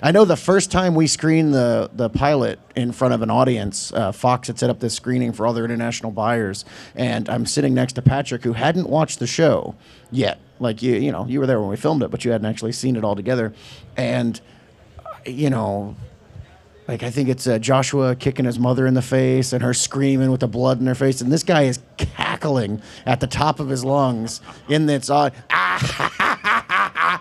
I 0.00 0.12
know 0.12 0.24
the 0.24 0.36
first 0.36 0.70
time 0.70 0.94
we 0.94 1.08
screened 1.08 1.52
the 1.52 1.90
the 1.92 2.08
pilot 2.08 2.60
in 2.76 2.92
front 2.92 3.14
of 3.14 3.22
an 3.22 3.30
audience, 3.30 3.92
uh, 3.92 4.12
Fox 4.12 4.46
had 4.46 4.58
set 4.58 4.70
up 4.70 4.78
this 4.78 4.94
screening 4.94 5.32
for 5.32 5.44
all 5.44 5.52
their 5.52 5.64
international 5.64 6.12
buyers, 6.12 6.64
and 6.94 7.28
I'm 7.28 7.46
sitting 7.46 7.74
next 7.74 7.94
to 7.94 8.02
Patrick, 8.02 8.44
who 8.44 8.52
hadn't 8.52 8.88
watched 8.88 9.18
the 9.18 9.26
show 9.26 9.74
yet. 10.12 10.38
Like 10.60 10.82
you, 10.82 10.94
you 10.94 11.10
know, 11.10 11.26
you 11.26 11.40
were 11.40 11.46
there 11.46 11.58
when 11.60 11.68
we 11.68 11.76
filmed 11.76 12.02
it, 12.04 12.12
but 12.12 12.24
you 12.24 12.30
hadn't 12.30 12.46
actually 12.46 12.72
seen 12.72 12.94
it 12.94 13.04
all 13.04 13.16
together, 13.16 13.52
and 13.96 14.40
you 15.26 15.50
know. 15.50 15.96
Like 16.86 17.02
I 17.02 17.10
think 17.10 17.28
it's 17.28 17.46
uh, 17.46 17.58
Joshua 17.58 18.16
kicking 18.16 18.46
his 18.46 18.58
mother 18.58 18.86
in 18.86 18.94
the 18.94 19.02
face 19.02 19.52
and 19.52 19.62
her 19.62 19.74
screaming 19.74 20.30
with 20.30 20.40
the 20.40 20.48
blood 20.48 20.80
in 20.80 20.86
her 20.86 20.94
face, 20.94 21.20
and 21.20 21.30
this 21.30 21.42
guy 21.42 21.64
is 21.64 21.80
cackling 21.98 22.80
at 23.04 23.20
the 23.20 23.26
top 23.26 23.60
of 23.60 23.68
his 23.68 23.84
lungs 23.84 24.40
in 24.70 24.86
this 24.86 25.10
uh, 25.10 25.28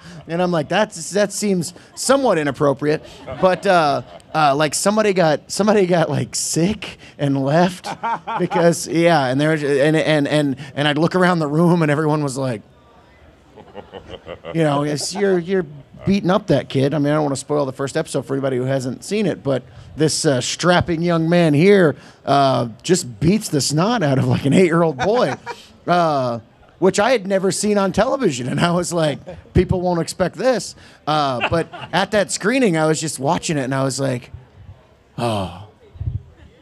and 0.27 0.41
I'm 0.41 0.51
like, 0.51 0.69
that's 0.69 1.11
that 1.11 1.31
seems 1.31 1.73
somewhat 1.95 2.37
inappropriate, 2.37 3.03
but 3.41 3.65
uh, 3.65 4.01
uh, 4.33 4.55
like 4.55 4.73
somebody 4.73 5.13
got 5.13 5.51
somebody 5.51 5.85
got 5.85 6.09
like 6.09 6.35
sick 6.35 6.97
and 7.17 7.43
left 7.43 7.89
because 8.39 8.87
yeah, 8.87 9.27
and 9.27 9.39
there 9.39 9.53
and 9.53 9.95
and 9.95 10.27
and 10.27 10.55
and 10.75 10.87
I'd 10.87 10.97
look 10.97 11.15
around 11.15 11.39
the 11.39 11.47
room 11.47 11.81
and 11.81 11.91
everyone 11.91 12.23
was 12.23 12.37
like, 12.37 12.61
you 14.53 14.63
know, 14.63 14.83
it's, 14.83 15.13
you're 15.13 15.39
you're 15.39 15.65
beating 16.05 16.29
up 16.29 16.47
that 16.47 16.69
kid. 16.69 16.93
I 16.93 16.99
mean, 16.99 17.11
I 17.11 17.15
don't 17.15 17.23
want 17.23 17.35
to 17.35 17.39
spoil 17.39 17.65
the 17.65 17.73
first 17.73 17.97
episode 17.97 18.25
for 18.25 18.33
anybody 18.33 18.57
who 18.57 18.63
hasn't 18.63 19.03
seen 19.03 19.25
it, 19.25 19.43
but 19.43 19.63
this 19.95 20.25
uh, 20.25 20.41
strapping 20.41 21.01
young 21.01 21.29
man 21.29 21.53
here 21.53 21.95
uh, 22.25 22.69
just 22.83 23.19
beats 23.19 23.49
the 23.49 23.61
snot 23.61 24.03
out 24.03 24.17
of 24.17 24.25
like 24.25 24.45
an 24.45 24.53
eight-year-old 24.53 24.97
boy. 24.97 25.35
Uh, 25.87 26.41
which 26.79 26.99
I 26.99 27.11
had 27.11 27.25
never 27.27 27.51
seen 27.51 27.77
on 27.77 27.91
television. 27.91 28.47
And 28.47 28.59
I 28.59 28.71
was 28.71 28.93
like, 28.93 29.19
people 29.53 29.81
won't 29.81 29.99
expect 30.01 30.35
this. 30.35 30.75
Uh, 31.05 31.47
but 31.49 31.67
at 31.91 32.11
that 32.11 32.31
screening, 32.31 32.77
I 32.77 32.85
was 32.85 33.01
just 33.01 33.19
watching 33.19 33.57
it 33.57 33.63
and 33.63 33.73
I 33.73 33.83
was 33.83 33.99
like, 33.99 34.31
oh, 35.17 35.67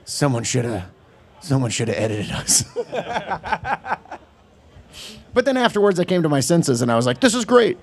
someone 0.05 0.43
should 0.43 0.65
have, 0.65 0.85
someone 1.41 1.71
should 1.71 1.87
have 1.89 1.97
edited 1.97 2.31
us. 2.31 2.63
but 5.33 5.45
then 5.45 5.57
afterwards, 5.57 5.99
I 5.99 6.05
came 6.05 6.23
to 6.23 6.29
my 6.29 6.39
senses 6.39 6.81
and 6.81 6.91
I 6.91 6.95
was 6.95 7.05
like, 7.05 7.19
this 7.19 7.35
is 7.35 7.45
great. 7.45 7.77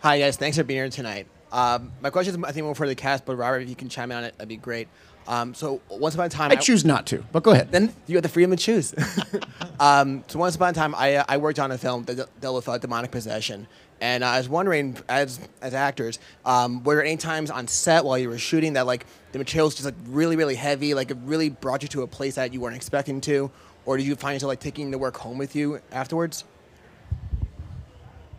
Hi 0.00 0.20
guys, 0.20 0.36
thanks 0.36 0.56
for 0.56 0.64
being 0.64 0.78
here 0.78 0.88
tonight. 0.88 1.26
Um, 1.52 1.92
my 2.00 2.10
question 2.10 2.34
is, 2.34 2.44
I 2.44 2.52
think 2.52 2.64
more 2.64 2.74
for 2.74 2.86
the 2.86 2.94
cast, 2.94 3.24
but 3.24 3.36
Robert, 3.36 3.62
if 3.62 3.68
you 3.68 3.76
can 3.76 3.88
chime 3.88 4.10
in 4.10 4.18
on 4.18 4.24
it, 4.24 4.34
that'd 4.36 4.48
be 4.48 4.56
great. 4.56 4.88
Um, 5.28 5.52
so 5.52 5.82
once 5.90 6.14
upon 6.14 6.26
a 6.26 6.30
time, 6.30 6.50
I 6.50 6.56
choose 6.56 6.86
not 6.86 7.06
to, 7.08 7.22
but 7.32 7.42
go 7.42 7.50
ahead. 7.50 7.70
Then 7.70 7.92
you 8.06 8.16
have 8.16 8.22
the 8.22 8.30
freedom 8.30 8.50
to 8.50 8.56
choose. 8.56 8.94
um, 9.80 10.24
so 10.26 10.38
once 10.38 10.56
upon 10.56 10.70
a 10.70 10.72
time, 10.72 10.94
I, 10.94 11.16
uh, 11.16 11.24
I 11.28 11.36
worked 11.36 11.58
on 11.58 11.70
a 11.70 11.76
film 11.76 12.04
that 12.04 12.40
dealt 12.40 12.56
with 12.56 12.68
uh, 12.68 12.78
demonic 12.78 13.10
possession, 13.10 13.66
and 14.00 14.24
I 14.24 14.38
was 14.38 14.48
wondering, 14.48 14.96
as 15.06 15.38
as 15.60 15.74
actors, 15.74 16.18
um, 16.46 16.82
were 16.82 16.94
there 16.94 17.04
any 17.04 17.18
times 17.18 17.50
on 17.50 17.68
set 17.68 18.06
while 18.06 18.16
you 18.16 18.30
were 18.30 18.38
shooting 18.38 18.72
that 18.72 18.86
like 18.86 19.04
the 19.32 19.38
materials 19.38 19.74
just 19.74 19.84
like 19.84 19.94
really 20.06 20.36
really 20.36 20.54
heavy, 20.54 20.94
like 20.94 21.10
it 21.10 21.18
really 21.24 21.50
brought 21.50 21.82
you 21.82 21.88
to 21.88 22.02
a 22.02 22.06
place 22.06 22.36
that 22.36 22.54
you 22.54 22.62
weren't 22.62 22.76
expecting 22.76 23.20
to, 23.22 23.50
or 23.84 23.98
did 23.98 24.06
you 24.06 24.16
find 24.16 24.34
yourself 24.34 24.48
like 24.48 24.60
taking 24.60 24.90
the 24.90 24.98
work 24.98 25.18
home 25.18 25.36
with 25.36 25.54
you 25.54 25.80
afterwards? 25.92 26.44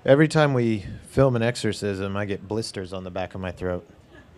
Every 0.06 0.30
time 0.30 0.54
we 0.54 0.86
film 1.10 1.36
an 1.36 1.44
exorcism, 1.44 2.16
I 2.16 2.26
get 2.26 2.48
blisters 2.48 2.94
on 2.94 3.04
the 3.04 3.12
back 3.12 3.36
of 3.36 3.42
my 3.42 3.52
throat 3.52 3.86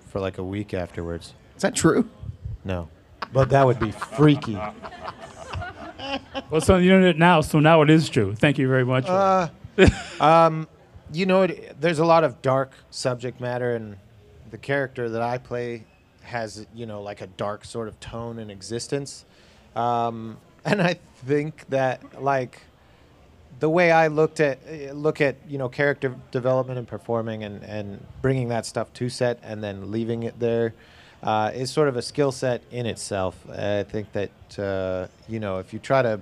for 0.08 0.19
like 0.19 0.39
a 0.39 0.43
week 0.43 0.74
afterwards. 0.74 1.34
Is 1.56 1.62
that 1.62 1.76
true? 1.76 2.10
No. 2.63 2.89
But 3.32 3.50
that 3.50 3.65
would 3.65 3.80
be 3.80 3.91
freaky. 3.91 4.56
Well, 4.56 4.74
it's 6.54 6.69
on 6.69 6.82
the 6.82 6.88
internet 6.88 7.17
now, 7.17 7.41
so 7.41 7.60
now 7.60 7.82
it 7.84 7.89
is 7.89 8.10
true. 8.10 8.34
Thank 8.34 8.58
you 8.58 8.67
very 8.67 8.84
much. 8.84 9.06
Uh, 9.08 9.50
um, 10.19 10.67
you 11.13 11.26
know, 11.26 11.43
it, 11.43 11.80
there's 11.80 12.00
a 12.00 12.06
lot 12.06 12.24
of 12.24 12.41
dark 12.41 12.74
subject 12.89 13.39
matter, 13.39 13.76
and 13.76 13.97
the 14.50 14.58
character 14.58 15.10
that 15.10 15.21
I 15.21 15.38
play 15.38 15.86
has, 16.24 16.65
you 16.74 16.86
know, 16.88 17.02
like 17.02 17.21
a 17.21 17.28
dark 17.28 17.65
sort 17.65 17.88
of 17.88 18.00
tone 18.00 18.39
and 18.39 18.50
existence. 18.50 19.26
Um, 19.76 20.38
and 20.65 20.82
I 20.82 21.00
think 21.26 21.69
that, 21.69 22.21
like, 22.21 22.62
the 23.62 23.69
way 23.69 23.91
I 23.91 24.08
looked 24.08 24.39
at 24.41 24.60
look 24.93 25.21
at 25.21 25.38
you 25.47 25.58
know 25.58 25.69
character 25.69 26.13
development 26.32 26.78
and 26.80 26.88
performing 26.88 27.43
and 27.43 27.63
and 27.63 28.06
bringing 28.21 28.50
that 28.50 28.65
stuff 28.65 28.91
to 28.95 29.08
set 29.08 29.39
and 29.43 29.63
then 29.63 29.91
leaving 29.91 30.24
it 30.24 30.38
there 30.39 30.74
uh, 31.24 31.52
is 31.54 31.69
sort 31.71 31.88
of 31.88 31.95
a 31.95 32.02
skill 32.02 32.32
set 32.32 32.63
in 32.71 32.86
itself. 32.88 33.36
I 33.50 33.84
think 33.84 34.12
that 34.13 34.60
uh, 34.60 35.08
you 35.30 35.39
know 35.39 35.60
if 35.60 35.71
you 35.74 35.80
try 35.80 36.02
to 36.02 36.19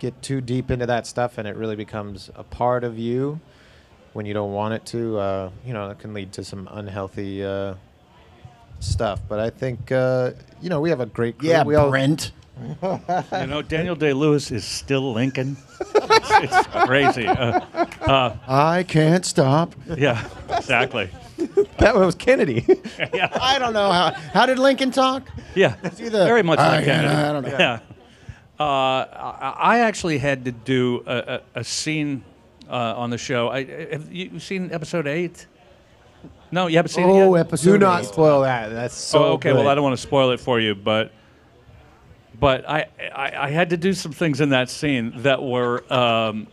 get 0.00 0.20
too 0.22 0.40
deep 0.40 0.70
into 0.70 0.86
that 0.86 1.06
stuff 1.06 1.36
and 1.38 1.46
it 1.46 1.54
really 1.54 1.76
becomes 1.76 2.30
a 2.34 2.42
part 2.42 2.82
of 2.82 2.98
you 2.98 3.38
when 4.14 4.24
you 4.26 4.32
don't 4.34 4.52
want 4.52 4.74
it 4.74 4.84
to, 4.86 5.16
uh, 5.18 5.50
you 5.64 5.72
know, 5.72 5.90
it 5.90 5.98
can 6.00 6.12
lead 6.14 6.32
to 6.32 6.42
some 6.42 6.68
unhealthy 6.72 7.44
uh, 7.44 7.74
stuff. 8.80 9.20
But 9.28 9.38
I 9.38 9.50
think 9.50 9.92
uh, 9.92 10.32
you 10.62 10.70
know 10.70 10.80
we 10.80 10.88
have 10.90 11.00
a 11.00 11.06
great 11.06 11.38
crew. 11.38 11.50
Yeah, 11.50 11.62
we 11.62 11.74
all- 11.74 11.90
Brent. 11.90 12.32
You 12.60 13.46
know, 13.46 13.62
Daniel 13.62 13.94
Day 13.94 14.12
Lewis 14.12 14.50
is 14.50 14.64
still 14.64 15.12
Lincoln. 15.12 15.56
it's, 15.80 16.30
it's 16.30 16.66
crazy. 16.86 17.26
Uh, 17.26 17.60
uh, 18.02 18.36
I 18.46 18.82
can't 18.82 19.24
stop. 19.24 19.74
yeah, 19.96 20.28
exactly. 20.50 21.10
that 21.78 21.94
was 21.94 22.14
Kennedy. 22.14 22.66
yeah, 23.14 23.28
I 23.40 23.58
don't 23.58 23.72
know 23.72 23.90
how. 23.90 24.10
How 24.12 24.46
did 24.46 24.58
Lincoln 24.58 24.90
talk? 24.90 25.28
yeah. 25.54 25.76
he 25.96 26.04
the- 26.10 26.24
Very 26.26 26.42
much 26.42 26.58
I 26.58 26.76
like 26.76 26.84
can't- 26.84 27.06
Kennedy. 27.06 27.14
I 27.22 27.32
don't 27.32 27.42
know. 27.44 27.58
Yeah. 27.58 27.80
Uh, 28.58 28.62
I, 28.62 29.54
I 29.58 29.78
actually 29.80 30.18
had 30.18 30.44
to 30.44 30.52
do 30.52 31.02
a, 31.06 31.40
a, 31.54 31.60
a 31.60 31.64
scene 31.64 32.22
uh, 32.68 32.74
on 32.96 33.08
the 33.08 33.16
show. 33.16 33.48
I, 33.48 33.64
have 33.92 34.12
you 34.12 34.38
seen 34.38 34.70
episode 34.70 35.06
eight? 35.06 35.46
No, 36.52 36.66
you 36.66 36.76
haven't 36.76 36.90
seen 36.90 37.08
it 37.08 37.14
yet. 37.14 37.22
Oh, 37.26 37.34
episode. 37.36 37.72
Do 37.72 37.78
not 37.78 38.02
eight. 38.02 38.08
spoil 38.08 38.42
that. 38.42 38.68
That's 38.68 38.94
so. 38.94 39.24
oh, 39.24 39.32
okay. 39.34 39.52
Well. 39.54 39.66
I 39.66 39.74
don't 39.74 39.84
want 39.84 39.96
to 39.96 40.02
spoil 40.02 40.30
it 40.32 40.40
for 40.40 40.60
you, 40.60 40.74
but 40.74 41.10
but 42.40 42.68
I, 42.68 42.86
I 43.14 43.32
I 43.46 43.50
had 43.50 43.70
to 43.70 43.76
do 43.76 43.92
some 43.92 44.12
things 44.12 44.40
in 44.40 44.48
that 44.50 44.68
scene 44.70 45.12
that 45.22 45.42
were 45.42 45.84
um, 45.92 46.46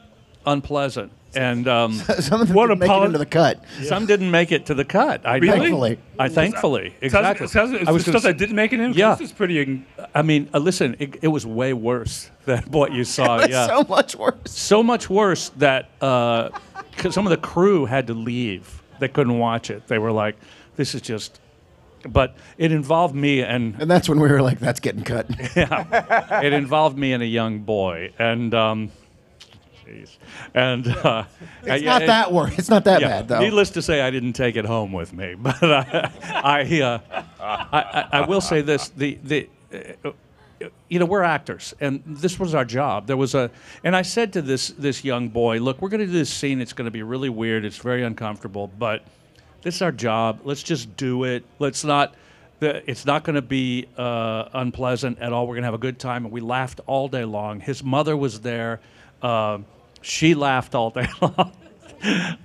unpleasant, 0.46 1.12
and 1.36 1.68
um, 1.68 1.94
Some 2.20 2.42
of 2.42 2.48
them 2.48 2.56
What 2.56 2.68
didn't 2.68 2.80
make 2.80 2.90
it 2.90 2.92
apolo- 2.94 3.06
into 3.06 3.18
the 3.18 3.26
cut. 3.26 3.64
some 3.84 4.06
didn't 4.06 4.32
make 4.32 4.52
it 4.52 4.66
to 4.68 4.74
the 4.74 4.86
cut. 4.86 5.26
I 5.26 5.38
Really? 5.38 5.60
Thankfully. 5.60 6.00
I 6.20 6.30
thankfully 6.30 6.96
exactly. 7.02 7.46
It's, 7.46 7.56
it's, 7.56 7.72
it's 7.74 7.88
I 7.90 7.92
was 7.92 8.02
stuff 8.04 8.16
gonna 8.24 8.34
that 8.34 8.38
didn't 8.38 8.56
make 8.56 8.74
it 8.74 8.80
in. 8.80 8.92
'Cause 8.92 8.98
Yeah. 8.98 9.16
This 9.16 9.30
is 9.30 9.34
pretty. 9.34 9.84
I 10.16 10.22
mean, 10.22 10.50
uh, 10.54 10.60
listen, 10.60 10.96
it, 11.00 11.18
it 11.22 11.28
was 11.30 11.46
way 11.46 11.74
worse 11.74 12.30
than 12.46 12.64
what 12.72 12.92
you 12.92 13.04
saw. 13.18 13.38
It's 13.40 13.50
yeah, 13.50 13.68
so 13.68 13.84
much 13.84 14.16
worse. 14.16 14.36
so 14.46 14.82
much 14.84 15.10
worse 15.10 15.50
that 15.58 15.90
uh, 16.02 16.50
'cause 16.98 17.14
some 17.14 17.26
of 17.26 17.32
the 17.32 17.38
crew 17.38 17.86
had 17.86 18.08
to 18.08 18.14
leave. 18.14 18.82
They 19.00 19.08
couldn't 19.08 19.38
watch 19.38 19.70
it. 19.70 19.88
They 19.88 20.00
were 20.00 20.12
like, 20.12 20.36
"This 20.76 20.96
is 20.96 21.02
just." 21.02 21.40
But 22.04 22.36
it 22.58 22.72
involved 22.72 23.16
me 23.16 23.42
and 23.42 23.76
And 23.80 23.90
that's 23.90 24.08
when 24.08 24.20
we 24.20 24.30
were 24.30 24.42
like, 24.42 24.60
that's 24.60 24.80
getting 24.80 25.04
cut. 25.04 25.28
yeah, 25.56 26.42
it 26.42 26.54
involved 26.54 26.98
me 26.98 27.14
and 27.14 27.24
a 27.24 27.28
young 27.28 27.60
boy, 27.60 28.14
and 28.20 28.54
um, 28.54 28.92
jeez, 29.86 30.18
and 30.54 30.88
uh, 30.88 31.26
It's 31.64 31.84
not 31.84 32.06
that 32.06 32.32
worse. 32.32 32.58
It's 32.58 32.70
not 32.70 32.84
that 32.86 33.02
yeah, 33.02 33.08
bad 33.08 33.28
though. 33.28 33.40
Needless 33.40 33.72
to 33.72 33.82
say, 33.82 34.02
I 34.02 34.12
didn't 34.12 34.34
take 34.34 34.56
it 34.56 34.66
home 34.66 34.92
with 34.92 35.14
me, 35.14 35.36
but 35.40 35.64
I, 35.64 36.12
I, 36.24 36.82
uh, 36.82 37.00
I, 37.40 37.82
I, 37.82 38.08
I 38.20 38.28
will 38.28 38.42
say 38.42 38.62
this: 38.62 38.90
the 38.90 39.18
the 39.24 39.50
uh, 39.74 40.12
you 40.90 41.00
know, 41.00 41.06
we're 41.06 41.24
actors, 41.24 41.74
and 41.80 42.02
this 42.06 42.40
was 42.40 42.56
our 42.56 42.66
job. 42.66 43.08
There 43.08 43.18
was 43.18 43.36
a, 43.36 43.52
and 43.84 43.96
I 43.96 44.02
said 44.02 44.34
to 44.34 44.42
this 44.42 44.70
this 44.70 45.04
young 45.04 45.30
boy, 45.30 45.60
"Look, 45.60 45.82
we're 45.82 45.90
going 45.90 46.00
to 46.00 46.06
do 46.06 46.12
this 46.12 46.32
scene. 46.32 46.62
It's 46.62 46.74
going 46.74 46.86
to 46.86 46.92
be 46.92 47.04
really 47.04 47.30
weird. 47.30 47.66
It's 47.66 47.78
very 47.78 48.04
uncomfortable, 48.04 48.68
but 48.80 49.04
this 49.68 49.76
is 49.76 49.82
our 49.82 49.92
job. 49.92 50.40
Let's 50.46 50.64
just 50.64 50.96
do 50.96 51.26
it. 51.26 51.44
Let's 51.60 51.84
not." 51.84 52.16
The, 52.60 52.90
it's 52.90 53.06
not 53.06 53.24
going 53.24 53.36
to 53.36 53.44
be 53.44 53.86
uh, 53.98 54.46
unpleasant 54.54 55.20
at 55.20 55.32
all. 55.32 55.46
We're 55.46 55.54
going 55.56 55.62
to 55.64 55.68
have 55.68 55.74
a 55.76 55.78
good 55.78 56.00
time, 56.00 56.24
and 56.26 56.32
we 56.34 56.42
laughed 56.42 56.80
all 56.88 57.08
day 57.08 57.24
long. 57.24 57.60
His 57.60 57.84
mother 57.84 58.18
was 58.18 58.42
there. 58.42 58.80
Uh, 59.22 59.60
she 60.02 60.34
laughed 60.34 60.74
all 60.74 60.90
day 60.90 61.06
long. 61.22 61.52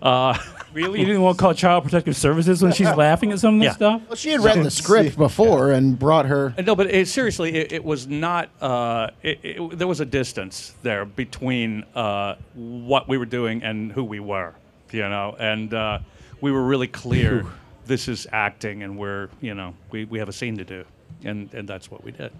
Uh, 0.02 0.36
really? 0.74 1.00
You 1.00 1.06
didn't 1.06 1.22
want 1.22 1.38
to 1.38 1.40
call 1.42 1.54
Child 1.54 1.84
Protective 1.84 2.14
Services 2.14 2.62
when 2.62 2.72
she's 2.72 2.94
laughing 2.94 3.32
at 3.32 3.38
some 3.38 3.54
of 3.54 3.60
this 3.60 3.66
Yeah. 3.68 3.72
stuff? 3.74 4.02
Well, 4.08 4.16
she 4.16 4.30
had 4.32 4.40
read 4.40 4.62
the 4.62 4.70
script 4.82 5.16
before 5.16 5.70
and 5.72 5.98
brought 5.98 6.26
her. 6.26 6.54
No, 6.62 6.74
but 6.76 6.90
it, 6.90 7.08
seriously, 7.08 7.54
it, 7.54 7.72
it 7.72 7.84
was 7.84 8.06
not. 8.06 8.50
Uh, 8.60 9.08
it, 9.22 9.38
it, 9.42 9.78
there 9.78 9.88
was 9.88 10.00
a 10.00 10.04
distance 10.06 10.74
there 10.82 11.06
between 11.06 11.84
uh, 11.94 12.34
what 12.54 13.08
we 13.08 13.16
were 13.16 13.24
doing 13.24 13.62
and 13.62 13.92
who 13.92 14.04
we 14.04 14.20
were, 14.20 14.54
you 14.90 15.08
know, 15.08 15.36
and 15.38 15.72
uh, 15.72 16.00
we 16.42 16.52
were 16.52 16.62
really 16.62 16.88
clear. 16.88 17.46
this 17.86 18.06
is 18.08 18.26
acting, 18.32 18.82
and 18.82 18.98
we're, 18.98 19.28
you 19.40 19.54
know, 19.54 19.74
we, 19.90 20.04
we 20.04 20.18
have 20.18 20.28
a 20.28 20.32
scene 20.32 20.56
to 20.58 20.64
do, 20.64 20.84
and 21.24 21.52
and 21.54 21.66
that's 21.66 21.90
what 21.90 22.04
we 22.04 22.12
did. 22.12 22.30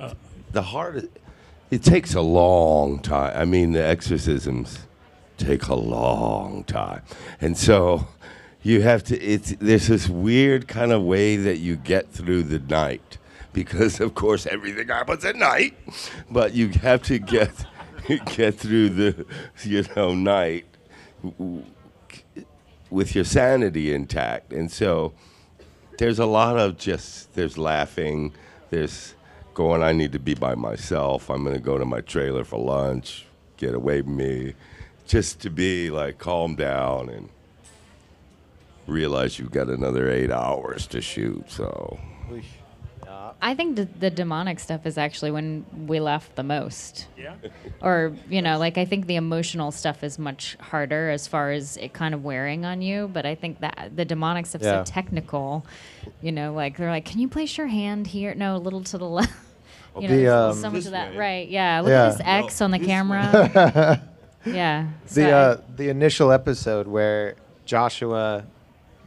Uh, 0.00 0.12
the 0.52 0.62
hard 0.62 1.08
it 1.70 1.82
takes 1.82 2.14
a 2.14 2.20
long 2.20 2.98
time. 3.00 3.32
I 3.36 3.44
mean 3.44 3.72
the 3.72 3.82
exorcisms 3.84 4.80
take 5.38 5.66
a 5.68 5.74
long 5.74 6.64
time. 6.64 7.02
And 7.40 7.56
so 7.56 8.06
you 8.62 8.82
have 8.82 9.02
to 9.04 9.18
it's 9.20 9.54
there's 9.58 9.88
this 9.88 10.08
weird 10.08 10.68
kind 10.68 10.92
of 10.92 11.02
way 11.02 11.36
that 11.36 11.58
you 11.58 11.76
get 11.76 12.10
through 12.12 12.44
the 12.44 12.58
night 12.58 13.18
because 13.52 14.00
of 14.00 14.14
course 14.14 14.46
everything 14.46 14.88
happens 14.88 15.24
at 15.24 15.36
night. 15.36 15.76
But 16.30 16.52
you 16.54 16.68
have 16.68 17.02
to 17.04 17.18
get 17.18 17.50
get 18.36 18.54
through 18.54 18.90
the 18.90 19.26
you 19.64 19.84
know 19.96 20.14
night. 20.14 20.66
w- 21.22 21.64
with 22.90 23.14
your 23.14 23.24
sanity 23.24 23.92
intact. 23.92 24.52
And 24.52 24.70
so 24.70 25.12
there's 25.98 26.18
a 26.18 26.26
lot 26.26 26.58
of 26.58 26.76
just 26.76 27.34
there's 27.34 27.56
laughing 27.56 28.32
there's 28.70 29.14
going 29.54 29.82
i 29.82 29.92
need 29.92 30.12
to 30.12 30.18
be 30.18 30.34
by 30.34 30.54
myself 30.54 31.30
i'm 31.30 31.44
to 31.44 31.58
go 31.58 31.78
to 31.78 31.84
my 31.84 32.00
trailer 32.02 32.44
for 32.44 32.58
lunch 32.58 33.24
get 33.56 33.74
away 33.74 34.02
from 34.02 34.16
me 34.16 34.54
just 35.06 35.40
to 35.40 35.50
be 35.50 35.90
like 35.90 36.18
calm 36.18 36.54
down 36.54 37.08
and 37.08 37.28
realize 38.86 39.38
you've 39.38 39.50
got 39.50 39.68
another 39.68 40.10
eight 40.10 40.30
hours 40.30 40.86
to 40.86 41.00
shoot 41.00 41.44
so 41.50 41.98
I 43.42 43.54
think 43.54 43.76
the, 43.76 43.84
the 43.84 44.10
demonic 44.10 44.58
stuff 44.60 44.86
is 44.86 44.96
actually 44.96 45.30
when 45.30 45.66
we 45.86 46.00
laugh 46.00 46.30
the 46.34 46.42
most. 46.42 47.06
Yeah. 47.18 47.34
Or, 47.82 48.14
you 48.30 48.40
know, 48.42 48.58
like 48.58 48.78
I 48.78 48.84
think 48.86 49.06
the 49.06 49.16
emotional 49.16 49.70
stuff 49.70 50.02
is 50.02 50.18
much 50.18 50.56
harder 50.60 51.10
as 51.10 51.26
far 51.28 51.52
as 51.52 51.76
it 51.76 51.92
kind 51.92 52.14
of 52.14 52.24
wearing 52.24 52.64
on 52.64 52.80
you. 52.82 53.08
But 53.12 53.26
I 53.26 53.34
think 53.34 53.60
that 53.60 53.90
the 53.94 54.04
demonic 54.04 54.46
stuff's 54.46 54.64
Yeah. 54.64 54.82
so 54.82 54.90
technical. 54.90 55.64
You 56.22 56.32
know, 56.32 56.54
like 56.54 56.78
they're 56.78 56.90
like, 56.90 57.04
can 57.04 57.20
you 57.20 57.28
place 57.28 57.56
your 57.58 57.66
hand 57.66 58.06
here? 58.06 58.34
No, 58.34 58.56
a 58.56 58.58
little 58.58 58.82
to 58.84 58.98
the 58.98 59.04
left. 59.18 59.32
You 60.00 60.08
know, 60.08 60.16
The, 60.16 60.22
there's 60.22 60.56
um, 60.56 60.62
so 60.62 60.70
much 60.70 60.86
of 60.86 60.92
that. 60.92 61.10
way. 61.12 61.16
Right. 61.18 61.48
Yeah. 61.48 61.80
Look 61.80 61.90
Yeah. 61.90 62.06
at 62.06 62.12
this 62.12 62.20
X 62.24 62.60
on 62.62 62.70
the 62.70 62.78
camera. 62.78 64.02
yeah. 64.46 64.88
So 65.06 65.20
the 65.20 65.30
uh, 65.30 65.60
the 65.76 65.88
initial 65.90 66.32
episode 66.32 66.86
where 66.88 67.36
Joshua, 67.66 68.44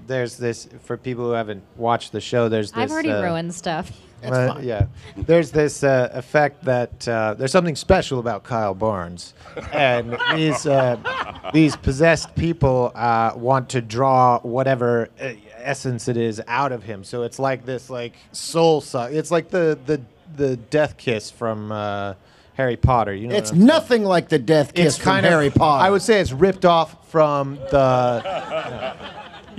there's 0.07 0.37
this 0.37 0.67
for 0.83 0.95
people 0.95 1.25
who 1.25 1.31
haven't 1.31 1.63
watched 1.75 2.11
the 2.11 2.21
show. 2.21 2.47
There's 2.49 2.71
this. 2.71 2.77
I've 2.83 2.91
already 2.91 3.11
uh, 3.11 3.23
ruined 3.23 3.53
stuff. 3.55 3.91
Uh, 4.23 4.59
Yeah, 4.61 4.87
there's 5.17 5.51
this 5.51 5.83
uh, 5.83 6.09
effect 6.13 6.63
that 6.65 7.07
uh, 7.07 7.35
there's 7.35 7.51
something 7.51 7.75
special 7.75 8.19
about 8.19 8.43
Kyle 8.43 8.73
Barnes, 8.73 9.33
and 9.71 10.17
these 10.35 10.65
uh, 10.65 10.97
these 11.53 11.75
possessed 11.75 12.35
people 12.35 12.91
uh, 12.95 13.33
want 13.35 13.69
to 13.69 13.81
draw 13.81 14.39
whatever 14.39 15.09
uh, 15.21 15.33
essence 15.57 16.07
it 16.07 16.17
is 16.17 16.41
out 16.47 16.71
of 16.71 16.83
him. 16.83 17.03
So 17.03 17.23
it's 17.23 17.39
like 17.39 17.65
this 17.65 17.89
like 17.89 18.13
soul 18.31 18.81
suck. 18.81 19.11
It's 19.11 19.31
like 19.31 19.49
the 19.49 19.77
the 19.85 20.01
the 20.35 20.57
death 20.57 20.97
kiss 20.97 21.31
from. 21.31 21.71
Uh, 21.71 22.13
Harry 22.55 22.75
Potter, 22.75 23.13
you 23.15 23.29
know. 23.29 23.35
It's 23.35 23.51
what 23.51 23.55
I'm 23.55 23.59
saying? 23.61 23.67
nothing 23.67 24.03
like 24.03 24.27
the 24.27 24.37
death 24.37 24.73
kiss 24.73 24.95
It's 24.95 24.97
from 24.97 25.13
kind 25.13 25.25
of 25.25 25.31
Harry 25.31 25.49
Potter. 25.49 25.81
I 25.81 25.89
would 25.89 26.01
say 26.01 26.19
it's 26.19 26.33
ripped 26.33 26.65
off 26.65 27.09
from 27.09 27.55
the 27.55 28.21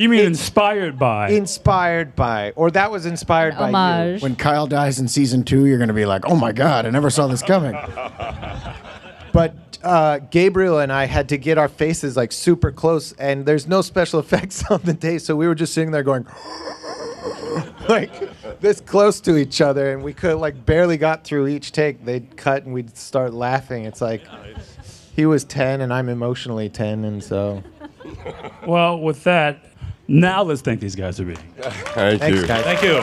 You 0.00 0.08
mean 0.08 0.24
inspired 0.24 0.98
by? 0.98 1.28
inspired 1.28 2.16
by, 2.16 2.52
or 2.56 2.70
that 2.70 2.90
was 2.90 3.04
inspired 3.04 3.58
by 3.58 3.68
you. 4.06 4.18
When 4.20 4.34
Kyle 4.34 4.66
dies 4.66 4.98
in 4.98 5.08
season 5.08 5.44
two, 5.44 5.66
you're 5.66 5.76
going 5.76 5.88
to 5.88 5.94
be 5.94 6.06
like, 6.06 6.24
oh 6.24 6.34
my 6.34 6.52
God, 6.52 6.86
I 6.86 6.90
never 6.90 7.10
saw 7.10 7.26
this 7.26 7.42
coming. 7.42 7.76
But 9.32 9.78
uh, 9.84 10.18
Gabriel 10.18 10.80
and 10.80 10.92
I 10.92 11.04
had 11.04 11.28
to 11.28 11.38
get 11.38 11.56
our 11.56 11.68
faces 11.68 12.16
like 12.16 12.32
super 12.32 12.72
close, 12.72 13.12
and 13.12 13.46
there's 13.46 13.68
no 13.68 13.80
special 13.80 14.18
effects 14.24 14.68
on 14.68 14.80
the 14.82 14.92
day, 14.92 15.18
so 15.18 15.36
we 15.36 15.46
were 15.46 15.54
just 15.54 15.72
sitting 15.72 15.92
there 15.92 16.02
going, 16.02 16.26
like 17.88 18.58
this 18.60 18.80
close 18.80 19.20
to 19.20 19.36
each 19.36 19.60
other, 19.60 19.92
and 19.92 20.02
we 20.02 20.12
could 20.12 20.38
like 20.38 20.66
barely 20.66 20.96
got 20.96 21.22
through 21.22 21.46
each 21.46 21.70
take. 21.70 22.04
They'd 22.04 22.36
cut, 22.36 22.64
and 22.64 22.74
we'd 22.74 22.96
start 22.96 23.32
laughing. 23.32 23.84
It's 23.84 24.00
like 24.00 24.22
he 25.14 25.26
was 25.26 25.44
ten, 25.44 25.80
and 25.80 25.92
I'm 25.92 26.08
emotionally 26.08 26.68
ten, 26.68 27.04
and 27.04 27.22
so. 27.22 27.62
Well, 28.66 28.98
with 28.98 29.22
that, 29.22 29.69
now 30.10 30.42
let's 30.42 30.60
thank 30.60 30.80
these 30.80 30.96
guys 30.96 31.18
for 31.18 31.24
being. 31.24 31.36
Thank 31.36 32.20
Thanks, 32.20 32.40
you. 32.40 32.46
guys. 32.46 32.64
Thank 32.64 32.82
you. 32.82 33.02